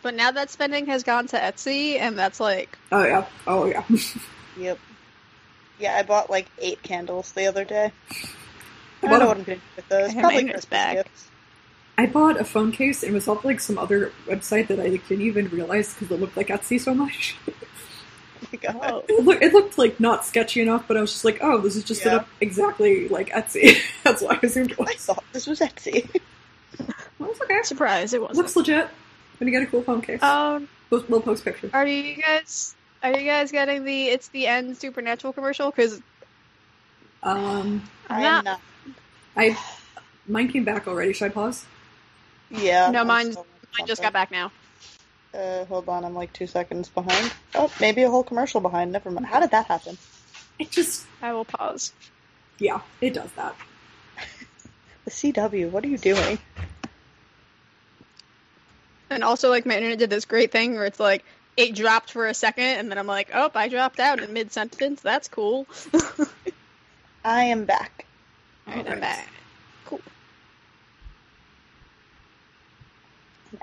But 0.00 0.14
now 0.14 0.30
that 0.30 0.50
spending 0.50 0.86
has 0.86 1.02
gone 1.02 1.26
to 1.28 1.36
Etsy, 1.36 1.98
and 1.98 2.16
that's 2.18 2.38
like 2.40 2.78
Oh 2.92 3.04
yeah. 3.04 3.26
Oh 3.46 3.66
yeah. 3.66 3.82
Yep. 4.56 4.78
Yeah, 5.80 5.96
I 5.96 6.02
bought 6.02 6.30
like 6.30 6.46
eight 6.58 6.82
candles 6.82 7.32
the 7.32 7.46
other 7.46 7.64
day. 7.64 7.92
I 9.02 9.06
I 9.06 9.08
don't 9.08 9.10
know 9.10 9.18
bought, 9.18 9.28
what 9.28 9.36
I'm 9.38 9.42
gonna 9.44 9.56
do 9.56 9.62
with 9.76 9.88
those. 9.88 10.10
I 10.10 10.20
Probably 10.20 10.34
mine 10.36 10.44
Christmas 10.46 10.64
back. 10.66 10.96
gifts. 10.96 11.28
I 11.98 12.06
bought 12.06 12.40
a 12.40 12.44
phone 12.44 12.70
case 12.70 13.02
and 13.02 13.10
it 13.10 13.14
was 13.14 13.26
off 13.26 13.44
like 13.44 13.58
some 13.58 13.76
other 13.76 14.12
website 14.26 14.68
that 14.68 14.78
I 14.78 14.86
like, 14.86 15.08
didn't 15.08 15.26
even 15.26 15.48
realize 15.48 15.92
because 15.92 16.10
it 16.12 16.20
looked 16.20 16.36
like 16.36 16.46
Etsy 16.48 16.80
so 16.80 16.94
much. 16.94 17.36
Oh 18.64 18.72
my 18.72 18.72
god. 18.72 18.90
oh, 18.92 19.04
It, 19.08 19.24
look, 19.24 19.42
it 19.42 19.52
looked 19.52 19.76
like 19.78 20.00
not 20.00 20.24
sketchy 20.24 20.60
enough, 20.62 20.86
but 20.88 20.96
I 20.96 21.00
was 21.00 21.12
just 21.12 21.24
like, 21.24 21.38
oh, 21.42 21.58
this 21.60 21.76
is 21.76 21.84
just 21.84 22.02
set 22.02 22.12
Yeah. 22.12 22.18
up 22.20 22.28
exactly 22.40 23.08
like 23.08 23.28
Etsy. 23.30 23.76
That's 24.04 24.22
why 24.22 24.38
I 24.42 24.46
assumed 24.46 24.72
it 24.72 24.80
I 24.80 24.94
thought 24.94 25.22
this 25.32 25.46
was 25.46 25.60
Etsy. 25.60 26.08
Well, 27.18 27.30
it's 27.32 27.40
okay. 27.40 27.60
surprise! 27.64 28.12
It 28.14 28.20
wasn't. 28.20 28.38
Looks 28.38 28.54
legit. 28.54 28.88
When 29.38 29.48
you 29.48 29.52
get 29.52 29.64
a 29.66 29.70
cool 29.70 29.82
phone 29.82 30.00
case, 30.02 30.22
Um, 30.22 30.68
we'll, 30.88 31.04
we'll 31.08 31.20
post 31.20 31.44
pictures. 31.44 31.72
are 31.74 31.84
you 31.84 32.22
guys 32.22 32.76
are 33.02 33.10
you 33.10 33.26
guys 33.26 33.50
getting 33.50 33.82
the 33.84 34.04
"It's 34.08 34.28
the 34.28 34.46
End" 34.46 34.76
supernatural 34.76 35.32
commercial? 35.32 35.70
Because 35.72 36.00
Um, 37.22 37.82
I'm 38.08 38.16
I'm 38.16 38.22
not. 38.22 38.44
not. 38.44 38.60
I 39.36 39.58
mine 40.28 40.48
came 40.48 40.64
back 40.64 40.86
already. 40.86 41.12
Should 41.12 41.26
I 41.26 41.28
pause? 41.30 41.64
Yeah. 42.50 42.90
No, 42.92 43.00
I'm 43.00 43.06
mine's- 43.08 43.32
still 43.32 43.46
just 43.86 44.00
got 44.02 44.12
back 44.12 44.30
now. 44.30 44.52
Uh, 45.34 45.64
hold 45.66 45.88
on, 45.88 46.04
I'm 46.04 46.14
like 46.14 46.32
two 46.32 46.46
seconds 46.46 46.88
behind. 46.88 47.32
Oh, 47.54 47.70
maybe 47.80 48.02
a 48.02 48.10
whole 48.10 48.22
commercial 48.24 48.60
behind. 48.60 48.92
Never 48.92 49.10
mind. 49.10 49.26
How 49.26 49.40
did 49.40 49.50
that 49.50 49.66
happen? 49.66 49.98
It 50.58 50.70
just 50.70 51.06
I 51.22 51.32
will 51.32 51.44
pause. 51.44 51.92
yeah, 52.58 52.80
it 53.00 53.14
does 53.14 53.30
that. 53.32 53.54
The 55.04 55.10
CW, 55.12 55.70
what 55.70 55.84
are 55.84 55.88
you 55.88 55.96
doing? 55.96 56.38
And 59.08 59.24
also, 59.24 59.48
like 59.48 59.64
my 59.64 59.74
internet 59.76 59.98
did 59.98 60.10
this 60.10 60.26
great 60.26 60.52
thing 60.52 60.74
where 60.74 60.84
it's 60.84 61.00
like 61.00 61.24
it 61.56 61.74
dropped 61.74 62.10
for 62.12 62.26
a 62.26 62.34
second, 62.34 62.64
and 62.64 62.90
then 62.90 62.98
I'm 62.98 63.06
like, 63.06 63.30
oh, 63.32 63.50
I 63.54 63.68
dropped 63.68 64.00
out 64.00 64.20
in 64.22 64.32
mid 64.34 64.52
sentence. 64.52 65.00
That's 65.00 65.28
cool. 65.28 65.66
I 67.24 67.44
am 67.44 67.64
back. 67.64 68.04
Alright, 68.66 68.80
I'm 68.86 68.92
Alright. 68.94 69.00
back. 69.00 69.28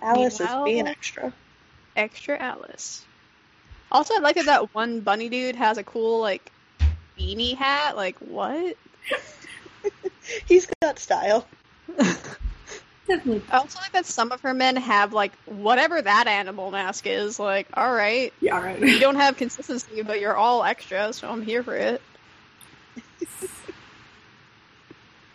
Alice 0.01 0.39
Meanwhile- 0.39 0.63
is 0.63 0.65
being 0.65 0.87
extra. 0.87 1.33
Extra 1.95 2.37
Alice. 2.37 3.03
Also, 3.91 4.15
I 4.15 4.19
like 4.19 4.35
that 4.35 4.45
that 4.47 4.73
one 4.73 5.01
bunny 5.01 5.29
dude 5.29 5.55
has 5.55 5.77
a 5.77 5.83
cool 5.83 6.19
like 6.21 6.51
beanie 7.17 7.55
hat. 7.55 7.95
Like 7.95 8.17
what? 8.19 8.75
He's 10.47 10.67
got 10.81 10.99
style. 10.99 11.47
Definitely. 13.07 13.43
I 13.51 13.57
also 13.57 13.79
like 13.79 13.91
that 13.91 14.07
some 14.07 14.31
of 14.31 14.41
her 14.41 14.53
men 14.53 14.75
have 14.77 15.13
like 15.13 15.31
whatever 15.45 16.01
that 16.01 16.27
animal 16.27 16.71
mask 16.71 17.05
is. 17.05 17.39
Like, 17.39 17.67
all 17.75 17.93
right, 17.93 18.33
Yeah, 18.41 18.59
right. 18.59 18.79
you 18.79 18.99
don't 18.99 19.15
have 19.15 19.37
consistency, 19.37 20.01
but 20.01 20.19
you're 20.19 20.35
all 20.35 20.63
extra, 20.63 21.13
so 21.13 21.29
I'm 21.29 21.43
here 21.43 21.61
for 21.61 21.75
it. 21.75 22.01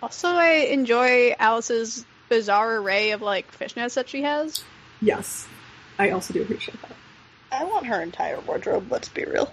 also, 0.03 0.29
I 0.29 0.67
enjoy 0.71 1.37
Alice's 1.39 2.05
bizarre 2.29 2.79
array 2.79 3.13
of 3.13 3.23
like 3.23 3.57
fishnets 3.57 3.95
that 3.95 4.09
she 4.09 4.23
has. 4.23 4.65
yes, 5.01 5.47
I 6.01 6.11
also 6.13 6.33
do 6.33 6.41
appreciate 6.41 6.81
that. 6.81 6.97
I 7.53 7.65
want 7.65 7.85
her 7.85 8.01
entire 8.01 8.41
wardrobe, 8.41 8.91
let's 8.91 9.11
be 9.11 9.25
real. 9.25 9.53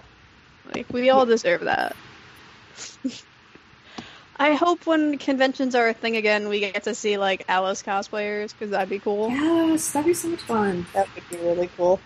Like, 0.74 0.90
we 0.90 1.10
all 1.10 1.26
deserve 1.26 1.60
that. 1.62 1.94
I 4.38 4.54
hope 4.54 4.86
when 4.86 5.18
conventions 5.18 5.74
are 5.74 5.88
a 5.88 5.92
thing 5.92 6.16
again, 6.16 6.48
we 6.48 6.60
get 6.60 6.84
to 6.84 6.94
see 6.94 7.18
like 7.18 7.44
Alice 7.48 7.82
cosplayers 7.82 8.52
because 8.52 8.70
that'd 8.70 8.88
be 8.88 8.98
cool. 8.98 9.28
Yes, 9.28 9.90
that'd 9.92 10.06
be 10.06 10.14
so 10.14 10.28
much 10.28 10.40
fun. 10.40 10.86
That 10.94 11.06
would 11.14 11.28
be 11.28 11.36
really 11.36 11.68
cool. 11.76 12.00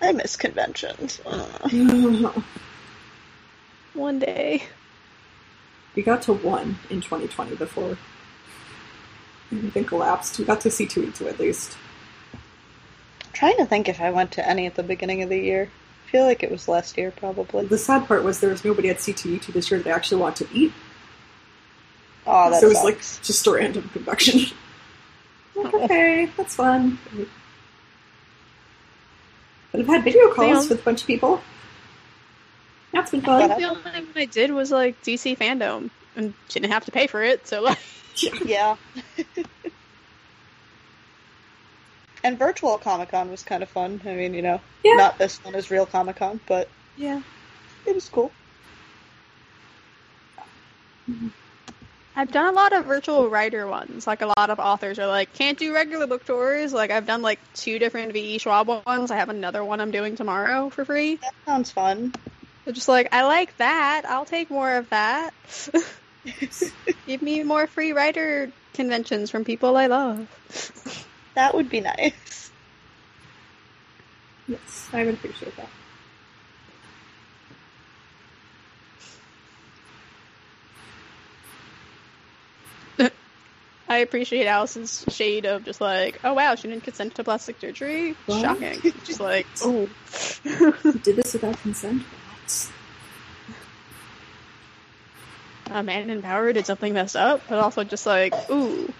I 0.00 0.12
miss 0.12 0.36
conventions. 0.36 1.20
Ugh. 1.26 2.42
One 3.94 4.18
day. 4.18 4.62
we 5.94 6.02
got 6.02 6.22
to 6.22 6.32
one 6.32 6.78
in 6.88 7.00
2020 7.02 7.56
before 7.56 7.98
everything 9.52 9.84
collapsed. 9.84 10.38
We 10.38 10.44
got 10.46 10.60
to 10.62 10.70
see 10.70 10.86
two 10.86 11.02
E 11.02 11.10
two 11.10 11.28
at 11.28 11.38
least. 11.40 11.76
I'm 13.40 13.52
trying 13.52 13.56
to 13.58 13.66
think 13.66 13.88
if 13.88 14.00
I 14.00 14.10
went 14.10 14.32
to 14.32 14.48
any 14.48 14.66
at 14.66 14.74
the 14.74 14.82
beginning 14.82 15.22
of 15.22 15.28
the 15.28 15.38
year. 15.38 15.70
I 16.06 16.10
feel 16.10 16.24
like 16.24 16.42
it 16.42 16.50
was 16.50 16.66
last 16.66 16.98
year, 16.98 17.12
probably. 17.12 17.66
The 17.66 17.78
sad 17.78 18.08
part 18.08 18.24
was 18.24 18.40
there 18.40 18.50
was 18.50 18.64
nobody 18.64 18.88
at 18.90 18.96
C2E2 18.96 19.52
this 19.52 19.70
year 19.70 19.78
that 19.80 19.88
I 19.88 19.94
actually 19.94 20.20
wanted 20.22 20.48
to 20.48 20.54
eat, 20.58 20.72
Oh, 22.26 22.50
that 22.50 22.60
so 22.60 22.66
it 22.66 22.70
was 22.70 22.78
sucks. 22.78 22.84
like 23.16 23.22
just 23.24 23.46
a 23.46 23.52
random 23.52 23.88
convection. 23.90 24.40
like, 25.54 25.72
okay, 25.74 26.28
that's 26.36 26.56
fun. 26.56 26.98
But 29.70 29.80
I've 29.82 29.86
had 29.86 30.02
video 30.04 30.32
calls 30.34 30.62
Damn. 30.62 30.68
with 30.70 30.80
a 30.80 30.84
bunch 30.84 31.02
of 31.02 31.06
people. 31.06 31.40
That's 32.92 33.10
been 33.12 33.20
What 33.20 33.26
fun. 33.40 33.50
happened? 33.50 33.64
The 33.64 33.68
only 33.70 33.82
thing 33.82 34.06
I 34.16 34.24
did 34.24 34.50
was 34.52 34.70
like 34.72 35.00
DC 35.02 35.38
fandom 35.38 35.90
and 36.16 36.34
didn't 36.48 36.70
have 36.72 36.84
to 36.86 36.90
pay 36.90 37.06
for 37.06 37.22
it, 37.22 37.46
so 37.46 37.62
like 37.62 37.78
Yeah. 38.16 38.34
Yeah. 38.44 38.76
and 42.28 42.38
virtual 42.38 42.76
Comic 42.76 43.10
Con 43.10 43.30
was 43.30 43.42
kind 43.42 43.62
of 43.62 43.70
fun. 43.70 44.00
I 44.04 44.14
mean, 44.14 44.34
you 44.34 44.42
know, 44.42 44.60
Yeah. 44.84 44.94
not 44.94 45.18
this 45.18 45.42
one 45.44 45.54
is 45.54 45.70
real 45.70 45.86
Comic 45.86 46.16
Con, 46.16 46.38
but 46.46 46.68
yeah. 46.96 47.22
it 47.86 47.94
was 47.94 48.08
cool. 48.10 48.30
Mm-hmm. 51.10 51.28
I've 52.14 52.30
done 52.30 52.52
a 52.52 52.52
lot 52.52 52.72
of 52.74 52.84
virtual 52.84 53.30
writer 53.30 53.66
ones. 53.66 54.06
Like 54.06 54.20
a 54.22 54.26
lot 54.26 54.50
of 54.50 54.58
authors 54.58 54.98
are 54.98 55.06
like, 55.06 55.32
can't 55.32 55.58
do 55.58 55.72
regular 55.72 56.06
book 56.06 56.26
tours. 56.26 56.72
Like 56.72 56.90
I've 56.90 57.06
done 57.06 57.22
like 57.22 57.38
two 57.54 57.78
different 57.78 58.12
VE 58.12 58.38
Schwab 58.38 58.68
ones. 58.68 59.10
I 59.10 59.16
have 59.16 59.30
another 59.30 59.64
one 59.64 59.80
I'm 59.80 59.90
doing 59.92 60.16
tomorrow 60.16 60.68
for 60.68 60.84
free. 60.84 61.16
That 61.16 61.34
sounds 61.46 61.70
fun. 61.70 62.12
They're 62.64 62.74
just 62.74 62.88
like, 62.88 63.08
I 63.14 63.22
like 63.22 63.56
that. 63.56 64.02
I'll 64.06 64.26
take 64.26 64.50
more 64.50 64.76
of 64.76 64.90
that. 64.90 65.32
Give 67.06 67.22
me 67.22 67.42
more 67.42 67.66
free 67.66 67.92
writer 67.92 68.52
conventions 68.74 69.30
from 69.30 69.44
people 69.44 69.76
I 69.78 69.86
love. 69.86 71.04
That 71.38 71.54
would 71.54 71.70
be 71.70 71.80
nice. 71.80 72.50
Yes, 74.48 74.88
I 74.92 75.04
would 75.04 75.14
appreciate 75.14 75.54
that. 82.98 83.12
I 83.88 83.98
appreciate 83.98 84.48
Allison's 84.48 85.04
shade 85.10 85.46
of 85.46 85.64
just 85.64 85.80
like, 85.80 86.18
oh 86.24 86.34
wow, 86.34 86.56
she 86.56 86.66
didn't 86.66 86.82
consent 86.82 87.14
to 87.14 87.22
plastic 87.22 87.60
surgery. 87.60 88.16
What? 88.26 88.40
Shocking. 88.40 88.92
Just 89.04 89.20
like, 89.20 89.46
oh. 89.62 89.88
Did 90.42 91.14
this 91.14 91.34
without 91.34 91.56
consent? 91.60 92.02
What? 92.02 92.70
a 95.70 95.84
man 95.84 96.10
in 96.10 96.20
power 96.20 96.52
did 96.52 96.66
something 96.66 96.94
messed 96.94 97.14
up, 97.14 97.42
but 97.48 97.60
also 97.60 97.84
just 97.84 98.06
like, 98.06 98.34
ooh. 98.50 98.92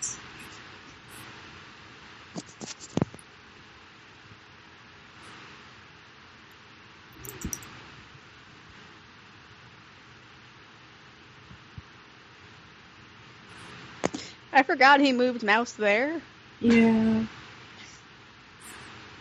I 14.53 14.63
forgot 14.63 15.01
he 15.01 15.13
moved 15.13 15.43
Mouse 15.43 15.73
there. 15.73 16.21
Yeah. 16.61 17.25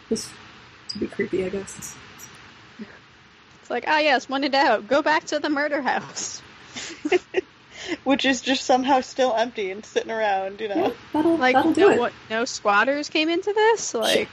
Just 0.09 0.29
to 0.89 0.99
be 0.99 1.07
creepy, 1.07 1.45
I 1.45 1.49
guess. 1.49 1.95
It's 3.61 3.69
like, 3.69 3.83
ah, 3.87 3.99
yes, 3.99 4.29
one 4.29 4.43
in 4.43 4.51
doubt, 4.51 4.87
go 4.87 5.01
back 5.01 5.25
to 5.25 5.39
the 5.39 5.49
murder 5.49 5.81
house. 5.81 6.41
Which 8.03 8.25
is 8.25 8.41
just 8.41 8.63
somehow 8.65 9.01
still 9.01 9.33
empty 9.35 9.71
and 9.71 9.85
sitting 9.85 10.11
around, 10.11 10.59
you 10.61 10.69
know. 10.69 10.75
Yeah, 10.87 10.91
that'll, 11.13 11.37
Like, 11.37 11.55
that'll 11.55 11.73
do 11.73 11.81
no, 11.81 11.89
it. 11.91 11.99
what, 11.99 12.13
no 12.29 12.45
squatters 12.45 13.09
came 13.09 13.29
into 13.29 13.51
this? 13.53 13.93
Like, 13.93 14.29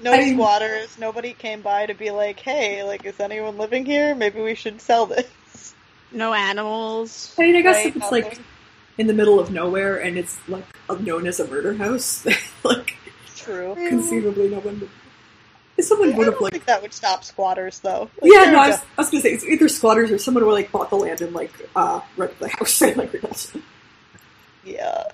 No 0.00 0.12
I 0.12 0.18
mean- 0.18 0.34
squatters, 0.34 0.98
nobody 0.98 1.32
came 1.32 1.62
by 1.62 1.86
to 1.86 1.94
be 1.94 2.10
like, 2.10 2.40
hey, 2.40 2.82
like, 2.82 3.04
is 3.04 3.18
anyone 3.20 3.58
living 3.58 3.84
here? 3.86 4.14
Maybe 4.14 4.40
we 4.40 4.54
should 4.56 4.80
sell 4.80 5.06
this. 5.06 5.74
no 6.10 6.32
animals. 6.34 7.34
I 7.38 7.42
mean, 7.42 7.56
I 7.56 7.62
guess 7.62 7.76
Right, 7.76 7.86
if 7.86 7.96
it's 7.96 8.10
like 8.12 8.24
nothing. 8.24 8.44
In 8.98 9.06
the 9.06 9.14
middle 9.14 9.40
of 9.40 9.50
nowhere 9.50 9.96
and 10.00 10.18
it's 10.18 10.38
like 10.48 10.64
known 11.00 11.26
as 11.26 11.40
a 11.40 11.46
murder 11.48 11.74
house, 11.74 12.26
like 12.64 12.96
True. 13.36 13.74
conceivably 13.74 14.48
no 14.50 14.60
one 14.60 14.80
would. 14.80 14.90
If 15.78 15.86
someone 15.86 16.12
I 16.12 16.16
would 16.18 16.26
have 16.26 16.34
don't 16.34 16.42
like 16.42 16.52
think 16.52 16.66
that 16.66 16.82
would 16.82 16.92
stop 16.92 17.24
squatters, 17.24 17.80
though. 17.80 18.10
Like, 18.20 18.30
yeah, 18.30 18.50
no, 18.50 18.60
I 18.60 18.68
was. 18.68 18.78
I 18.78 18.84
was 18.98 19.10
gonna 19.10 19.22
say 19.22 19.30
it's 19.32 19.44
either 19.44 19.68
squatters 19.70 20.10
or 20.10 20.18
someone 20.18 20.44
who 20.44 20.52
like 20.52 20.70
bought 20.70 20.90
the 20.90 20.96
land 20.96 21.22
and 21.22 21.32
like 21.34 21.50
uh 21.74 22.00
rented 22.18 22.38
the 22.40 22.48
house 22.48 22.82
and 22.82 22.96
like 22.98 23.10
rebuilt 23.12 23.52
it. 23.54 23.62
Yeah. 24.64 25.04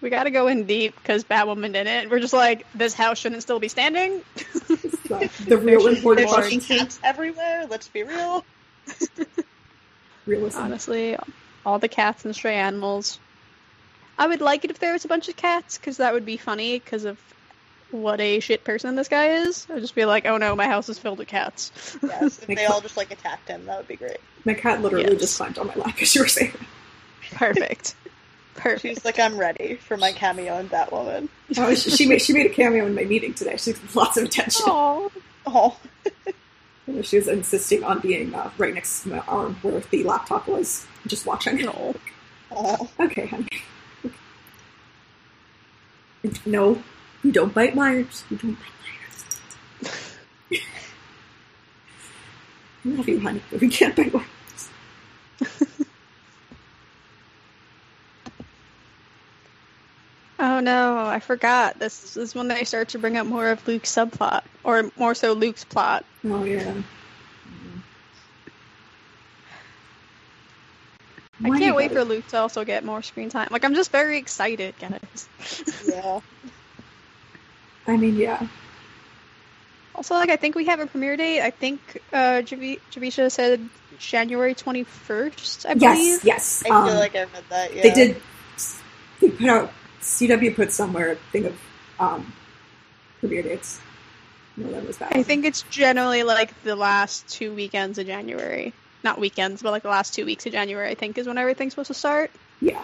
We 0.00 0.10
gotta 0.10 0.30
go 0.30 0.46
in 0.46 0.64
deep 0.64 0.94
because 0.96 1.22
Batwoman 1.24 1.72
did 1.74 1.86
it. 1.86 2.08
We're 2.10 2.20
just 2.20 2.32
like, 2.32 2.64
this 2.72 2.94
house 2.94 3.18
shouldn't 3.18 3.42
still 3.42 3.58
be 3.60 3.68
standing. 3.68 4.22
So, 4.66 4.76
the 5.44 5.58
real 5.58 5.58
There 5.58 5.80
should- 5.80 5.96
important 5.98 6.30
There's 6.30 6.50
There's 6.50 6.66
cats 6.66 7.00
everywhere, 7.04 7.66
let's 7.68 7.88
be 7.88 8.04
real. 8.04 8.44
Realism. 10.24 10.58
Honestly, 10.58 11.16
all 11.68 11.78
the 11.78 11.88
cats 11.88 12.24
and 12.24 12.34
stray 12.34 12.54
animals. 12.54 13.18
I 14.16 14.26
would 14.26 14.40
like 14.40 14.64
it 14.64 14.70
if 14.70 14.78
there 14.78 14.94
was 14.94 15.04
a 15.04 15.08
bunch 15.08 15.28
of 15.28 15.36
cats 15.36 15.76
because 15.76 15.98
that 15.98 16.14
would 16.14 16.24
be 16.24 16.38
funny 16.38 16.78
because 16.78 17.04
of 17.04 17.18
what 17.90 18.20
a 18.20 18.40
shit 18.40 18.64
person 18.64 18.96
this 18.96 19.08
guy 19.08 19.42
is. 19.42 19.66
I'd 19.70 19.80
just 19.82 19.94
be 19.94 20.06
like, 20.06 20.24
oh 20.26 20.38
no, 20.38 20.56
my 20.56 20.66
house 20.66 20.88
is 20.88 20.98
filled 20.98 21.18
with 21.18 21.28
cats. 21.28 21.70
Yes, 22.02 22.38
if 22.48 22.56
they 22.56 22.64
all 22.64 22.80
just, 22.80 22.96
like, 22.96 23.10
attacked 23.10 23.48
him, 23.48 23.66
that 23.66 23.76
would 23.76 23.86
be 23.86 23.96
great. 23.96 24.16
My 24.46 24.54
cat 24.54 24.80
literally 24.82 25.10
Yes. 25.10 25.20
just 25.20 25.36
climbed 25.36 25.58
on 25.58 25.66
my 25.66 25.74
lap 25.74 25.96
as 26.00 26.14
you 26.14 26.22
were 26.22 26.28
saying. 26.28 26.52
Perfect. 27.32 27.94
Perfect. 28.54 28.80
She's 28.82 29.04
like, 29.04 29.18
I'm 29.18 29.36
ready 29.38 29.76
for 29.76 29.96
my 29.98 30.12
cameo 30.12 30.58
in 30.58 30.68
Batwoman. 30.70 31.28
Oh, 31.58 31.74
she, 31.74 31.90
she 31.90 32.06
made 32.08 32.20
she 32.22 32.32
made 32.32 32.46
a 32.46 32.48
cameo 32.54 32.86
in 32.86 32.94
my 32.94 33.04
meeting 33.04 33.34
today. 33.34 33.56
She 33.58 33.72
got 33.74 33.94
lots 33.94 34.16
of 34.16 34.24
attention. 34.24 34.64
Aw. 34.66 35.08
Oh, 35.46 35.76
She 37.02 37.16
was 37.16 37.28
insisting 37.28 37.84
on 37.84 38.00
being 38.00 38.34
uh, 38.34 38.50
right 38.56 38.74
next 38.74 39.02
to 39.02 39.10
my 39.10 39.18
arm 39.20 39.56
where 39.62 39.80
the 39.80 40.04
laptop 40.04 40.48
was, 40.48 40.86
just 41.06 41.26
watching. 41.26 41.58
No. 41.64 41.94
oh. 42.50 42.88
Okay, 43.00 43.26
honey. 43.26 43.48
No, 46.46 46.82
you 47.22 47.32
don't 47.32 47.54
bite 47.54 47.74
Myers. 47.74 48.24
You 48.30 48.36
don't 48.38 48.54
bite 48.58 49.90
Myers. 50.50 50.62
I 52.84 52.88
love 52.88 53.08
you, 53.08 53.20
honey, 53.20 53.42
but 53.50 53.60
we 53.60 53.68
can't 53.68 53.94
bite 53.94 54.12
Myers. 54.12 54.68
Oh 60.38 60.60
no, 60.60 60.98
I 60.98 61.20
forgot. 61.20 61.78
This 61.78 62.16
is 62.16 62.34
when 62.34 62.48
they 62.48 62.64
start 62.64 62.90
to 62.90 62.98
bring 62.98 63.16
up 63.16 63.26
more 63.26 63.50
of 63.50 63.66
Luke's 63.66 63.92
subplot, 63.92 64.42
or 64.62 64.90
more 64.96 65.14
so 65.14 65.32
Luke's 65.32 65.64
plot. 65.64 66.04
Oh 66.24 66.44
yeah. 66.44 66.74
I 71.44 71.58
can't 71.58 71.76
wait 71.76 71.92
for 71.92 72.04
Luke 72.04 72.26
to 72.28 72.38
also 72.38 72.64
get 72.64 72.84
more 72.84 73.02
screen 73.02 73.28
time. 73.28 73.48
Like, 73.50 73.64
I'm 73.64 73.74
just 73.74 73.92
very 73.92 74.18
excited, 74.18 74.74
guys. 74.78 75.28
Yeah. 75.86 76.20
I 77.86 77.96
mean, 77.96 78.16
yeah. 78.16 78.46
Also, 79.94 80.14
like, 80.14 80.28
I 80.28 80.36
think 80.36 80.54
we 80.54 80.66
have 80.66 80.80
a 80.80 80.86
premiere 80.86 81.16
date. 81.16 81.40
I 81.40 81.50
think 81.50 82.02
uh, 82.12 82.42
Javi- 82.44 82.80
Javicia 82.92 83.32
said 83.32 83.66
January 83.98 84.54
21st, 84.54 85.66
I 85.66 85.74
believe. 85.74 86.22
Yes, 86.22 86.24
yes. 86.24 86.62
I 86.66 86.70
um, 86.70 86.86
feel 86.86 86.96
like 86.96 87.14
I 87.14 87.20
read 87.20 87.44
that, 87.48 87.74
yeah. 87.74 87.82
They 87.82 87.92
did. 87.92 88.16
They 89.20 89.30
put 89.30 89.48
out. 89.48 89.72
CW 90.00 90.54
put 90.54 90.72
somewhere 90.72 91.12
a 91.12 91.16
thing 91.32 91.46
of 91.46 91.60
um, 91.98 92.32
premiere 93.20 93.42
dates. 93.42 93.80
No, 94.56 94.70
that 94.72 94.86
was 94.86 94.98
that. 94.98 95.14
I 95.14 95.22
think 95.22 95.44
it's 95.44 95.62
generally 95.70 96.22
like 96.22 96.62
the 96.64 96.76
last 96.76 97.28
two 97.28 97.54
weekends 97.54 97.98
of 97.98 98.06
January. 98.06 98.72
Not 99.04 99.20
weekends, 99.20 99.62
but 99.62 99.70
like 99.70 99.84
the 99.84 99.88
last 99.88 100.14
two 100.14 100.24
weeks 100.24 100.46
of 100.46 100.52
January, 100.52 100.90
I 100.90 100.94
think, 100.94 101.18
is 101.18 101.26
when 101.26 101.38
everything's 101.38 101.72
supposed 101.72 101.88
to 101.88 101.94
start. 101.94 102.32
Yeah. 102.60 102.82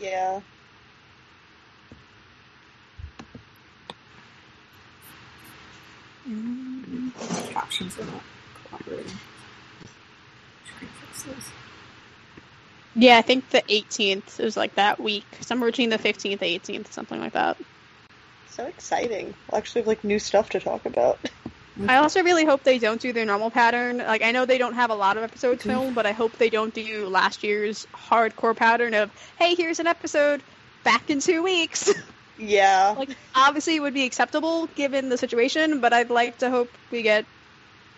Yeah. 0.00 0.40
Captions 7.50 7.98
are 7.98 8.04
not 8.04 8.22
cooperating. 8.70 9.12
Try 10.64 10.80
and 10.80 10.90
fix 10.90 11.22
those. 11.24 11.50
Yeah, 12.96 13.18
I 13.18 13.22
think 13.22 13.48
the 13.50 13.62
18th 13.68 14.40
is 14.40 14.56
like 14.56 14.74
that 14.74 15.00
week. 15.00 15.24
Somewhere 15.40 15.70
between 15.70 15.90
the 15.90 15.98
15th 15.98 16.42
and 16.42 16.42
18th, 16.42 16.92
something 16.92 17.20
like 17.20 17.32
that. 17.32 17.56
So 18.48 18.66
exciting. 18.66 19.32
We'll 19.50 19.58
actually 19.58 19.82
have, 19.82 19.88
like, 19.88 20.04
new 20.04 20.18
stuff 20.18 20.50
to 20.50 20.60
talk 20.60 20.84
about. 20.86 21.18
I 21.88 21.96
also 21.96 22.22
really 22.22 22.44
hope 22.44 22.62
they 22.64 22.78
don't 22.78 23.00
do 23.00 23.12
their 23.12 23.24
normal 23.24 23.50
pattern. 23.50 23.98
Like, 23.98 24.22
I 24.22 24.32
know 24.32 24.44
they 24.44 24.58
don't 24.58 24.74
have 24.74 24.90
a 24.90 24.94
lot 24.94 25.16
of 25.16 25.22
episodes 25.22 25.62
Mhm. 25.62 25.66
filmed, 25.68 25.94
but 25.94 26.04
I 26.04 26.12
hope 26.12 26.36
they 26.36 26.50
don't 26.50 26.74
do 26.74 27.06
last 27.06 27.42
year's 27.42 27.86
hardcore 27.94 28.56
pattern 28.56 28.92
of, 28.94 29.10
hey, 29.38 29.54
here's 29.54 29.78
an 29.78 29.86
episode 29.86 30.42
back 30.84 31.08
in 31.10 31.20
two 31.20 31.42
weeks. 31.42 31.92
Yeah. 32.38 32.94
like, 32.96 33.10
obviously, 33.34 33.76
it 33.76 33.80
would 33.80 33.92
be 33.92 34.04
acceptable 34.04 34.66
given 34.68 35.10
the 35.10 35.18
situation, 35.18 35.80
but 35.80 35.92
I'd 35.92 36.08
like 36.08 36.38
to 36.38 36.48
hope 36.48 36.70
we 36.90 37.02
get 37.02 37.26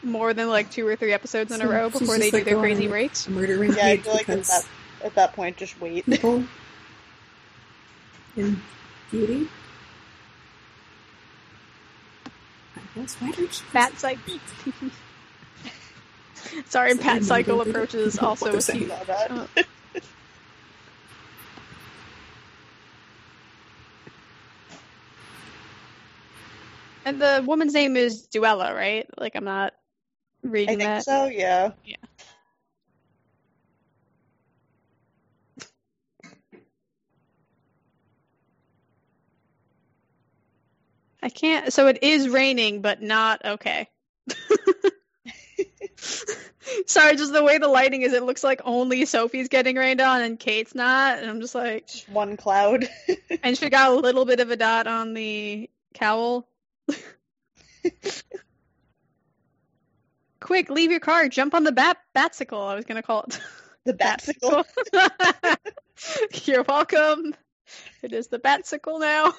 more 0.03 0.35
than 0.35 0.49
like 0.49 0.69
two 0.73 0.85
or 0.85 0.97
three 0.97 1.12
episodes 1.12 1.53
in 1.53 1.62
a 1.62 1.69
row 1.69 1.91
before 1.91 2.16
just, 2.16 2.19
they 2.19 2.31
do 2.31 2.37
like, 2.39 2.45
their 2.47 2.59
crazy 2.59 2.85
on 2.87 2.91
breaks. 2.91 3.29
A 3.29 3.31
murdering 3.31 3.73
Yeah, 3.73 3.87
I 3.87 3.97
feel 3.99 4.12
like 4.14 4.27
because 4.27 4.49
that, 4.49 4.64
at 5.05 5.15
that 5.15 5.33
point, 5.35 5.57
just 5.57 5.81
wait. 5.81 6.05
people 6.11 6.45
in 8.37 8.61
beauty. 9.11 9.49
I 12.77 12.81
guess 12.95 13.15
why 13.17 13.31
don't 13.31 13.41
you 13.61 13.67
Bat 13.73 13.99
cycle. 13.99 14.39
Sorry, 16.67 16.93
So 16.93 16.99
Pat 16.99 17.25
Cycle 17.25 17.61
approaches 17.63 18.19
also 18.21 18.47
what 18.47 18.51
they're 18.53 18.59
a 18.59 18.63
saying. 18.63 18.79
few- 18.81 18.89
Saw 18.89 19.05
that. 19.05 19.31
Oh. 19.31 19.49
And 27.05 27.21
the 27.21 27.43
woman's 27.47 27.75
name 27.75 27.97
is 27.97 28.29
Duela, 28.29 28.75
right? 28.75 29.07
Like 29.19 29.35
I'm 29.35 29.45
not 29.45 29.73
I 30.45 30.49
reading 30.49 30.79
think 30.79 30.89
that. 30.89 31.05
so, 31.05 31.27
Yeah. 31.27 31.73
yeah. 31.85 31.97
I 41.23 41.29
can't. 41.29 41.73
So 41.73 41.87
it 41.87 42.03
is 42.03 42.29
raining, 42.29 42.83
but 42.83 43.01
not 43.01 43.45
okay. 43.45 43.89
Sorry, 46.87 47.16
just 47.16 47.33
the 47.33 47.45
way 47.45 47.59
the 47.59 47.68
lighting 47.68 48.03
is, 48.03 48.12
it 48.12 48.23
looks 48.25 48.43
like 48.43 48.61
only 48.64 49.05
Sophie's 49.05 49.49
getting 49.49 49.77
rained 49.77 50.01
on 50.01 50.23
and 50.23 50.39
Kate's 50.39 50.75
not. 50.75 51.18
And 51.18 51.29
I'm 51.31 51.41
just 51.41 51.55
like, 51.55 51.87
Just 51.87 52.09
one 52.09 52.37
cloud. 52.37 52.89
and 53.43 53.57
she 53.57 53.70
got 53.70 53.93
a 53.93 53.95
little 53.95 54.25
bit 54.25 54.41
of 54.41 54.51
a 54.51 54.57
dot 54.57 54.87
on 54.87 55.14
the 55.14 55.70
cowl. 55.95 56.49
Quick, 60.41 60.70
leave 60.70 60.91
your 60.91 61.01
car. 61.01 61.29
Jump 61.29 61.55
on 61.55 61.62
the 61.62 61.73
bat 61.73 61.99
batsicle. 62.16 62.66
I 62.66 62.75
was 62.75 62.85
gonna 62.85 63.03
call 63.03 63.23
it 63.25 63.41
the 63.85 63.95
Batsicle. 63.95 64.64
Batsicle. 64.93 65.57
You're 66.47 66.64
welcome. 66.64 67.35
It 68.03 68.12
is 68.12 68.27
the 68.27 68.39
batsicle 68.39 68.99
now. 69.01 69.35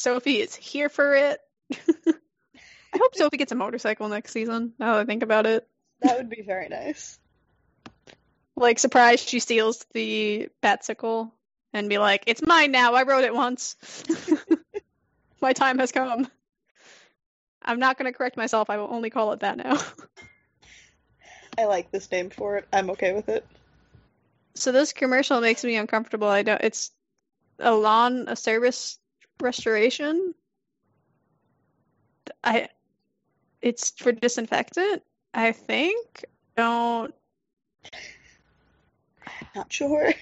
Sophie 0.00 0.40
is 0.40 0.54
here 0.56 0.88
for 0.88 1.14
it. 1.14 1.40
I 1.74 2.98
hope 2.98 3.14
Sophie 3.14 3.36
gets 3.36 3.52
a 3.52 3.54
motorcycle 3.54 4.08
next 4.08 4.32
season. 4.32 4.72
Now 4.78 4.94
that 4.94 5.00
I 5.00 5.04
think 5.04 5.22
about 5.22 5.44
it, 5.44 5.68
That 6.00 6.16
would 6.16 6.30
be 6.30 6.40
very 6.40 6.70
nice. 6.70 7.18
Like, 8.56 8.78
surprise, 8.78 9.20
she 9.20 9.40
steals 9.40 9.84
the 9.92 10.48
Batsicle 10.62 11.30
and 11.74 11.90
be 11.90 11.98
like, 11.98 12.24
it's 12.26 12.40
mine 12.40 12.72
now. 12.72 12.94
I 12.94 13.02
wrote 13.02 13.24
it 13.24 13.34
once. 13.34 13.76
My 15.42 15.52
time 15.52 15.78
has 15.78 15.92
come. 15.92 16.26
I'm 17.62 17.78
not 17.78 17.98
going 17.98 18.10
to 18.10 18.16
correct 18.16 18.38
myself. 18.38 18.70
I 18.70 18.78
will 18.78 18.88
only 18.90 19.10
call 19.10 19.32
it 19.34 19.40
that 19.40 19.58
now. 19.58 19.78
I 21.58 21.66
like 21.66 21.90
this 21.90 22.10
name 22.10 22.30
for 22.30 22.56
it. 22.56 22.66
I'm 22.72 22.88
okay 22.90 23.12
with 23.12 23.28
it. 23.28 23.46
So 24.54 24.72
this 24.72 24.94
commercial 24.94 25.42
makes 25.42 25.62
me 25.62 25.76
uncomfortable. 25.76 26.28
I 26.28 26.42
don't. 26.42 26.60
It's 26.62 26.90
a 27.58 27.74
lawn, 27.74 28.24
a 28.28 28.36
service 28.36 28.98
restoration. 29.40 30.34
I. 32.42 32.68
It's 33.62 33.90
for 33.90 34.12
disinfectant. 34.12 35.02
I 35.34 35.52
think. 35.52 36.24
Don't. 36.56 37.14
Not 39.54 39.72
sure. 39.72 40.12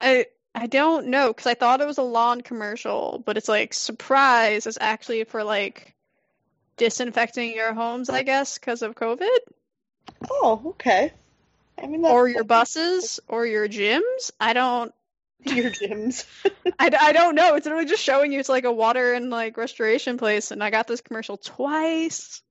I. 0.00 0.26
I 0.56 0.68
don't 0.68 1.08
know 1.08 1.28
because 1.28 1.48
I 1.48 1.54
thought 1.54 1.80
it 1.80 1.86
was 1.86 1.98
a 1.98 2.02
lawn 2.02 2.40
commercial, 2.40 3.20
but 3.26 3.36
it's 3.36 3.48
like 3.48 3.74
surprise 3.74 4.68
is 4.68 4.78
actually 4.80 5.24
for 5.24 5.42
like 5.42 5.94
disinfecting 6.76 7.54
your 7.54 7.74
homes, 7.74 8.08
I 8.08 8.22
guess, 8.22 8.56
because 8.56 8.82
of 8.82 8.94
COVID, 8.94 9.38
Oh, 10.30 10.62
okay. 10.66 11.12
I 11.82 11.86
mean, 11.86 12.02
that's 12.02 12.12
or 12.12 12.28
your 12.28 12.44
buses, 12.44 13.20
or 13.28 13.46
your 13.46 13.68
gyms. 13.68 14.30
I 14.40 14.52
don't. 14.52 14.94
your 15.54 15.70
gyms. 15.70 16.24
I, 16.78 16.90
I 17.00 17.12
don't 17.12 17.34
know. 17.34 17.54
It's 17.54 17.66
literally 17.66 17.84
just 17.86 18.02
showing 18.02 18.32
you 18.32 18.40
it's 18.40 18.48
like 18.48 18.64
a 18.64 18.72
water 18.72 19.12
and 19.12 19.28
like 19.30 19.58
restoration 19.58 20.16
place, 20.16 20.50
and 20.50 20.62
I 20.62 20.70
got 20.70 20.86
this 20.86 21.02
commercial 21.02 21.36
twice. 21.36 22.42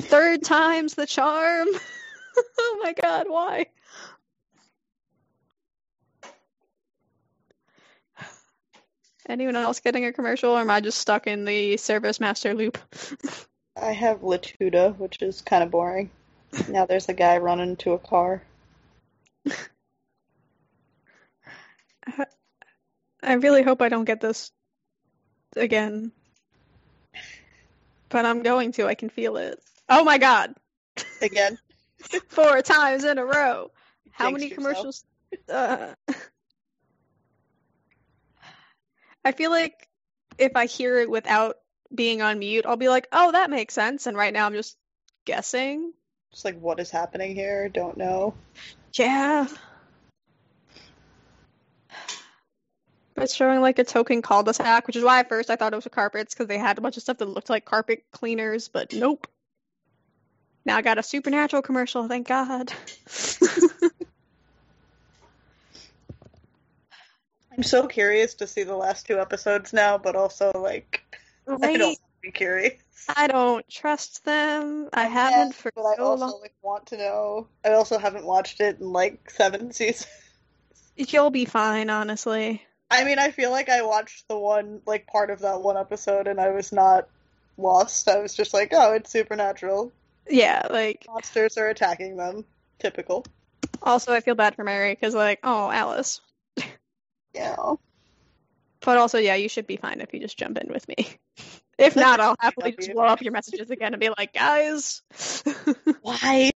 Third 0.00 0.44
time's 0.44 0.94
the 0.94 1.06
charm. 1.06 1.66
oh 2.58 2.80
my 2.82 2.92
god, 2.92 3.26
why? 3.28 3.66
Anyone 9.28 9.56
else 9.56 9.80
getting 9.80 10.04
a 10.04 10.12
commercial, 10.12 10.52
or 10.52 10.60
am 10.60 10.70
I 10.70 10.80
just 10.80 10.98
stuck 10.98 11.26
in 11.26 11.44
the 11.44 11.74
ServiceMaster 11.74 12.56
loop? 12.56 12.78
I 13.80 13.92
have 13.92 14.20
Latuda, 14.20 14.96
which 14.98 15.20
is 15.20 15.40
kind 15.40 15.64
of 15.64 15.70
boring. 15.72 16.10
Now 16.68 16.86
there's 16.86 17.08
a 17.08 17.14
guy 17.14 17.38
running 17.38 17.76
to 17.76 17.92
a 17.92 17.98
car. 17.98 18.42
I 23.22 23.34
really 23.34 23.62
hope 23.62 23.82
I 23.82 23.88
don't 23.88 24.04
get 24.04 24.20
this 24.20 24.50
again. 25.56 26.12
But 28.08 28.24
I'm 28.24 28.42
going 28.42 28.72
to. 28.72 28.86
I 28.86 28.94
can 28.94 29.10
feel 29.10 29.36
it. 29.36 29.58
Oh 29.88 30.04
my 30.04 30.18
god. 30.18 30.54
Again, 31.20 31.58
Four 32.28 32.62
times 32.62 33.04
in 33.04 33.18
a 33.18 33.24
row. 33.24 33.70
How 34.12 34.30
many 34.30 34.50
commercials? 34.50 35.04
Uh, 35.48 35.94
I 39.24 39.32
feel 39.32 39.50
like 39.50 39.88
if 40.38 40.52
I 40.56 40.66
hear 40.66 40.98
it 40.98 41.10
without 41.10 41.56
being 41.94 42.22
on 42.22 42.38
mute, 42.38 42.66
I'll 42.66 42.76
be 42.76 42.88
like, 42.88 43.08
oh, 43.12 43.32
that 43.32 43.50
makes 43.50 43.74
sense. 43.74 44.06
And 44.06 44.16
right 44.16 44.32
now 44.32 44.46
I'm 44.46 44.54
just 44.54 44.76
guessing. 45.24 45.92
Just 46.30 46.44
like 46.44 46.58
what 46.60 46.80
is 46.80 46.90
happening 46.90 47.34
here? 47.34 47.68
Don't 47.68 47.96
know. 47.96 48.34
Yeah. 48.94 49.48
It's 53.20 53.34
showing 53.34 53.60
like 53.60 53.78
a 53.78 53.84
token 53.84 54.22
cul-de-sac, 54.22 54.86
which 54.86 54.96
is 54.96 55.04
why 55.04 55.20
at 55.20 55.28
first 55.28 55.50
I 55.50 55.56
thought 55.56 55.72
it 55.72 55.76
was 55.76 55.86
carpets 55.90 56.34
because 56.34 56.46
they 56.46 56.58
had 56.58 56.78
a 56.78 56.80
bunch 56.80 56.96
of 56.96 57.02
stuff 57.02 57.18
that 57.18 57.26
looked 57.26 57.50
like 57.50 57.64
carpet 57.64 58.04
cleaners, 58.12 58.68
but 58.68 58.92
nope. 58.92 59.26
Now 60.64 60.76
I 60.76 60.82
got 60.82 60.98
a 60.98 61.02
supernatural 61.02 61.62
commercial, 61.62 62.08
thank 62.08 62.28
God. 62.28 62.72
I'm 67.52 67.62
so 67.64 67.88
curious 67.88 68.34
to 68.34 68.46
see 68.46 68.62
the 68.62 68.76
last 68.76 69.06
two 69.06 69.18
episodes 69.18 69.72
now, 69.72 69.98
but 69.98 70.14
also 70.14 70.52
like 70.54 71.02
I 71.48 71.76
don't 71.76 71.98
be 72.22 72.30
curious. 72.30 72.74
I 73.16 73.26
don't 73.26 73.68
trust 73.68 74.24
them. 74.24 74.88
I 74.92 75.06
haven't 75.06 75.54
for 75.54 75.72
but 75.74 75.82
I 75.82 75.94
also 75.96 76.26
long. 76.26 76.40
like 76.40 76.54
want 76.62 76.86
to 76.88 76.98
know. 76.98 77.48
I 77.64 77.72
also 77.72 77.98
haven't 77.98 78.26
watched 78.26 78.60
it 78.60 78.80
in 78.80 78.92
like 78.92 79.30
seven 79.30 79.72
seasons. 79.72 80.06
You'll 80.96 81.30
be 81.30 81.44
fine, 81.44 81.90
honestly. 81.90 82.62
I 82.90 83.04
mean, 83.04 83.18
I 83.18 83.30
feel 83.30 83.50
like 83.50 83.68
I 83.68 83.82
watched 83.82 84.28
the 84.28 84.38
one 84.38 84.80
like 84.86 85.06
part 85.06 85.30
of 85.30 85.40
that 85.40 85.60
one 85.62 85.76
episode, 85.76 86.26
and 86.26 86.40
I 86.40 86.50
was 86.50 86.72
not 86.72 87.08
lost. 87.56 88.08
I 88.08 88.18
was 88.18 88.34
just 88.34 88.54
like, 88.54 88.70
oh, 88.72 88.94
it's 88.94 89.10
supernatural. 89.10 89.92
Yeah, 90.28 90.66
like 90.70 91.04
Monsters 91.08 91.58
are 91.58 91.68
attacking 91.68 92.16
them. 92.16 92.44
Typical. 92.78 93.26
also 93.82 94.12
I 94.12 94.20
feel 94.20 94.36
bad 94.36 94.54
for 94.54 94.62
Mary 94.64 94.94
because 94.94 95.14
like, 95.14 95.40
oh, 95.42 95.70
Alice. 95.70 96.20
Yeah. 97.34 97.74
But 98.80 98.96
also, 98.96 99.18
yeah, 99.18 99.34
you 99.34 99.48
should 99.48 99.66
be 99.66 99.76
fine 99.76 100.00
if 100.00 100.14
you 100.14 100.20
just 100.20 100.38
jump 100.38 100.56
in 100.58 100.68
with 100.72 100.86
me. 100.88 100.96
If 101.78 101.94
not, 101.94 102.18
I'll 102.18 102.34
happily 102.40 102.72
just 102.72 102.92
blow 102.92 103.04
up 103.04 103.22
your 103.22 103.32
messages 103.32 103.70
again 103.70 103.94
and 103.94 104.00
be 104.00 104.08
like, 104.08 104.32
guys, 104.32 105.00
Why? 106.02 106.50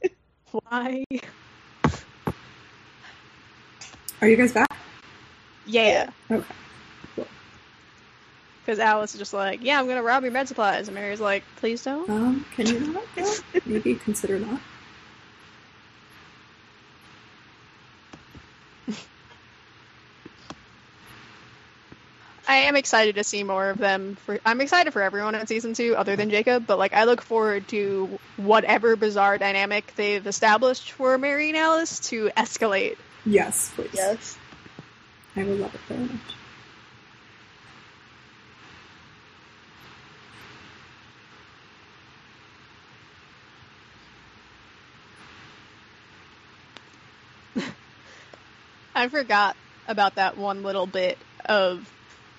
why? 0.50 1.04
Are 4.22 4.28
you 4.28 4.36
guys 4.36 4.52
back? 4.52 4.74
Yeah. 5.66 6.10
Okay. 6.30 6.54
Cool. 7.14 7.26
Because 8.64 8.78
Alice 8.78 9.12
is 9.14 9.18
just 9.18 9.32
like, 9.32 9.62
yeah, 9.62 9.78
I'm 9.78 9.86
gonna 9.86 10.02
rob 10.02 10.22
your 10.22 10.32
med 10.32 10.48
supplies, 10.48 10.88
and 10.88 10.94
Mary's 10.94 11.20
like, 11.20 11.44
please 11.56 11.82
don't. 11.84 12.08
Um, 12.08 12.46
can 12.54 12.66
you 12.66 12.80
not? 12.80 13.04
Yeah. 13.16 13.34
Maybe 13.66 13.94
consider 13.96 14.38
that. 14.38 14.60
I 22.52 22.56
am 22.56 22.76
excited 22.76 23.14
to 23.14 23.24
see 23.24 23.44
more 23.44 23.70
of 23.70 23.78
them. 23.78 24.16
For 24.26 24.38
I'm 24.44 24.60
excited 24.60 24.92
for 24.92 25.00
everyone 25.00 25.34
in 25.34 25.46
season 25.46 25.72
two, 25.74 25.96
other 25.96 26.16
than 26.16 26.28
Jacob. 26.28 26.66
But 26.66 26.78
like, 26.78 26.92
I 26.92 27.04
look 27.04 27.22
forward 27.22 27.66
to 27.68 28.18
whatever 28.36 28.94
bizarre 28.94 29.38
dynamic 29.38 29.94
they've 29.96 30.26
established 30.26 30.92
for 30.92 31.16
Mary 31.16 31.48
and 31.48 31.56
Alice 31.56 32.00
to 32.10 32.30
escalate. 32.36 32.96
Yes, 33.24 33.70
please. 33.74 33.90
Yes. 33.94 34.36
I 35.34 35.44
would 35.44 35.60
love 35.60 35.74
it 35.74 35.80
very 35.88 36.00
much. 36.00 36.10
I 48.94 49.08
forgot 49.08 49.56
about 49.86 50.16
that 50.16 50.36
one 50.36 50.62
little 50.62 50.86
bit 50.86 51.16
of 51.46 51.90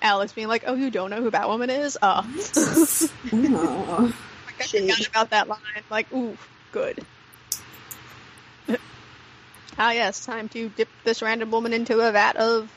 Alice 0.02 0.32
being 0.32 0.48
like, 0.48 0.64
"Oh, 0.66 0.74
you 0.74 0.90
don't 0.90 1.10
know 1.10 1.20
who 1.20 1.30
Batwoman 1.30 1.70
is?" 1.70 1.98
Uh, 2.04 2.22
oh. 3.32 4.12
I 4.60 4.66
forgot 4.66 5.08
about 5.08 5.30
that 5.30 5.48
line. 5.48 5.58
Like, 5.90 6.12
ooh, 6.12 6.36
good. 6.72 7.04
ah, 9.78 9.90
yes, 9.90 10.24
time 10.24 10.48
to 10.50 10.68
dip 10.68 10.88
this 11.04 11.22
random 11.22 11.50
woman 11.50 11.72
into 11.72 12.00
a 12.00 12.12
vat 12.12 12.36
of 12.36 12.70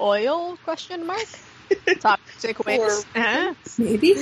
oil? 0.00 0.56
Question 0.64 1.06
mark. 1.06 1.24
Toxic 2.00 2.64
waste. 2.64 3.06
Or- 3.14 3.20
Huh? 3.20 3.54
Maybe. 3.78 4.14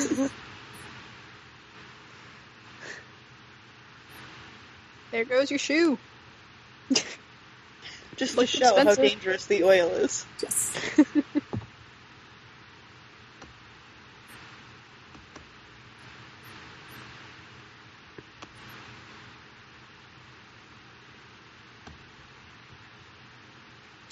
There 5.11 5.25
goes 5.25 5.51
your 5.51 5.59
shoe. 5.59 5.99
Just 8.17 8.35
to 8.35 8.41
Looks 8.41 8.51
show 8.51 8.77
how 8.83 8.95
dangerous 8.95 9.47
the 9.47 9.65
oil 9.65 9.89
is. 9.89 10.27
Yes. 10.43 11.01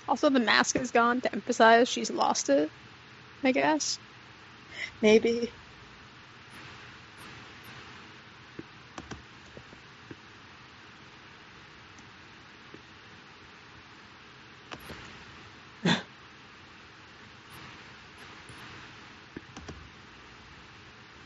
Also, 0.08 0.30
the 0.30 0.40
mask 0.40 0.76
is 0.76 0.90
gone 0.92 1.20
to 1.22 1.34
emphasize 1.34 1.88
she's 1.88 2.10
lost 2.10 2.50
it. 2.50 2.72
I 3.44 3.52
guess. 3.52 4.00
Maybe. 5.02 5.54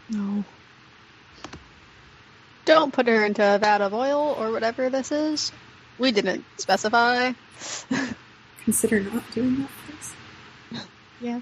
No. 0.09 0.47
Don't 2.66 2.93
put 2.95 3.09
her 3.09 3.24
into 3.26 3.43
a 3.43 3.59
vat 3.59 3.83
of 3.83 3.95
oil 3.95 4.35
or 4.39 4.53
whatever 4.53 4.91
this 4.91 5.12
is. 5.12 5.53
We 5.99 6.12
didn't 6.12 6.47
specify. 6.59 7.33
Consider 8.71 9.01
not 9.01 9.29
doing 9.33 9.57
that, 9.57 9.71
please. 9.85 10.14
Yeah. 11.21 11.41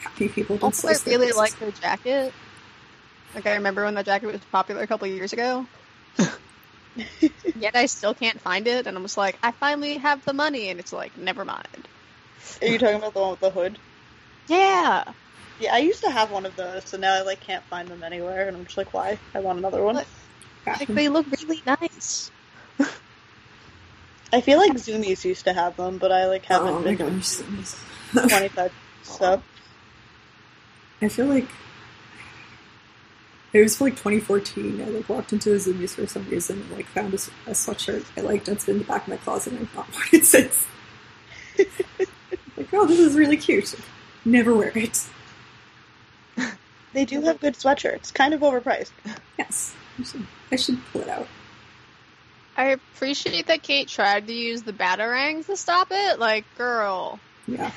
Happy 0.00 0.28
people 0.28 0.58
don't 0.58 0.64
Also, 0.64 0.88
I 0.88 0.92
slice 0.92 1.00
their 1.00 1.14
really 1.14 1.28
faces. 1.28 1.38
like 1.38 1.54
her 1.54 1.70
jacket. 1.70 2.34
Like 3.34 3.46
I 3.46 3.54
remember 3.54 3.86
when 3.86 3.94
that 3.94 4.04
jacket 4.04 4.26
was 4.26 4.38
popular 4.52 4.82
a 4.82 4.86
couple 4.86 5.08
years 5.08 5.32
ago. 5.32 5.64
Yet 7.58 7.74
I 7.74 7.86
still 7.86 8.12
can't 8.12 8.38
find 8.38 8.68
it, 8.68 8.86
and 8.86 8.98
I'm 8.98 9.02
just 9.02 9.16
like, 9.16 9.38
I 9.42 9.52
finally 9.52 9.96
have 9.96 10.22
the 10.26 10.34
money, 10.34 10.68
and 10.68 10.78
it's 10.78 10.92
like, 10.92 11.16
never 11.16 11.42
mind. 11.42 11.88
Are 12.60 12.68
you 12.68 12.78
talking 12.78 12.96
about 12.96 13.14
the 13.14 13.20
one 13.20 13.30
with 13.30 13.40
the 13.40 13.48
hood? 13.48 13.78
Yeah. 14.48 15.04
Yeah, 15.58 15.74
I 15.74 15.78
used 15.78 16.04
to 16.04 16.10
have 16.10 16.30
one 16.30 16.44
of 16.44 16.54
those, 16.54 16.84
so 16.84 16.98
now 16.98 17.14
I 17.14 17.22
like 17.22 17.40
can't 17.40 17.64
find 17.70 17.88
them 17.88 18.02
anywhere, 18.02 18.46
and 18.46 18.58
I'm 18.58 18.64
just 18.66 18.76
like, 18.76 18.92
why? 18.92 19.18
I 19.34 19.40
want 19.40 19.58
another 19.58 19.82
one. 19.82 20.04
Like 20.66 20.88
they 20.88 21.08
look 21.08 21.24
really 21.40 21.62
nice. 21.64 22.30
I 24.32 24.40
feel 24.40 24.58
like 24.58 24.72
Zumiez 24.74 25.24
used 25.24 25.44
to 25.44 25.52
have 25.52 25.76
them, 25.76 25.98
but 25.98 26.12
I 26.12 26.26
like 26.26 26.44
haven't 26.44 26.68
Oh 26.68 26.80
my 26.80 26.94
been 26.94 27.18
gosh. 27.18 27.36
25. 28.12 28.72
So 29.02 29.42
I 31.00 31.08
feel 31.08 31.26
like 31.26 31.46
it 33.52 33.60
was 33.62 33.76
for 33.76 33.84
like 33.84 33.94
2014. 33.94 34.82
I 34.82 34.84
like 34.88 35.08
walked 35.08 35.32
into 35.32 35.52
a 35.52 35.56
Zumiez 35.56 35.94
for 35.94 36.06
some 36.06 36.28
reason 36.28 36.60
and 36.60 36.70
like 36.72 36.86
found 36.86 37.14
a 37.14 37.16
sweatshirt 37.16 38.04
I 38.16 38.20
liked. 38.20 38.48
It's 38.48 38.66
been 38.66 38.76
in 38.76 38.80
the 38.82 38.86
back 38.86 39.02
of 39.02 39.08
my 39.08 39.16
closet 39.16 39.54
and 39.54 39.62
I've 39.62 39.74
not 39.74 39.92
worn 39.92 40.06
it 40.12 40.24
since. 40.26 40.66
like, 41.58 42.68
oh, 42.72 42.86
this 42.86 42.98
is 42.98 43.16
really 43.16 43.36
cute. 43.38 43.74
Never 44.24 44.54
wear 44.54 44.72
it. 44.76 45.06
they 46.92 47.04
do 47.06 47.22
have 47.22 47.40
good 47.40 47.54
sweatshirts, 47.54 48.12
kind 48.12 48.34
of 48.34 48.40
overpriced. 48.42 48.90
Yes, 49.38 49.74
I 49.98 50.02
should, 50.02 50.26
I 50.52 50.56
should 50.56 50.78
pull 50.92 51.00
it 51.02 51.08
out. 51.08 51.26
I 52.58 52.70
appreciate 52.70 53.46
that 53.46 53.62
Kate 53.62 53.86
tried 53.86 54.26
to 54.26 54.34
use 54.34 54.62
the 54.62 54.72
batarangs 54.72 55.46
to 55.46 55.56
stop 55.56 55.86
it. 55.92 56.18
Like, 56.18 56.44
girl. 56.56 57.20
Yeah. 57.46 57.70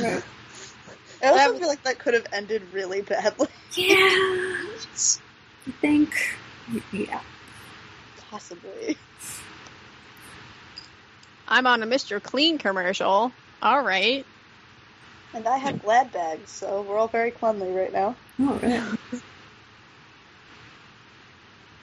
Right. 0.00 0.22
I 1.22 1.26
also 1.26 1.52
That 1.52 1.58
feel 1.58 1.66
like 1.66 1.82
that 1.82 1.98
could 1.98 2.14
have 2.14 2.26
ended 2.32 2.62
really 2.72 3.00
badly. 3.00 3.48
Yeah. 3.74 3.96
I 3.98 5.70
think. 5.80 6.14
Yeah. 6.92 7.20
Possibly. 8.30 8.96
I'm 11.48 11.66
on 11.66 11.82
a 11.82 11.86
Mr. 11.86 12.22
Clean 12.22 12.58
commercial. 12.58 13.32
All 13.60 13.82
right. 13.82 14.24
And 15.34 15.48
I 15.48 15.58
have 15.58 15.82
glad 15.82 16.12
bags, 16.12 16.52
so 16.52 16.82
we're 16.82 16.96
all 16.96 17.08
very 17.08 17.32
cleanly 17.32 17.72
right 17.72 17.92
now. 17.92 18.14
Oh, 18.40 18.50
all 18.50 18.54
right. 18.54 18.98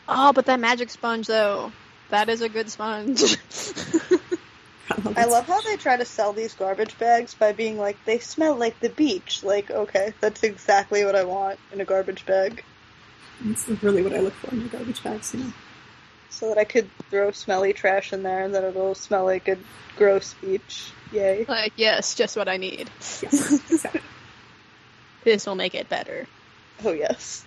Oh, 0.08 0.34
but 0.34 0.46
that 0.46 0.60
magic 0.60 0.92
sponge, 0.92 1.26
though. 1.26 1.72
That 2.10 2.30
is 2.30 2.42
a 2.42 2.50
good 2.50 2.70
sponge. 2.70 3.22
I 5.18 5.26
love 5.26 5.48
how 5.48 5.62
they 5.62 5.78
try 5.78 5.98
to 5.98 6.06
sell 6.06 6.34
these 6.34 6.54
garbage 6.54 6.98
bags 6.98 7.34
by 7.34 7.52
being 7.52 7.78
like, 7.78 7.98
they 8.06 8.20
smell 8.20 8.56
like 8.56 8.80
the 8.80 8.90
beach. 8.90 9.44
Like, 9.44 9.72
okay, 9.72 10.14
that's 10.22 10.44
exactly 10.44 11.04
what 11.04 11.16
I 11.16 11.24
want 11.24 11.60
in 11.72 11.82
a 11.82 11.86
garbage 11.86 12.26
bag. 12.26 12.64
That's 13.42 13.68
really 13.84 14.02
what 14.02 14.14
I 14.14 14.20
look 14.20 14.34
for 14.34 14.52
in 14.52 14.64
the 14.64 14.70
garbage 14.70 15.04
bags, 15.04 15.34
you 15.34 15.42
know. 15.42 15.54
So 16.30 16.50
that 16.50 16.58
I 16.58 16.64
could 16.64 16.90
throw 17.10 17.32
smelly 17.32 17.74
trash 17.74 18.14
in 18.14 18.24
there 18.24 18.44
and 18.44 18.54
then 18.54 18.64
it'll 18.64 18.96
smell 18.96 19.26
like 19.26 19.48
a 19.48 19.58
gross 19.98 20.34
beach. 20.42 20.92
Yay. 21.12 21.46
like, 21.48 21.74
yes, 21.76 22.16
just 22.16 22.36
what 22.36 22.48
I 22.48 22.58
need. 22.58 22.90
Yes, 23.22 23.72
exactly. 23.72 24.02
This 25.24 25.48
will 25.48 25.56
make 25.56 25.74
it 25.74 25.90
better. 25.90 26.28
Oh, 26.84 26.94
yes. 26.94 27.44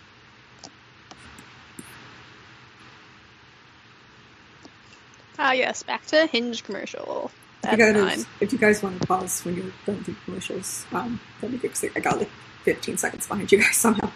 Ah, 5.38 5.52
yes, 5.52 5.84
back 5.84 6.04
to 6.06 6.26
Hinge 6.26 6.64
commercial. 6.64 7.30
If 7.62 7.72
you, 7.72 7.76
That's 7.78 7.92
guys, 7.92 8.16
fine. 8.16 8.26
if 8.40 8.52
you 8.52 8.58
guys 8.58 8.82
want 8.82 9.00
to 9.00 9.06
pause 9.06 9.44
when 9.44 9.54
you're 9.56 9.72
done 9.86 9.96
with 9.98 10.06
the 10.06 10.14
commercials, 10.24 10.84
um, 10.92 11.20
that'd 11.40 11.60
be 11.60 11.68
good 11.68 11.92
I 11.96 12.00
got 12.00 12.18
like 12.18 12.30
15 12.64 12.96
seconds 12.96 13.26
behind 13.26 13.50
you 13.52 13.58
guys 13.58 13.76
somehow. 13.76 14.10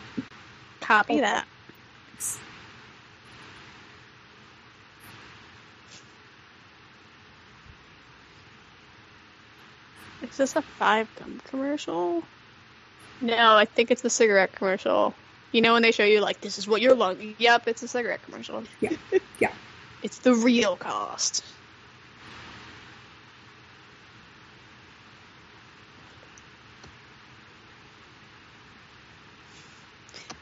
Copy 0.81 1.15
Okay. 1.15 1.21
that. 1.21 1.47
Is 10.23 10.37
this 10.37 10.57
a 10.57 10.63
five 10.63 11.09
gum 11.19 11.41
commercial? 11.45 12.25
No, 13.21 13.57
I 13.57 13.65
think 13.65 13.91
it's 13.91 14.03
the 14.03 14.11
cigarette 14.11 14.53
commercial. 14.53 15.15
You 15.53 15.61
know 15.61 15.75
when 15.75 15.83
they 15.83 15.93
show 15.93 16.05
you 16.05 16.21
like 16.21 16.41
this 16.41 16.59
is 16.59 16.67
what 16.67 16.81
your 16.81 16.95
lung. 16.95 17.35
Yep, 17.39 17.69
it's 17.69 17.83
a 17.83 17.89
cigarette 17.89 18.23
commercial. 18.25 18.65
Yeah. 18.81 18.97
Yeah. 19.41 19.53
It's 20.03 20.19
the 20.19 20.35
real 20.35 20.77
cost. 20.77 21.45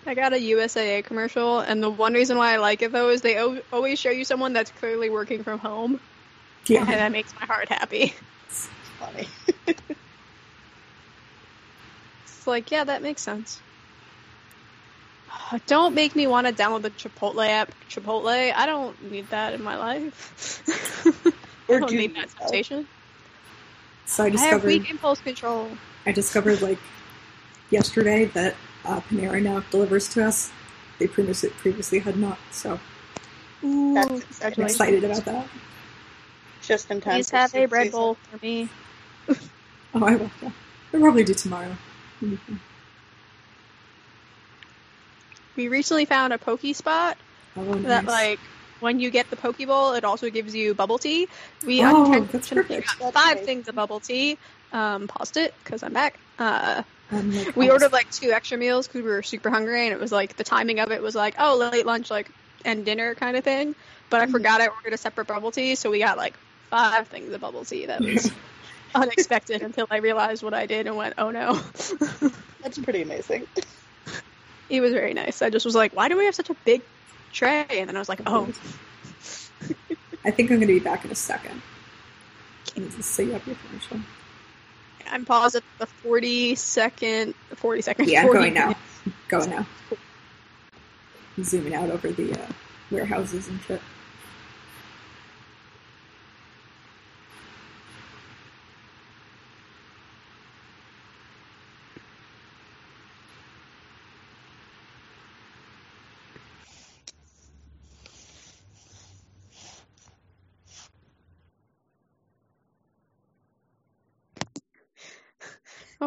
I 0.06 0.14
got 0.14 0.32
a 0.32 0.36
USAA 0.36 1.04
commercial, 1.04 1.60
and 1.60 1.82
the 1.82 1.90
one 1.90 2.14
reason 2.14 2.38
why 2.38 2.54
I 2.54 2.56
like 2.56 2.82
it 2.82 2.92
though 2.92 3.10
is 3.10 3.20
they 3.20 3.38
o- 3.40 3.62
always 3.70 3.98
show 3.98 4.10
you 4.10 4.24
someone 4.24 4.52
that's 4.52 4.72
clearly 4.72 5.10
working 5.10 5.44
from 5.44 5.58
home, 5.60 6.00
and 6.74 6.88
Yeah. 6.88 6.96
that 6.96 7.12
makes 7.12 7.32
my 7.40 7.46
heart 7.46 7.68
happy. 7.70 8.14
It's 8.48 8.70
Funny. 8.98 9.28
It's 12.26 12.46
like, 12.46 12.70
yeah, 12.70 12.84
that 12.84 13.02
makes 13.02 13.22
sense. 13.22 13.62
Don't 15.66 15.94
make 15.94 16.16
me 16.16 16.26
want 16.26 16.46
to 16.46 16.52
download 16.52 16.82
the 16.82 16.90
Chipotle 16.92 17.48
app. 17.48 17.72
Chipotle, 17.90 18.52
I 18.54 18.66
don't 18.66 19.00
need 19.02 19.30
that 19.30 19.54
in 19.54 19.62
my 19.62 19.76
life. 19.76 20.62
I 21.72 21.78
Or 21.78 21.80
don't 21.80 21.94
do 21.94 21.96
need 21.96 22.14
that 22.14 22.30
temptation. 22.38 22.88
So 24.06 24.24
I 24.24 24.30
discovered 24.30 24.34
I 24.34 24.40
have 24.46 24.64
discovered 24.64 24.66
weak 24.66 24.90
impulse 24.90 25.20
control. 25.20 25.78
I 26.06 26.12
discovered 26.12 26.62
like 26.62 26.78
yesterday 27.70 28.26
that 28.26 28.56
uh, 28.84 29.00
Panera 29.02 29.42
now 29.42 29.60
delivers 29.70 30.08
to 30.10 30.24
us. 30.26 30.52
They 30.98 31.08
previously 31.08 31.50
previously 31.50 32.00
had 32.00 32.16
not, 32.18 32.38
so 32.52 32.80
Ooh, 33.64 33.94
That's 33.94 34.42
I'm 34.42 34.64
excited 34.64 35.04
about 35.04 35.24
that. 35.26 35.48
Just 36.62 36.90
in 36.90 37.00
time. 37.00 37.14
Please 37.14 37.30
for 37.30 37.38
have 37.38 37.54
a 37.54 37.66
soup 37.66 37.66
Red 37.66 37.90
season. 37.90 37.92
Bull 37.92 38.18
for 38.30 38.38
me. 38.42 38.70
Oh, 39.94 40.04
I 40.04 40.16
will. 40.16 40.30
Yeah. 40.42 40.50
I'll 40.94 41.00
probably 41.00 41.24
do 41.24 41.34
tomorrow. 41.34 41.76
Mhm. 42.22 42.60
We 45.60 45.68
recently 45.68 46.06
found 46.06 46.32
a 46.32 46.38
Poke 46.38 46.62
Spot 46.72 47.22
Oh, 47.54 47.62
that, 47.74 48.06
nice. 48.06 48.06
like, 48.06 48.40
when 48.78 48.98
you 48.98 49.10
get 49.10 49.28
the 49.28 49.36
Pokeball, 49.36 49.98
it 49.98 50.04
also 50.04 50.30
gives 50.30 50.54
you 50.54 50.74
bubble 50.74 50.98
tea. 50.98 51.28
We 51.66 51.82
Oh, 51.82 51.86
unintentionally 51.86 52.28
that's 52.32 52.48
perfect. 52.48 52.98
got 52.98 53.12
five 53.12 53.36
nice. 53.36 53.44
things 53.44 53.68
of 53.68 53.74
bubble 53.74 54.00
tea. 54.00 54.38
Um, 54.72 55.06
paused 55.06 55.36
it 55.36 55.52
because 55.62 55.82
I'm 55.82 55.92
back. 55.92 56.18
Uh, 56.38 56.82
like, 57.12 57.54
we 57.56 57.68
ordered 57.68 57.92
like 57.92 58.08
two 58.08 58.30
extra 58.30 58.56
meals 58.56 58.86
because 58.88 59.02
we 59.02 59.10
were 59.10 59.22
super 59.22 59.50
hungry, 59.50 59.84
and 59.84 59.92
it 59.92 60.00
was 60.00 60.10
like 60.10 60.34
the 60.36 60.44
timing 60.44 60.80
of 60.80 60.92
it 60.92 61.02
was 61.02 61.14
like 61.14 61.34
oh 61.38 61.58
late 61.58 61.84
lunch 61.84 62.10
like 62.10 62.32
and 62.64 62.86
dinner 62.86 63.14
kind 63.14 63.36
of 63.36 63.44
thing. 63.44 63.74
But 64.08 64.22
I 64.22 64.26
Mhm. 64.26 64.30
forgot 64.30 64.62
I 64.62 64.68
ordered 64.68 64.94
a 64.94 64.96
separate 64.98 65.26
bubble 65.26 65.52
tea, 65.52 65.74
so 65.74 65.90
we 65.90 65.98
got 65.98 66.16
like 66.16 66.38
five 66.70 67.08
things 67.08 67.34
of 67.34 67.40
bubble 67.42 67.66
tea. 67.66 67.84
That 67.84 68.02
was 68.02 68.30
unexpected 68.94 69.60
until 69.60 69.86
I 69.90 69.98
realized 69.98 70.42
what 70.42 70.54
I 70.54 70.64
did 70.64 70.86
and 70.86 70.96
went 70.96 71.14
oh 71.18 71.30
no. 71.30 71.60
That's 72.62 72.78
pretty 72.78 73.02
amazing. 73.02 73.46
it 74.70 74.80
was 74.80 74.92
very 74.92 75.12
nice. 75.14 75.42
I 75.42 75.50
just 75.50 75.66
was 75.66 75.74
like 75.74 75.94
why 75.94 76.08
do 76.08 76.16
we 76.16 76.24
have 76.24 76.34
such 76.34 76.50
a 76.50 76.54
big 76.64 76.82
tray? 77.32 77.66
And 77.70 77.88
then 77.88 77.96
I 77.96 77.98
was 77.98 78.08
like 78.08 78.20
oh 78.26 78.48
I 80.24 80.30
think 80.30 80.50
I'm 80.50 80.56
going 80.58 80.60
to 80.60 80.66
be 80.66 80.80
back 80.80 81.04
in 81.04 81.10
a 81.10 81.14
second. 81.14 81.60
Can 82.66 82.84
you 82.84 83.34
up 83.34 83.46
your 83.46 83.56
commercial? 83.66 84.00
I'm 85.10 85.24
paused 85.24 85.56
at 85.56 85.62
the 85.78 85.86
forty 85.86 86.54
second, 86.54 87.34
forty 87.56 87.82
second. 87.82 88.08
Yeah, 88.08 88.20
I'm 88.20 88.26
40 88.26 88.38
going 88.40 88.54
now. 88.54 88.60
minute- 88.66 88.76
Going 89.28 89.50
now. 89.50 89.66
Zooming 91.42 91.74
out 91.74 91.90
over 91.90 92.10
the 92.12 92.32
uh, 92.32 92.46
warehouses 92.90 93.48
and 93.48 93.60
shit. 93.62 93.80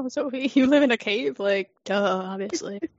Oh, 0.05 0.09
Sophie, 0.09 0.51
you 0.53 0.67
live 0.67 0.83
in 0.83 0.91
a 0.91 0.97
cave? 0.97 1.39
Like, 1.39 1.71
duh, 1.85 2.23
obviously. 2.25 2.79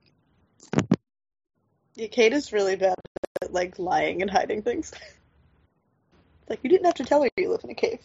Yeah, 1.97 2.07
Kate 2.07 2.33
is 2.33 2.51
really 2.51 2.75
bad 2.75 2.95
at 3.41 3.53
like 3.53 3.79
lying 3.79 4.21
and 4.21 4.29
hiding 4.29 4.63
things. 4.63 4.91
like 6.49 6.59
you 6.61 6.69
didn't 6.69 6.87
have 6.87 6.95
to 6.95 7.05
tell 7.05 7.23
her 7.23 7.29
you 7.37 7.49
live 7.49 7.63
in 7.63 7.69
a 7.69 7.73
cave. 7.73 8.01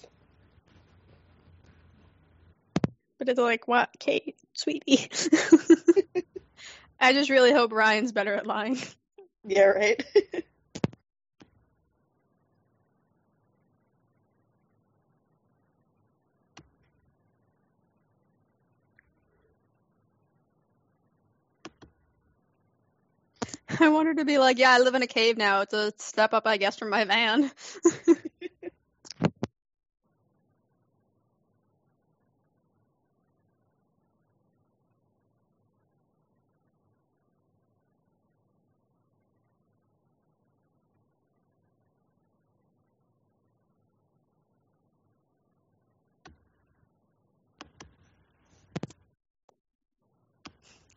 But 3.19 3.29
it's 3.29 3.41
like, 3.41 3.67
what, 3.67 3.91
Kate, 3.99 4.37
sweetie? 4.53 5.11
I 7.01 7.13
just 7.13 7.31
really 7.31 7.53
hope 7.53 7.73
Ryan's 7.73 8.13
better 8.13 8.33
at 8.33 8.47
lying. 8.47 8.79
Yeah, 9.45 9.65
right. 9.65 10.05
I 23.87 23.91
want 23.91 24.09
her 24.09 24.15
to 24.17 24.27
be 24.27 24.39
like, 24.39 24.59
yeah, 24.59 24.73
I 24.73 24.81
live 24.81 24.97
in 24.97 25.03
a 25.03 25.09
cave 25.09 25.39
now. 25.39 25.63
It's 25.63 25.75
a 25.75 25.93
step 25.99 26.35
up, 26.35 26.47
I 26.47 26.59
guess, 26.59 26.79
from 26.79 26.91
my 26.91 27.05
van. 27.05 27.53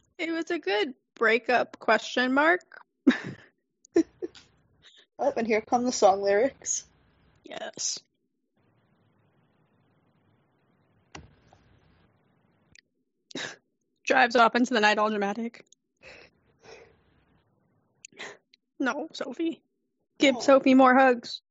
it 0.19 0.31
was 0.31 0.51
a 0.51 0.59
good 0.59 0.93
breakup 1.23 1.79
question 1.79 2.33
mark. 2.33 2.59
Oh, 5.19 5.31
and 5.37 5.45
here 5.45 5.61
come 5.61 5.85
the 5.85 5.91
song 5.91 6.23
lyrics. 6.23 6.85
Yes. 7.45 7.99
Drives 14.03 14.35
off 14.35 14.55
into 14.55 14.73
the 14.73 14.81
night 14.81 14.97
all 14.97 15.11
dramatic. 15.11 15.63
No, 18.79 19.07
Sophie. 19.13 19.61
Give 20.17 20.35
Oh. 20.35 20.41
Sophie 20.41 20.73
more 20.73 20.95
hugs. 20.95 21.42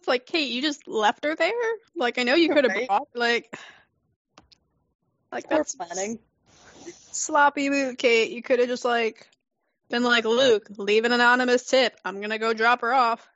It's 0.00 0.08
like, 0.08 0.24
Kate, 0.24 0.50
you 0.50 0.62
just 0.62 0.88
left 0.88 1.24
her 1.26 1.36
there? 1.36 1.52
Like, 1.94 2.18
I 2.18 2.22
know 2.22 2.34
you 2.34 2.48
could 2.48 2.64
have 2.64 2.72
Right. 2.72 2.88
brought, 2.88 3.08
like, 3.14 3.54
like 5.30 5.46
Poor 5.46 5.58
that's 5.58 5.74
planning. 5.74 6.18
sloppy 7.12 7.68
move, 7.68 7.98
Kate. 7.98 8.30
You 8.30 8.42
could 8.42 8.60
have 8.60 8.68
just 8.68 8.86
like 8.86 9.28
been 9.90 10.02
like, 10.02 10.24
Luke, 10.24 10.66
leave 10.78 11.04
an 11.04 11.12
anonymous 11.12 11.66
tip. 11.66 11.94
I'm 12.02 12.22
gonna 12.22 12.38
go 12.38 12.54
drop 12.54 12.80
her 12.80 12.94
off. 12.94 13.28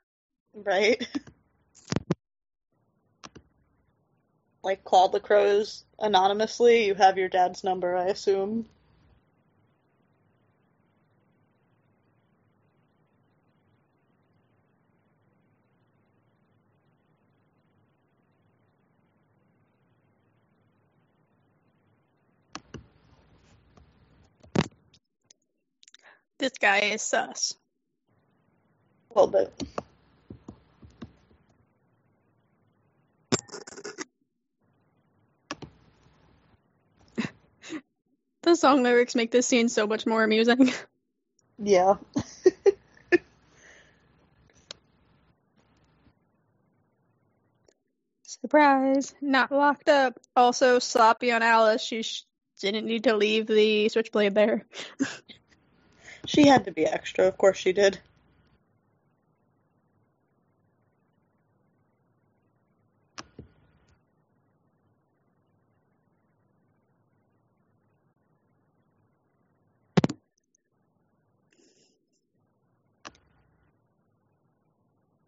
Right? 0.55 1.07
like 4.63 4.83
Claude 4.83 5.13
LaCroix 5.13 5.65
anonymously, 5.99 6.87
you 6.87 6.95
have 6.95 7.19
your 7.19 7.29
dad's 7.29 7.63
number, 7.63 7.95
I 7.95 8.07
assume. 8.07 8.65
This 26.45 26.59
guy 26.59 26.77
is 26.81 27.01
sus. 27.01 27.55
A 29.09 29.19
little 29.19 29.31
bit. 29.31 29.51
The 38.43 38.55
song 38.55 38.83
lyrics 38.83 39.15
make 39.15 39.31
this 39.31 39.47
scene 39.47 39.69
so 39.69 39.87
much 39.87 40.05
more 40.05 40.23
amusing. 40.23 40.71
Yeah. 41.57 41.95
Surprise! 48.21 49.15
Not 49.19 49.51
locked 49.51 49.89
up. 49.89 50.19
Also 50.35 50.77
sloppy 50.77 51.31
on 51.31 51.41
Alice. 51.41 51.81
She 51.81 52.03
sh- 52.03 52.25
didn't 52.59 52.85
need 52.85 53.05
to 53.05 53.17
leave 53.17 53.47
the 53.47 53.89
switchblade 53.89 54.35
there. 54.35 54.67
She 56.25 56.47
had 56.47 56.65
to 56.65 56.71
be 56.71 56.85
extra, 56.85 57.27
of 57.27 57.37
course 57.37 57.57
she 57.57 57.73
did. 57.73 57.99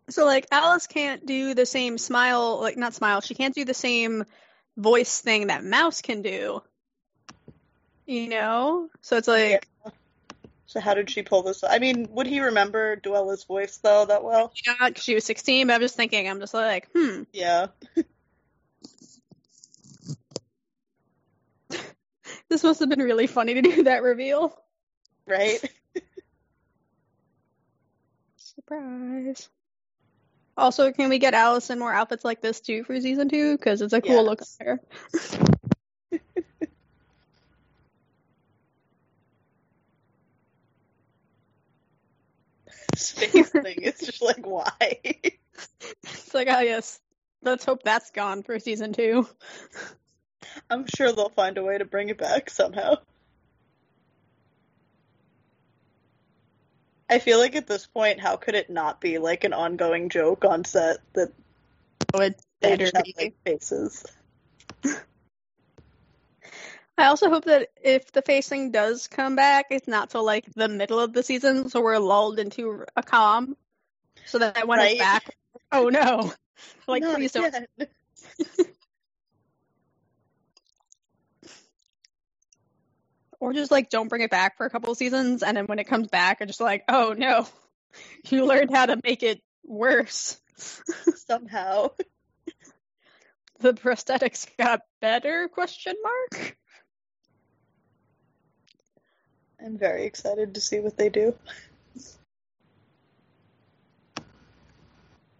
So 0.10 0.26
like 0.26 0.48
Alice 0.52 0.88
can't 0.88 1.26
do 1.26 1.54
the 1.54 1.66
same 1.66 1.98
smile, 1.98 2.60
like 2.60 2.78
not 2.78 2.95
smile. 2.95 3.22
She 3.22 3.36
can't 3.36 3.54
do 3.54 3.66
the 3.66 3.74
same 3.74 4.26
voice 4.76 5.22
thing 5.22 5.48
that 5.48 5.64
Mouse 5.64 6.02
can 6.02 6.22
do. 6.22 6.64
You 8.06 8.30
know? 8.30 8.89
So 9.02 9.18
it's 9.18 9.28
like 9.28 9.68
So 10.68 10.80
how 10.82 10.93
did 10.93 11.09
she 11.09 11.24
pull 11.24 11.41
this? 11.43 11.63
I 11.63 11.80
mean, 11.80 12.07
would 12.11 12.28
he 12.28 12.41
remember 12.41 12.97
Duela's 12.97 13.45
voice 13.45 13.78
though 13.78 14.05
that 14.05 14.24
well? 14.24 14.51
not 14.68 14.95
'cause 14.95 15.03
she 15.03 15.15
was 15.15 15.24
16, 15.24 15.68
but 15.68 15.74
I'm 15.74 15.82
just 15.82 15.95
thinking, 15.95 16.28
I'm 16.30 16.39
just 16.41 16.53
like, 16.53 16.89
hmm, 16.93 17.24
Yeah. 17.32 17.68
this 22.49 22.63
must 22.63 22.80
have 22.82 22.89
been 22.89 23.01
really 23.01 23.28
funny 23.28 23.53
to 23.55 23.61
do 23.61 23.84
that 23.88 24.03
reveal. 24.03 24.53
Right? 25.26 25.59
Surprise. 28.36 29.47
Also, 30.57 30.91
can 30.91 31.07
we 31.09 31.20
get 31.20 31.34
Alice 31.34 31.70
in 31.70 31.80
more 31.80 31.93
outfits 31.93 32.26
like 32.26 32.41
this 32.41 32.59
too 32.59 32.84
for 32.84 32.99
season 32.99 33.30
two? 33.30 33.55
Because 33.57 33.82
it's 33.82 33.93
a 33.93 34.01
cool 34.01 34.26
look 34.26 34.41
Yes. 34.41 34.57
there. 34.59 34.82
Space 43.02 43.50
thing. 43.50 43.78
It's 43.82 44.06
just 44.06 44.22
like 44.22 44.45
why? 44.45 45.00
It's 46.04 46.34
like, 46.34 46.48
oh 46.50 46.60
yes, 46.60 47.00
let's 47.43 47.66
hope 47.66 47.84
that's 47.84 48.12
gone 48.12 48.43
for 48.43 48.60
season 48.60 48.93
two. 48.93 49.28
I'm 50.70 50.86
sure 50.95 51.12
they'll 51.12 51.30
find 51.30 51.58
a 51.58 51.64
way 51.64 51.78
to 51.78 51.86
bring 51.86 52.10
it 52.10 52.18
back 52.18 52.50
somehow. 52.50 52.95
I 57.10 57.20
feel 57.20 57.38
like 57.38 57.56
at 57.56 57.68
this 57.68 57.88
point, 57.88 58.20
how 58.20 58.36
could 58.36 58.56
it 58.56 58.70
not 58.70 59.00
be 59.00 59.18
like 59.18 59.43
an 59.43 59.54
ongoing 59.54 60.10
joke 60.10 60.43
on 60.43 60.66
set 60.66 60.98
that 61.14 61.32
Oh, 62.14 62.22
it 62.22 62.41
they 62.62 62.78
just 62.78 62.95
have 62.95 63.06
like 63.18 63.36
faces? 63.45 64.06
I 66.98 67.06
also 67.08 67.30
hope 67.30 67.45
that 67.45 67.70
if 67.82 68.12
the 68.12 68.24
facing 68.24 68.72
does 68.72 69.08
come 69.08 69.36
back, 69.36 69.68
it's 69.70 69.88
not 69.88 70.10
till 70.10 70.26
like 70.26 70.45
the 70.56 70.68
middle 70.68 71.00
of 71.00 71.14
the 71.14 71.22
season, 71.22 71.70
so 71.70 71.82
we're 71.82 72.00
lulled 72.00 72.39
into 72.39 72.86
a 72.95 73.04
calm, 73.04 73.56
so 74.26 74.39
that 74.39 74.68
when 74.68 74.80
Right. 74.80 74.93
it's 74.93 75.00
back, 75.00 75.36
oh 75.72 75.89
no, 75.89 76.34
like 76.88 77.04
please 77.04 77.32
don't. 77.32 77.54
Or 83.39 83.54
just 83.54 83.70
like 83.70 83.91
don't 83.91 84.08
bring 84.08 84.24
it 84.24 84.32
back 84.32 84.58
for 84.58 84.66
a 84.66 84.70
couple 84.72 84.91
of 84.91 84.98
seasons, 84.98 85.43
and 85.43 85.56
then 85.56 85.68
when 85.68 85.78
it 85.78 85.84
comes 85.84 86.08
back, 86.08 86.39
I'm 86.41 86.48
just 86.48 86.60
like, 86.60 86.84
oh 86.89 87.14
no, 87.16 87.48
you 88.30 88.45
learned 88.48 88.72
how 88.72 88.88
to 88.88 89.00
make 89.04 89.22
it 89.22 89.41
worse. 89.64 90.41
somehow. 91.28 91.91
The 93.60 93.74
prosthetics 93.74 94.48
got 94.58 94.82
better? 95.02 95.48
Question 95.50 95.93
mark. 96.02 96.58
I'm 99.64 99.78
very 99.78 100.05
excited 100.05 100.55
to 100.55 100.62
see 100.62 100.80
what 100.80 100.97
they 100.97 101.10
do. 101.10 101.36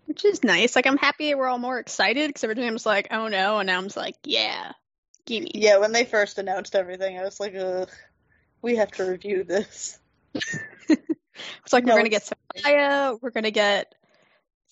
Which 0.06 0.26
is 0.26 0.44
nice. 0.44 0.76
Like 0.76 0.88
I'm 0.88 0.98
happy 0.98 1.36
we're 1.36 1.48
all 1.48 1.60
more 1.60 1.80
excited 1.80 2.28
because 2.30 2.44
originally 2.44 2.70
I 2.70 2.74
was 2.74 2.86
like, 2.86 3.10
oh 3.12 3.28
no, 3.28 3.60
and 3.60 3.68
now 3.68 3.78
I'm 3.78 3.84
just 3.84 3.98
like, 3.98 4.16
yeah, 4.24 4.72
gimme. 5.26 5.52
Yeah, 5.54 5.78
when 5.78 5.92
they 5.92 6.06
first 6.06 6.40
announced 6.40 6.76
everything, 6.76 7.20
I 7.20 7.24
was 7.24 7.40
like, 7.40 7.56
Ugh, 7.56 7.90
we 8.62 8.78
have 8.78 8.92
to 8.94 9.04
review 9.06 9.44
this. 9.44 10.00
It's 11.64 11.74
like 11.74 11.86
No, 11.86 11.94
we're 11.94 12.00
gonna 12.00 12.10
get 12.10 12.32
Sophia, 12.56 13.16
we're 13.22 13.30
gonna 13.30 13.52
get 13.52 13.94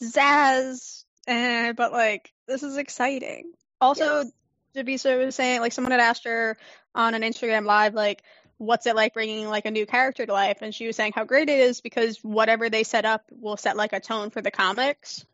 Zaz, 0.01 1.03
eh, 1.27 1.73
but 1.73 1.91
like 1.91 2.31
this 2.47 2.63
is 2.63 2.77
exciting. 2.77 3.51
Also, 3.79 4.23
Yes. 4.23 4.31
Javicia 4.75 5.23
was 5.23 5.35
saying 5.35 5.61
like 5.61 5.73
someone 5.73 5.91
had 5.91 5.99
asked 5.99 6.25
her 6.25 6.57
on 6.93 7.13
an 7.13 7.21
Instagram 7.21 7.65
live 7.65 7.93
like, 7.93 8.23
what's 8.57 8.85
it 8.85 8.95
like 8.95 9.13
bringing 9.13 9.47
like 9.47 9.65
a 9.65 9.71
new 9.71 9.85
character 9.85 10.25
to 10.25 10.31
life, 10.33 10.59
and 10.61 10.73
she 10.73 10.87
was 10.87 10.95
saying 10.95 11.13
how 11.15 11.23
great 11.25 11.49
it 11.49 11.59
is 11.59 11.81
because 11.81 12.17
whatever 12.23 12.69
they 12.69 12.83
set 12.83 13.05
up 13.05 13.25
will 13.31 13.57
set 13.57 13.75
like 13.77 13.93
a 13.93 13.99
tone 13.99 14.29
for 14.29 14.41
the 14.41 14.51
comics. 14.51 15.25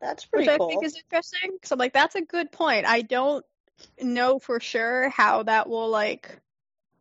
That's 0.00 0.24
which 0.24 0.46
pretty 0.46 0.50
I 0.50 0.58
think 0.66 0.84
is 0.84 0.96
interesting. 0.96 1.52
Because 1.54 1.72
I'm 1.72 1.78
like, 1.78 1.94
that's 1.94 2.14
a 2.14 2.20
good 2.20 2.52
point. 2.52 2.86
I 2.86 3.00
don't 3.02 3.44
know 4.00 4.38
for 4.38 4.60
sure 4.60 5.08
how 5.08 5.42
that 5.44 5.68
will 5.68 5.88
like 5.88 6.38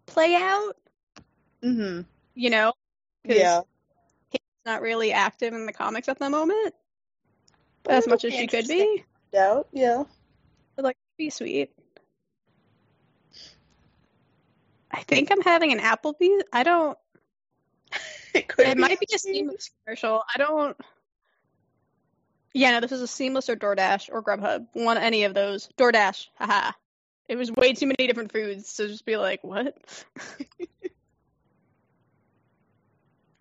play 0.05 0.35
out. 0.35 0.77
mm-hmm. 1.61 2.01
You 2.35 2.49
know, 2.49 2.73
'Cause 3.25 3.35
Yeah. 3.37 3.61
he's 4.29 4.39
not 4.65 4.81
really 4.81 5.11
active 5.11 5.53
in 5.53 5.65
the 5.65 5.73
comics 5.73 6.07
at 6.07 6.19
the 6.19 6.29
moment 6.29 6.73
But 7.83 7.95
as 7.95 8.07
much 8.07 8.23
as 8.25 8.33
she 8.33 8.47
could 8.47 8.67
be. 8.67 9.03
Out. 9.37 9.67
Yeah. 9.73 10.03
But 10.75 10.85
like, 10.85 10.97
be 11.17 11.29
sweet. 11.29 11.71
I 14.95 15.03
think 15.03 15.31
I'm 15.31 15.41
having 15.41 15.73
an 15.73 15.79
Applebee's. 15.79 16.43
I 16.51 16.63
don't. 16.63 16.97
It 18.33 18.49
could 18.49 18.67
It 18.67 18.77
might 18.77 18.99
be 18.99 19.07
a 19.15 19.17
Seamless 19.17 19.71
commercial. 19.85 20.21
I 20.33 20.37
don't. 20.37 20.75
Yeah, 22.53 22.71
no, 22.71 22.81
this 22.81 22.91
is 22.91 23.01
a 23.01 23.07
Seamless 23.07 23.49
or 23.49 23.55
DoorDash 23.55 24.09
or 24.11 24.21
Grubhub. 24.21 24.67
One 24.73 24.97
any 24.97 25.23
of 25.23 25.33
those. 25.33 25.69
DoorDash. 25.77 26.27
Haha. 26.37 26.73
It 27.29 27.37
was 27.37 27.49
way 27.49 27.71
too 27.71 27.85
many 27.85 28.07
different 28.07 28.33
foods 28.33 28.75
to 28.75 28.89
just 28.89 29.05
be 29.05 29.15
like, 29.15 29.41
what? 29.41 29.77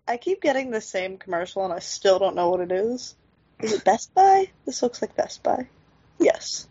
I 0.07 0.15
keep 0.15 0.41
getting 0.41 0.71
the 0.71 0.79
same 0.79 1.17
commercial 1.17 1.65
and 1.65 1.73
I 1.73 1.79
still 1.79 2.19
don't 2.19 2.35
know 2.35 2.49
what 2.49 2.61
it 2.61 2.71
is. 2.71 3.15
Is 3.59 3.73
it 3.73 3.83
Best 3.83 4.13
Buy? 4.13 4.49
This 4.65 4.81
looks 4.81 5.01
like 5.01 5.17
Best 5.17 5.43
Buy. 5.43 5.67
Yes. 6.19 6.67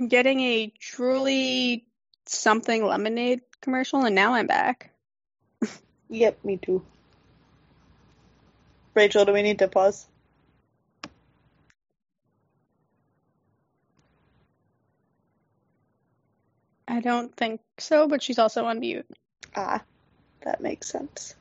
I'm 0.00 0.08
getting 0.08 0.40
a 0.40 0.72
truly 0.80 1.84
something 2.26 2.84
lemonade 2.84 3.42
commercial, 3.60 4.06
and 4.06 4.14
now 4.14 4.32
I'm 4.32 4.46
back. 4.46 4.92
Yep, 6.08 6.44
me 6.44 6.56
too. 6.56 6.82
Rachel, 8.94 9.26
do 9.26 9.34
we 9.34 9.42
need 9.42 9.58
to 9.60 9.68
pause? 9.68 10.06
I 16.88 17.00
don't 17.00 17.36
think 17.36 17.60
so, 17.78 18.08
but 18.08 18.22
she's 18.22 18.38
also 18.38 18.64
on 18.64 18.80
mute. 18.80 19.06
Ah, 19.54 19.82
that 20.44 20.62
makes 20.62 20.88
sense. 20.88 21.34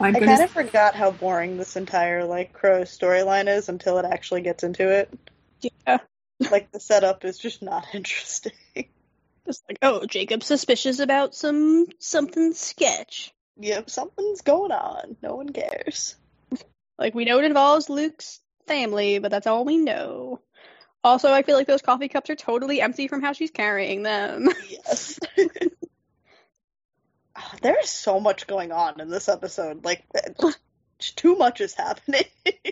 I'm 0.00 0.14
I 0.14 0.20
kind 0.20 0.42
of 0.42 0.50
forgot 0.50 0.94
how 0.94 1.10
boring 1.10 1.58
this 1.58 1.76
entire 1.76 2.24
like 2.24 2.52
Crow 2.52 2.82
storyline 2.82 3.48
is 3.48 3.68
until 3.68 3.98
it 3.98 4.06
actually 4.06 4.40
gets 4.42 4.64
into 4.64 4.88
it. 4.88 5.10
Like 6.50 6.70
the 6.70 6.80
setup 6.80 7.24
is 7.24 7.38
just 7.38 7.62
not 7.62 7.86
interesting. 7.94 8.52
Just 9.46 9.64
like, 9.68 9.78
oh, 9.82 10.06
Jacob's 10.06 10.46
suspicious 10.46 10.98
about 10.98 11.34
some 11.34 11.86
something 11.98 12.52
sketch. 12.52 13.32
yep, 13.58 13.90
something's 13.90 14.42
going 14.42 14.72
on. 14.72 15.16
No 15.22 15.36
one 15.36 15.48
cares. 15.48 16.16
Like 16.98 17.14
we 17.14 17.24
know 17.24 17.38
it 17.38 17.44
involves 17.44 17.88
Luke's 17.88 18.40
family, 18.66 19.18
but 19.18 19.30
that's 19.30 19.46
all 19.46 19.64
we 19.64 19.78
know. 19.78 20.40
Also, 21.04 21.32
I 21.32 21.42
feel 21.42 21.56
like 21.56 21.66
those 21.68 21.80
coffee 21.82 22.08
cups 22.08 22.28
are 22.28 22.34
totally 22.36 22.80
empty 22.80 23.08
from 23.08 23.22
how 23.22 23.32
she's 23.32 23.50
carrying 23.50 24.02
them. 24.02 24.48
Yes. 24.68 25.18
Ah, 27.36 27.54
there 27.62 27.78
is 27.80 27.88
so 27.88 28.18
much 28.18 28.46
going 28.48 28.72
on 28.72 29.00
in 29.00 29.10
this 29.10 29.28
episode. 29.28 29.84
Like, 29.84 30.04
too 30.98 31.36
much 31.36 31.60
is 31.60 31.74
happening. 31.74 32.24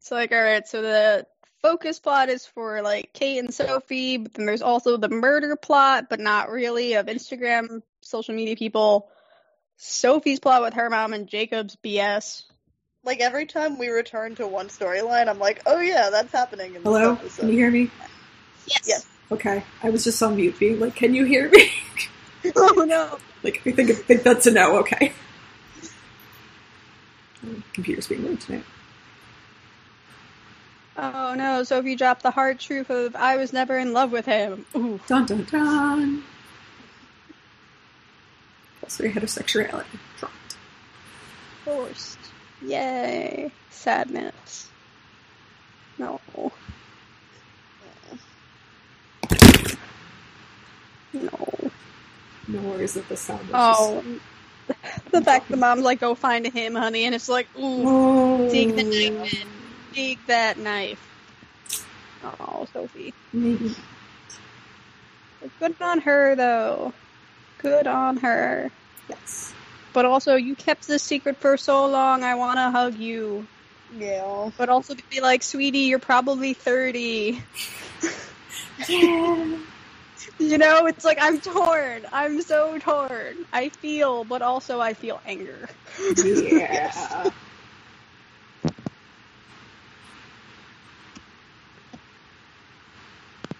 It's 0.00 0.10
like, 0.10 0.32
all 0.32 0.42
right, 0.42 0.66
so 0.66 0.80
the 0.80 1.26
focus 1.62 1.98
plot 2.00 2.28
is 2.28 2.46
for 2.46 2.82
like 2.82 3.12
Kate 3.12 3.38
and 3.38 3.52
Sophie, 3.52 4.16
but 4.18 4.34
then 4.34 4.46
there's 4.46 4.62
also 4.62 4.96
the 4.96 5.08
murder 5.08 5.56
plot, 5.56 6.06
but 6.08 6.20
not 6.20 6.50
really 6.50 6.94
of 6.94 7.06
Instagram, 7.06 7.82
social 8.02 8.34
media 8.34 8.56
people. 8.56 9.08
Sophie's 9.76 10.40
plot 10.40 10.62
with 10.62 10.74
her 10.74 10.90
mom 10.90 11.12
and 11.12 11.28
Jacob's 11.28 11.76
BS. 11.84 12.42
like 13.04 13.20
every 13.20 13.46
time 13.46 13.78
we 13.78 13.88
return 13.88 14.34
to 14.36 14.46
one 14.46 14.68
storyline, 14.68 15.28
I'm 15.28 15.38
like, 15.38 15.62
oh 15.66 15.78
yeah, 15.80 16.10
that's 16.10 16.32
happening 16.32 16.74
in 16.74 16.82
this 16.82 16.82
Hello? 16.84 17.12
episode. 17.12 17.40
Can 17.40 17.48
you 17.50 17.56
hear 17.56 17.70
me? 17.70 17.90
Yes. 18.66 18.84
Yes. 18.86 19.06
Okay. 19.30 19.62
I 19.82 19.90
was 19.90 20.04
just 20.04 20.22
on 20.22 20.36
mute 20.36 20.58
being 20.58 20.80
like, 20.80 20.94
can 20.96 21.14
you 21.14 21.24
hear 21.24 21.50
me? 21.50 21.70
Oh 22.54 22.84
no. 22.88 23.18
like, 23.42 23.60
I 23.66 23.72
think, 23.72 23.90
I 23.90 23.94
think 23.94 24.22
that's 24.22 24.46
a 24.46 24.52
no. 24.52 24.76
Okay. 24.78 25.12
Computer's 27.72 28.06
being 28.06 28.24
rude 28.24 28.40
tonight. 28.40 28.64
Oh 31.00 31.34
no, 31.36 31.62
Sophie 31.62 31.94
dropped 31.94 32.24
the 32.24 32.32
hard 32.32 32.58
truth 32.58 32.90
of 32.90 33.14
I 33.14 33.36
was 33.36 33.52
never 33.52 33.78
in 33.78 33.92
love 33.92 34.10
with 34.10 34.26
him. 34.26 34.66
Ooh. 34.76 34.98
Dun 35.06 35.26
dun 35.26 35.44
dun. 35.44 36.24
Also, 38.82 39.04
heterosexuality 39.04 39.84
dropped. 40.18 40.56
Forced. 41.64 42.18
Yay. 42.62 43.52
Sadness. 43.70 44.68
No. 45.98 46.20
No. 51.12 51.70
No 52.48 52.60
worries 52.62 52.94
that 52.94 53.08
the 53.08 53.16
sound 53.16 53.48
Oh. 53.54 54.02
The 55.12 55.22
fact 55.22 55.48
the 55.48 55.56
mom's 55.56 55.82
like, 55.82 56.00
go 56.00 56.14
find 56.14 56.46
him, 56.46 56.74
honey, 56.74 57.04
and 57.04 57.14
it's 57.14 57.28
like, 57.28 57.46
ooh, 57.58 57.84
Oh. 57.86 58.50
dig 58.50 58.74
the 58.74 58.82
knife 58.82 59.32
in. 59.34 59.48
Dig 59.98 60.18
that 60.28 60.56
knife. 60.58 61.04
Oh, 62.22 62.68
Sophie. 62.72 63.12
Maybe. 63.32 63.74
Good 65.58 65.74
on 65.80 65.98
her, 66.02 66.36
though. 66.36 66.92
Good 67.58 67.88
on 67.88 68.18
her. 68.18 68.70
Yes. 69.08 69.52
But 69.92 70.04
also, 70.04 70.36
you 70.36 70.54
kept 70.54 70.86
this 70.86 71.02
secret 71.02 71.38
for 71.38 71.56
so 71.56 71.86
long, 71.86 72.22
I 72.22 72.36
want 72.36 72.58
to 72.58 72.70
hug 72.70 72.94
you. 72.94 73.44
Yeah. 73.98 74.52
But 74.56 74.68
also 74.68 74.94
be 75.10 75.20
like, 75.20 75.42
sweetie, 75.42 75.90
you're 75.90 75.98
probably 75.98 76.54
30. 76.54 77.42
Yeah. 78.88 79.58
You 80.38 80.58
know, 80.58 80.86
it's 80.86 81.04
like, 81.04 81.18
I'm 81.20 81.40
torn. 81.40 82.06
I'm 82.12 82.40
so 82.42 82.78
torn. 82.78 83.44
I 83.52 83.70
feel, 83.70 84.22
but 84.22 84.40
also 84.42 84.80
I 84.80 84.94
feel 84.94 85.20
anger. 85.26 85.68
Yeah. 86.16 87.30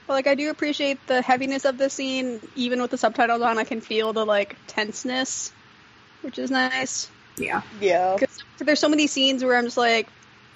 But, 0.09 0.15
like, 0.15 0.27
I 0.27 0.35
do 0.35 0.51
appreciate 0.51 0.99
the 1.07 1.23
heaviness 1.23 1.65
of 1.67 1.79
the 1.79 1.89
scene. 1.91 2.41
Even 2.57 2.81
with 2.83 2.91
the 2.91 2.99
subtitles 2.99 3.43
on, 3.43 3.59
I 3.59 3.65
can 3.65 3.81
feel 3.83 4.13
the, 4.13 4.25
like, 4.25 4.57
tenseness, 4.67 5.53
which 6.23 6.39
is 6.39 6.51
nice. 6.51 7.09
Yeah. 7.37 7.61
Yeah. 7.81 8.17
Because 8.19 8.43
there's 8.59 8.81
so 8.81 8.89
many 8.89 9.07
scenes 9.07 9.45
where 9.45 9.57
I'm 9.57 9.65
just 9.65 9.77
like, 9.77 10.09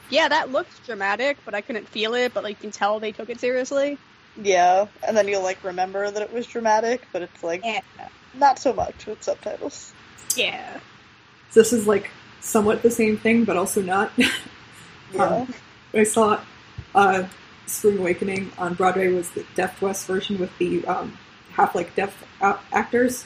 yeah, 0.08 0.28
that 0.28 0.50
looks 0.50 0.76
dramatic, 0.86 1.36
but 1.44 1.54
I 1.54 1.60
couldn't 1.60 1.86
feel 1.86 2.14
it, 2.14 2.34
but, 2.34 2.42
like, 2.42 2.56
you 2.56 2.62
can 2.62 2.70
tell 2.72 2.98
they 2.98 3.12
took 3.12 3.30
it 3.30 3.38
seriously. 3.38 3.98
Yeah. 4.40 4.86
And 5.06 5.16
then 5.16 5.28
you'll 5.28 5.42
like 5.42 5.62
remember 5.62 6.10
that 6.10 6.22
it 6.22 6.32
was 6.32 6.46
dramatic, 6.46 7.02
but 7.12 7.22
it's 7.22 7.42
like 7.42 7.62
Yeah. 7.64 7.80
not 8.34 8.58
so 8.58 8.72
much 8.72 9.06
with 9.06 9.22
subtitles. 9.22 9.92
Yeah. 10.36 10.80
This 11.52 11.72
is 11.72 11.86
like 11.86 12.10
somewhat 12.40 12.82
the 12.82 12.90
same 12.90 13.18
thing, 13.18 13.44
but 13.44 13.56
also 13.56 13.82
not. 13.82 14.10
Yeah. 15.12 15.24
Um, 15.26 15.54
I 15.92 16.04
saw 16.04 16.40
uh, 16.94 17.24
Spring 17.66 17.98
Awakening 17.98 18.52
on 18.58 18.74
Broadway 18.74 19.08
was 19.08 19.30
the 19.30 19.44
Deaf 19.54 19.80
West 19.80 20.06
version 20.06 20.38
with 20.38 20.56
the 20.58 20.84
um, 20.86 21.18
half 21.52 21.74
like 21.74 21.94
deaf 21.94 22.24
uh, 22.40 22.58
actors, 22.72 23.24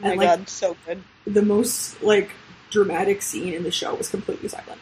oh 0.00 0.04
my 0.04 0.10
and 0.10 0.18
like 0.18 0.28
god, 0.28 0.48
so 0.48 0.76
good. 0.86 1.02
the 1.26 1.42
most 1.42 2.02
like 2.02 2.30
dramatic 2.70 3.22
scene 3.22 3.54
in 3.54 3.62
the 3.62 3.70
show 3.70 3.94
was 3.94 4.08
completely 4.08 4.48
silent, 4.48 4.80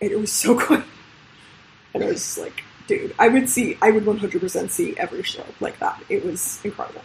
and 0.00 0.10
it 0.10 0.18
was 0.18 0.32
so 0.32 0.54
good. 0.68 0.84
And 1.94 2.04
I 2.04 2.06
was 2.06 2.16
just 2.16 2.38
like, 2.38 2.62
dude, 2.86 3.14
I 3.18 3.28
would 3.28 3.48
see, 3.48 3.76
I 3.82 3.90
would 3.90 4.06
one 4.06 4.18
hundred 4.18 4.40
percent 4.40 4.70
see 4.70 4.94
every 4.96 5.22
show 5.22 5.44
like 5.60 5.78
that. 5.80 6.02
It 6.08 6.24
was 6.24 6.60
incredible. 6.64 7.02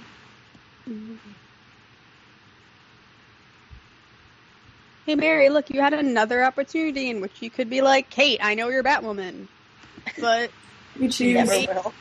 Hey, 5.07 5.15
Mary, 5.15 5.47
look, 5.47 5.69
you 5.69 5.79
had 5.79 5.93
another 5.93 6.43
opportunity 6.43 7.09
in 7.09 7.21
which 7.21 7.41
you 7.41 7.49
could 7.49 7.69
be 7.69 7.79
like, 7.81 8.09
Kate, 8.09 8.39
I 8.43 8.55
know 8.55 8.67
you're 8.67 8.83
Batwoman. 8.83 9.47
But, 10.19 10.51
You 10.99 11.09
choose. 11.09 11.33
never 11.35 11.59
will. 11.59 11.93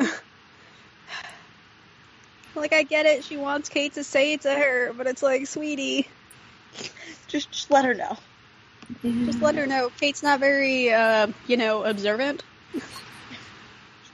like, 2.54 2.72
I 2.72 2.82
get 2.82 3.06
it. 3.06 3.24
She 3.24 3.36
wants 3.36 3.68
Kate 3.68 3.94
to 3.94 4.04
say 4.04 4.32
it 4.34 4.42
to 4.42 4.54
her, 4.54 4.92
but 4.92 5.06
it's 5.06 5.22
like, 5.22 5.46
sweetie, 5.46 6.08
Just 7.28 7.50
just 7.52 7.70
let 7.70 7.84
her 7.84 7.94
know. 7.94 8.16
just 9.26 9.40
let 9.40 9.54
her 9.56 9.66
know. 9.66 9.90
Kate's 10.00 10.22
not 10.22 10.40
very, 10.40 10.92
uh, 10.92 11.28
you 11.46 11.56
know, 11.56 11.84
observant. 11.84 12.42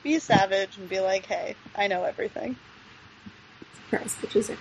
Be 0.02 0.14
a 0.14 0.20
savage 0.20 0.76
and 0.78 0.88
be 0.88 1.00
like, 1.00 1.26
hey, 1.26 1.56
I 1.74 1.88
know 1.88 2.04
everything. 2.04 2.56
Surprise, 3.90 4.14
bitches. 4.22 4.56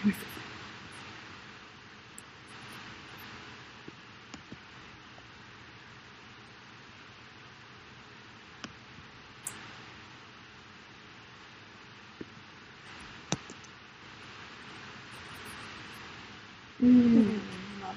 Mm, 16.81 17.39
not 17.81 17.95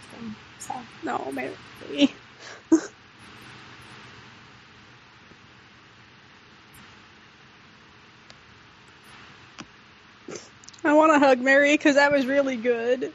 No, 1.03 1.31
Mary. 1.33 1.53
I 10.83 10.95
want 10.95 11.13
to 11.13 11.19
hug 11.19 11.41
Mary 11.41 11.75
because 11.75 11.97
that 11.97 12.11
was 12.13 12.27
really 12.27 12.57
good. 12.57 13.13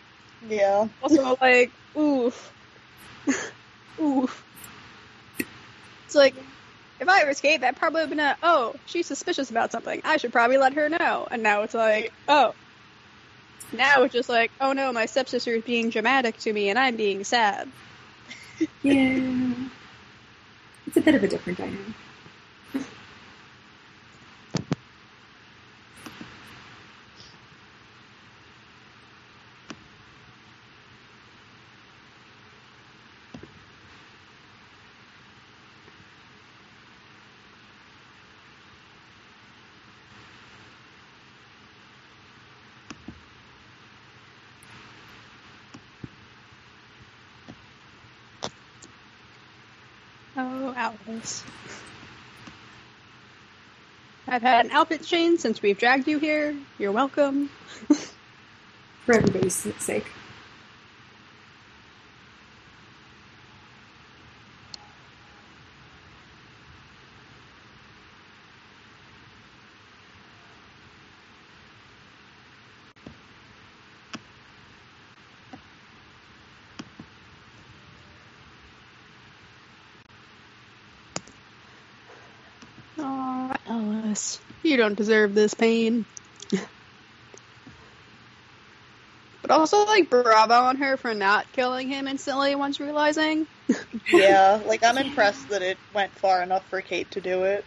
Yeah. 0.48 0.88
Also, 1.02 1.38
like, 1.42 1.72
oof. 1.98 2.54
oof. 4.00 4.44
It's 6.06 6.16
like, 6.16 6.36
if 7.00 7.10
I 7.10 7.26
was 7.26 7.42
Kate, 7.42 7.62
that 7.62 7.76
probably 7.76 8.02
would 8.02 8.10
have 8.10 8.18
been 8.18 8.20
a, 8.20 8.38
oh, 8.44 8.76
she's 8.86 9.08
suspicious 9.08 9.50
about 9.50 9.72
something. 9.72 10.02
I 10.04 10.18
should 10.18 10.32
probably 10.32 10.58
let 10.58 10.74
her 10.74 10.90
know. 10.90 11.28
And 11.30 11.42
now 11.44 11.64
it's 11.64 11.74
like, 11.74 12.14
oh. 12.28 12.54
Now 13.78 14.04
it's 14.04 14.14
just 14.14 14.30
like, 14.30 14.52
oh 14.62 14.74
no, 14.74 14.92
my 14.92 15.06
stepsister 15.06 15.52
is 15.52 15.64
being 15.64 15.90
dramatic 15.90 16.38
to 16.40 16.54
me 16.54 16.70
and 16.70 16.80
I'm 16.80 16.96
being 16.96 17.24
sad. 17.24 17.70
Yeah. 18.84 19.54
It's 20.88 20.96
a 20.96 21.02
bit 21.02 21.14
of 21.16 21.24
a 21.24 21.28
different 21.28 21.58
dynamic. 21.58 21.94
Alice. 51.08 51.44
I've 54.28 54.42
had 54.42 54.66
an 54.66 54.72
outfit 54.72 55.04
change 55.04 55.40
since 55.40 55.62
we've 55.62 55.78
dragged 55.78 56.08
you 56.08 56.18
here. 56.20 56.56
You're 56.80 56.92
welcome. 56.92 57.50
For 59.06 59.16
everybody's 59.16 59.56
sake. 59.80 60.08
Oh, 82.98 83.56
You 84.64 84.78
don't 84.78 84.96
deserve 84.96 85.36
this 85.36 85.54
pain. 85.54 86.06
but 89.42 89.52
also, 89.52 89.86
like, 89.86 90.10
bravo 90.10 90.54
on 90.54 90.78
her 90.78 90.98
for 90.98 91.14
not 91.14 91.52
killing 91.52 91.90
him 91.90 92.08
instantly 92.08 92.56
once 92.56 92.80
realizing. 92.80 93.46
Yeah. 94.12 94.62
Like 94.64 94.84
I'm 94.84 94.98
impressed 94.98 95.50
that 95.50 95.62
it 95.62 95.78
went 95.94 96.18
far 96.20 96.42
enough 96.42 96.70
for 96.70 96.82
Kate 96.82 97.10
to 97.12 97.22
do 97.22 97.44
it. 97.44 97.66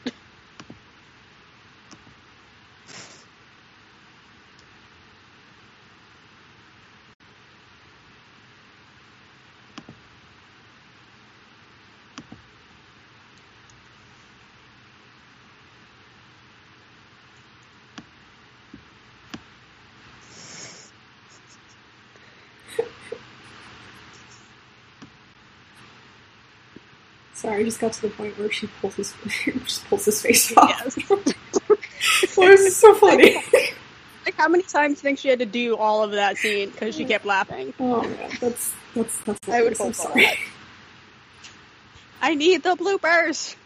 Sorry, 27.48 27.60
I 27.62 27.64
just 27.64 27.80
got 27.80 27.94
to 27.94 28.02
the 28.02 28.10
point 28.10 28.38
where 28.38 28.50
she 28.50 28.66
pulls 28.66 28.96
his 28.96 29.14
just 29.64 29.86
pulls 29.86 30.04
his 30.04 30.20
face 30.20 30.54
off. 30.54 30.68
Yes. 30.68 31.08
well, 32.36 32.48
this 32.48 32.60
is 32.60 32.76
so 32.76 32.94
funny. 32.94 33.42
Like, 34.26 34.34
how 34.36 34.48
many 34.48 34.64
times 34.64 34.96
do 34.96 34.98
you 34.98 35.02
think 35.02 35.18
she 35.18 35.28
had 35.28 35.38
to 35.38 35.46
do 35.46 35.74
all 35.74 36.04
of 36.04 36.10
that 36.10 36.36
scene 36.36 36.68
because 36.68 36.94
she 36.94 37.06
kept 37.06 37.24
laughing? 37.24 37.72
oh 37.80 38.02
man, 38.02 38.30
that's 38.38 38.74
that's 38.94 39.18
that's. 39.20 39.48
I 39.48 39.62
would 39.62 39.78
hope 39.78 39.94
so. 39.94 40.08
sorry. 40.10 40.28
I 42.20 42.34
need 42.34 42.62
the 42.62 42.76
bloopers! 42.76 43.56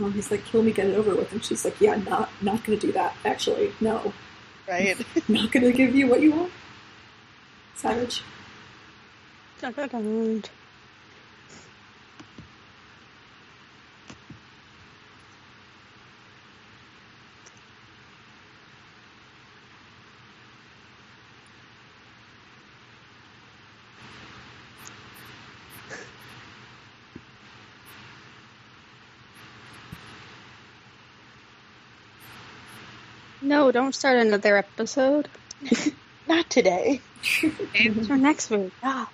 Um, 0.00 0.12
he's 0.12 0.30
like, 0.30 0.44
"Kill 0.44 0.62
me, 0.62 0.72
get 0.72 0.86
it 0.86 0.96
over 0.96 1.14
with," 1.14 1.32
and 1.32 1.44
she's 1.44 1.64
like, 1.64 1.80
"Yeah, 1.80 1.96
not 1.96 2.30
not 2.42 2.64
gonna 2.64 2.78
do 2.78 2.92
that. 2.92 3.16
Actually, 3.24 3.72
no, 3.80 4.12
Right? 4.68 4.96
not 5.28 5.50
gonna 5.50 5.72
give 5.72 5.94
you 5.94 6.06
what 6.06 6.20
you 6.20 6.32
want." 6.32 6.52
Savage. 7.74 8.22
No, 33.48 33.72
don't 33.72 33.94
start 33.94 34.18
another 34.18 34.58
episode. 34.58 35.26
Not 36.28 36.50
today. 36.50 37.00
It's 37.42 38.06
for 38.06 38.18
next 38.18 38.50
week. 38.50 38.70
Ah. 38.82 39.08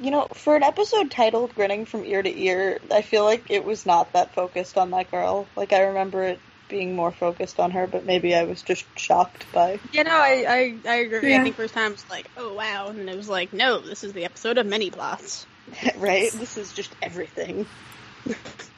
You 0.00 0.10
know, 0.10 0.28
for 0.32 0.56
an 0.56 0.62
episode 0.62 1.10
titled 1.10 1.54
Grinning 1.54 1.84
from 1.84 2.06
Ear 2.06 2.22
to 2.22 2.34
Ear, 2.34 2.78
I 2.90 3.02
feel 3.02 3.24
like 3.24 3.50
it 3.50 3.62
was 3.62 3.84
not 3.84 4.14
that 4.14 4.34
focused 4.34 4.78
on 4.78 4.90
that 4.92 5.10
girl. 5.10 5.46
Like, 5.54 5.74
I 5.74 5.82
remember 5.82 6.22
it 6.22 6.40
being 6.66 6.96
more 6.96 7.12
focused 7.12 7.60
on 7.60 7.72
her, 7.72 7.86
but 7.86 8.06
maybe 8.06 8.34
I 8.34 8.44
was 8.44 8.62
just 8.62 8.86
shocked 8.98 9.44
by. 9.52 9.78
You 9.92 10.02
know, 10.02 10.10
I, 10.10 10.46
I, 10.48 10.74
I 10.88 10.94
agree. 10.96 11.30
Yeah. 11.30 11.40
I 11.40 11.44
think 11.44 11.56
first 11.56 11.74
time 11.74 11.92
it 11.92 11.96
was 11.96 12.10
like, 12.10 12.30
oh 12.38 12.54
wow, 12.54 12.88
and 12.88 13.08
it 13.08 13.16
was 13.16 13.28
like, 13.28 13.52
no, 13.52 13.80
this 13.80 14.02
is 14.02 14.14
the 14.14 14.24
episode 14.24 14.56
of 14.56 14.64
many 14.64 14.90
plots. 14.90 15.46
right? 15.98 16.32
This 16.32 16.56
is 16.56 16.72
just 16.72 16.90
everything. 17.02 17.66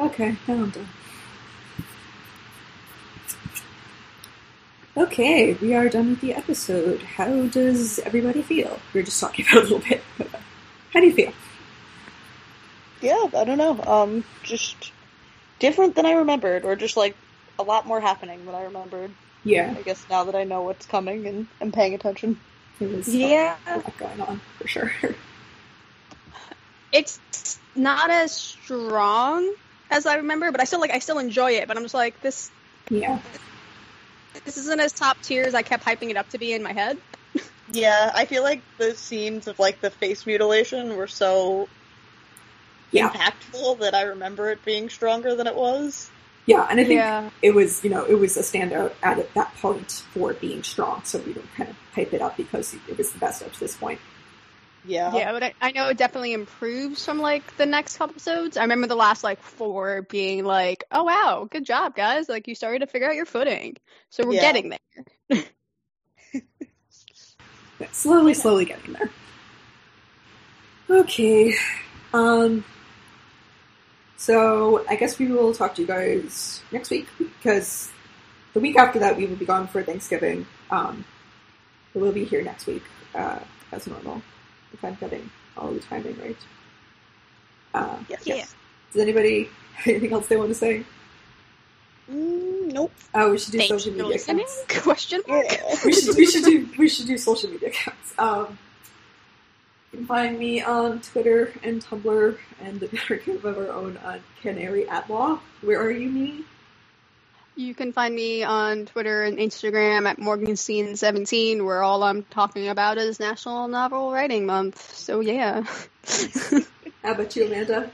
Okay, 0.00 0.36
now 0.46 0.54
I'm 0.54 0.70
done. 0.70 0.88
Okay, 4.96 5.54
we 5.54 5.74
are 5.74 5.88
done 5.88 6.10
with 6.10 6.20
the 6.20 6.34
episode. 6.34 7.02
How 7.02 7.46
does 7.46 7.98
everybody 8.00 8.42
feel? 8.42 8.78
We 8.92 9.00
were 9.00 9.04
just 9.04 9.20
talking 9.20 9.44
about 9.50 9.64
it 9.64 9.70
a 9.70 9.74
little 9.74 9.88
bit. 9.88 10.02
uh, 10.20 10.24
How 10.92 11.00
do 11.00 11.06
you 11.06 11.12
feel? 11.12 11.32
Yeah, 13.00 13.26
I 13.36 13.44
don't 13.44 13.58
know. 13.58 13.80
Um, 13.82 14.24
just 14.42 14.92
different 15.60 15.94
than 15.94 16.04
I 16.06 16.12
remembered, 16.12 16.64
or 16.64 16.74
just 16.76 16.96
like 16.96 17.16
a 17.58 17.62
lot 17.62 17.86
more 17.86 18.00
happening 18.00 18.44
than 18.44 18.54
I 18.54 18.64
remembered. 18.64 19.10
Yeah, 19.44 19.74
I 19.76 19.82
guess 19.82 20.04
now 20.10 20.24
that 20.24 20.34
I 20.34 20.44
know 20.44 20.62
what's 20.62 20.86
coming 20.86 21.26
and 21.26 21.46
am 21.60 21.70
paying 21.70 21.94
attention. 21.94 22.38
it 22.80 22.90
was 22.90 23.08
Yeah. 23.14 23.56
a 23.68 23.76
lot 23.76 23.96
going 23.98 24.20
on 24.20 24.40
for 24.58 24.66
sure. 24.68 24.92
It's 26.90 27.20
not 27.76 28.08
as 28.08 28.32
strong 28.34 29.52
as 29.90 30.06
I 30.06 30.16
remember, 30.16 30.50
but 30.52 30.60
I 30.60 30.64
still 30.64 30.80
like 30.80 30.90
I 30.90 30.98
still 30.98 31.18
enjoy 31.18 31.52
it. 31.52 31.68
But 31.68 31.76
I'm 31.76 31.82
just 31.82 31.94
like 31.94 32.20
this. 32.20 32.50
yeah, 32.90 33.18
This 34.44 34.56
isn't 34.56 34.80
as 34.80 34.92
top 34.92 35.20
tier 35.22 35.44
as 35.44 35.54
I 35.54 35.62
kept 35.62 35.84
hyping 35.84 36.10
it 36.10 36.16
up 36.16 36.28
to 36.30 36.38
be 36.38 36.52
in 36.52 36.62
my 36.62 36.72
head. 36.72 36.98
Yeah, 37.70 38.10
I 38.14 38.24
feel 38.24 38.42
like 38.42 38.62
the 38.78 38.94
scenes 38.94 39.46
of 39.46 39.58
like 39.58 39.82
the 39.82 39.90
face 39.90 40.24
mutilation 40.24 40.96
were 40.96 41.06
so 41.06 41.68
yeah, 42.90 43.10
impactful 43.10 43.80
that 43.80 43.94
I 43.94 44.02
remember 44.04 44.48
it 44.50 44.64
being 44.64 44.88
stronger 44.88 45.34
than 45.34 45.46
it 45.46 45.54
was. 45.54 46.10
yeah. 46.46 46.66
And 46.70 46.80
I 46.80 46.84
think 46.84 46.98
Yeah. 46.98 47.28
it 47.42 47.54
was, 47.54 47.84
you 47.84 47.90
know, 47.90 48.06
it 48.06 48.14
was 48.14 48.38
a 48.38 48.40
standout 48.40 48.92
at 49.02 49.34
that 49.34 49.54
point 49.56 49.90
for 50.14 50.32
being 50.32 50.62
strong. 50.62 51.02
So 51.04 51.18
we 51.18 51.34
don't 51.34 51.54
kind 51.56 51.68
of 51.68 51.76
hype 51.94 52.14
it 52.14 52.22
up 52.22 52.38
because 52.38 52.72
it 52.88 52.96
was 52.96 53.12
the 53.12 53.18
best 53.18 53.42
up 53.42 53.52
to 53.52 53.60
this 53.60 53.76
point. 53.76 54.00
Yeah. 54.88 55.14
Yeah, 55.14 55.32
but 55.32 55.42
I, 55.42 55.54
I 55.60 55.72
know 55.72 55.88
it 55.88 55.98
definitely 55.98 56.32
improves 56.32 57.04
from 57.04 57.18
like 57.18 57.56
the 57.58 57.66
next 57.66 57.98
couple 57.98 58.14
episodes. 58.14 58.56
I 58.56 58.62
remember 58.62 58.86
the 58.86 58.96
last 58.96 59.22
like 59.22 59.42
four 59.42 60.02
being 60.02 60.44
like, 60.44 60.84
"Oh 60.90 61.04
wow, 61.04 61.46
good 61.50 61.66
job, 61.66 61.94
guys! 61.94 62.26
Like 62.28 62.48
you 62.48 62.54
started 62.54 62.78
to 62.80 62.86
figure 62.86 63.06
out 63.08 63.14
your 63.14 63.26
footing." 63.26 63.76
So 64.08 64.26
we're 64.26 64.34
Yeah. 64.34 64.40
getting 64.40 64.70
there. 64.70 65.44
Slowly, 67.92 68.34
slowly 68.34 68.64
getting 68.64 68.94
there. 68.94 69.10
Okay. 70.88 71.54
Um. 72.14 72.64
So 74.16 74.84
I 74.88 74.96
guess 74.96 75.18
we 75.18 75.28
will 75.28 75.54
talk 75.54 75.74
to 75.76 75.82
you 75.82 75.86
guys 75.86 76.62
next 76.72 76.90
week 76.90 77.06
because 77.18 77.90
the 78.54 78.60
week 78.60 78.76
after 78.76 78.98
that 79.00 79.16
we 79.16 79.26
will 79.26 79.36
be 79.36 79.44
gone 79.44 79.68
for 79.68 79.82
Thanksgiving. 79.82 80.46
Um, 80.70 81.04
but 81.92 82.00
we'll 82.02 82.12
be 82.12 82.24
here 82.24 82.42
next 82.42 82.66
week 82.66 82.82
uh, 83.14 83.38
as 83.70 83.86
normal. 83.86 84.22
If 84.72 84.84
I'm 84.84 84.94
getting 84.96 85.30
all 85.56 85.72
the 85.72 85.80
timing 85.80 86.18
right. 86.20 86.36
Uh, 87.74 87.98
Yes. 88.08 88.26
Yeah. 88.26 88.44
does 88.92 89.02
anybody 89.02 89.48
have 89.74 89.86
anything 89.88 90.12
else 90.12 90.26
they 90.26 90.36
want 90.36 90.48
to 90.50 90.54
say? 90.54 90.84
Mm, 92.10 92.72
nope. 92.72 92.92
Oh, 93.14 93.30
we 93.32 93.38
should 93.38 93.52
do 93.52 93.58
Thanks 93.58 93.68
social 93.84 93.92
media 93.92 94.16
accounts. 94.16 94.64
Question 94.82 95.22
mark. 95.28 95.44
Yeah. 95.50 95.76
we 95.84 95.92
should 95.92 96.16
we 96.16 96.26
should 96.26 96.44
do 96.44 96.68
we 96.78 96.88
should 96.88 97.06
do 97.06 97.18
social 97.18 97.50
media 97.50 97.68
accounts. 97.68 98.14
Um, 98.18 98.58
you 99.92 99.98
can 99.98 100.06
find 100.06 100.38
me 100.38 100.62
on 100.62 101.00
Twitter 101.00 101.52
and 101.62 101.84
Tumblr 101.84 102.38
and 102.62 102.80
the 102.80 102.86
Archive 103.10 103.44
of 103.44 103.58
Our 103.58 103.68
Own 103.70 103.96
on 103.98 104.20
Canary 104.42 104.88
at 104.88 105.08
Law. 105.10 105.40
Where 105.60 105.80
are 105.80 105.90
you, 105.90 106.08
me? 106.10 106.44
You 107.58 107.74
can 107.74 107.92
find 107.92 108.14
me 108.14 108.44
on 108.44 108.86
Twitter 108.86 109.24
and 109.24 109.36
Instagram 109.36 110.08
at 110.08 110.18
Morganstein17, 110.18 111.64
where 111.64 111.82
all 111.82 112.04
I'm 112.04 112.22
talking 112.22 112.68
about 112.68 112.98
is 112.98 113.18
National 113.18 113.66
Novel 113.66 114.12
Writing 114.12 114.46
Month. 114.46 114.94
So 114.94 115.18
yeah. 115.18 115.64
How 117.02 117.10
about 117.10 117.34
you, 117.34 117.46
Amanda? 117.46 117.90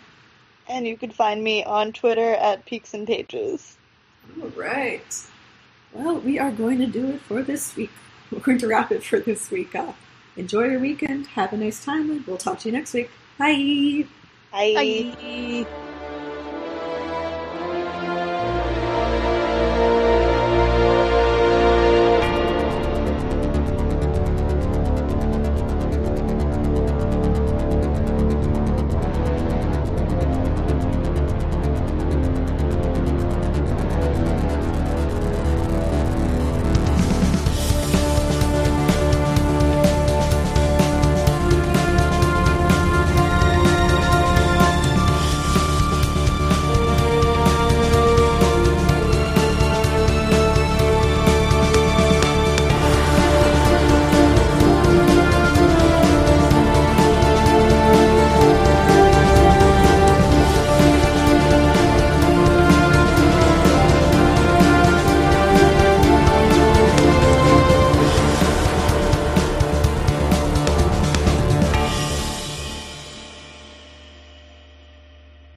And 0.69 0.87
you 0.87 0.99
can 0.99 1.11
find 1.11 1.43
me 1.43 1.65
on 1.65 1.95
Twitter 1.95 2.35
at 2.35 2.67
Peaks 2.67 2.93
and 2.93 3.07
Pages. 3.07 3.79
All 4.39 4.51
right. 4.51 5.25
Well, 5.95 6.19
we 6.19 6.39
are 6.39 6.53
going 6.53 6.77
to 6.81 6.87
do 6.87 7.09
it 7.09 7.23
for 7.23 7.43
this 7.43 7.75
week. 7.75 7.91
We're 8.31 8.41
going 8.41 8.59
to 8.59 8.69
wrap 8.69 8.93
it 8.93 9.03
for 9.03 9.19
this 9.19 9.51
week. 9.51 9.75
Uh, 9.75 9.95
enjoy 10.37 10.65
your 10.65 10.81
weekend. 10.81 11.29
Have 11.29 11.55
a 11.55 11.57
nice 11.57 11.83
time, 11.83 12.11
and 12.11 12.27
we'll 12.27 12.37
talk 12.37 12.59
to 12.61 12.69
you 12.69 12.73
next 12.73 12.93
week. 12.93 13.11
Bye. 13.39 14.05
Bye. 14.53 15.15
Bye. 15.19 15.94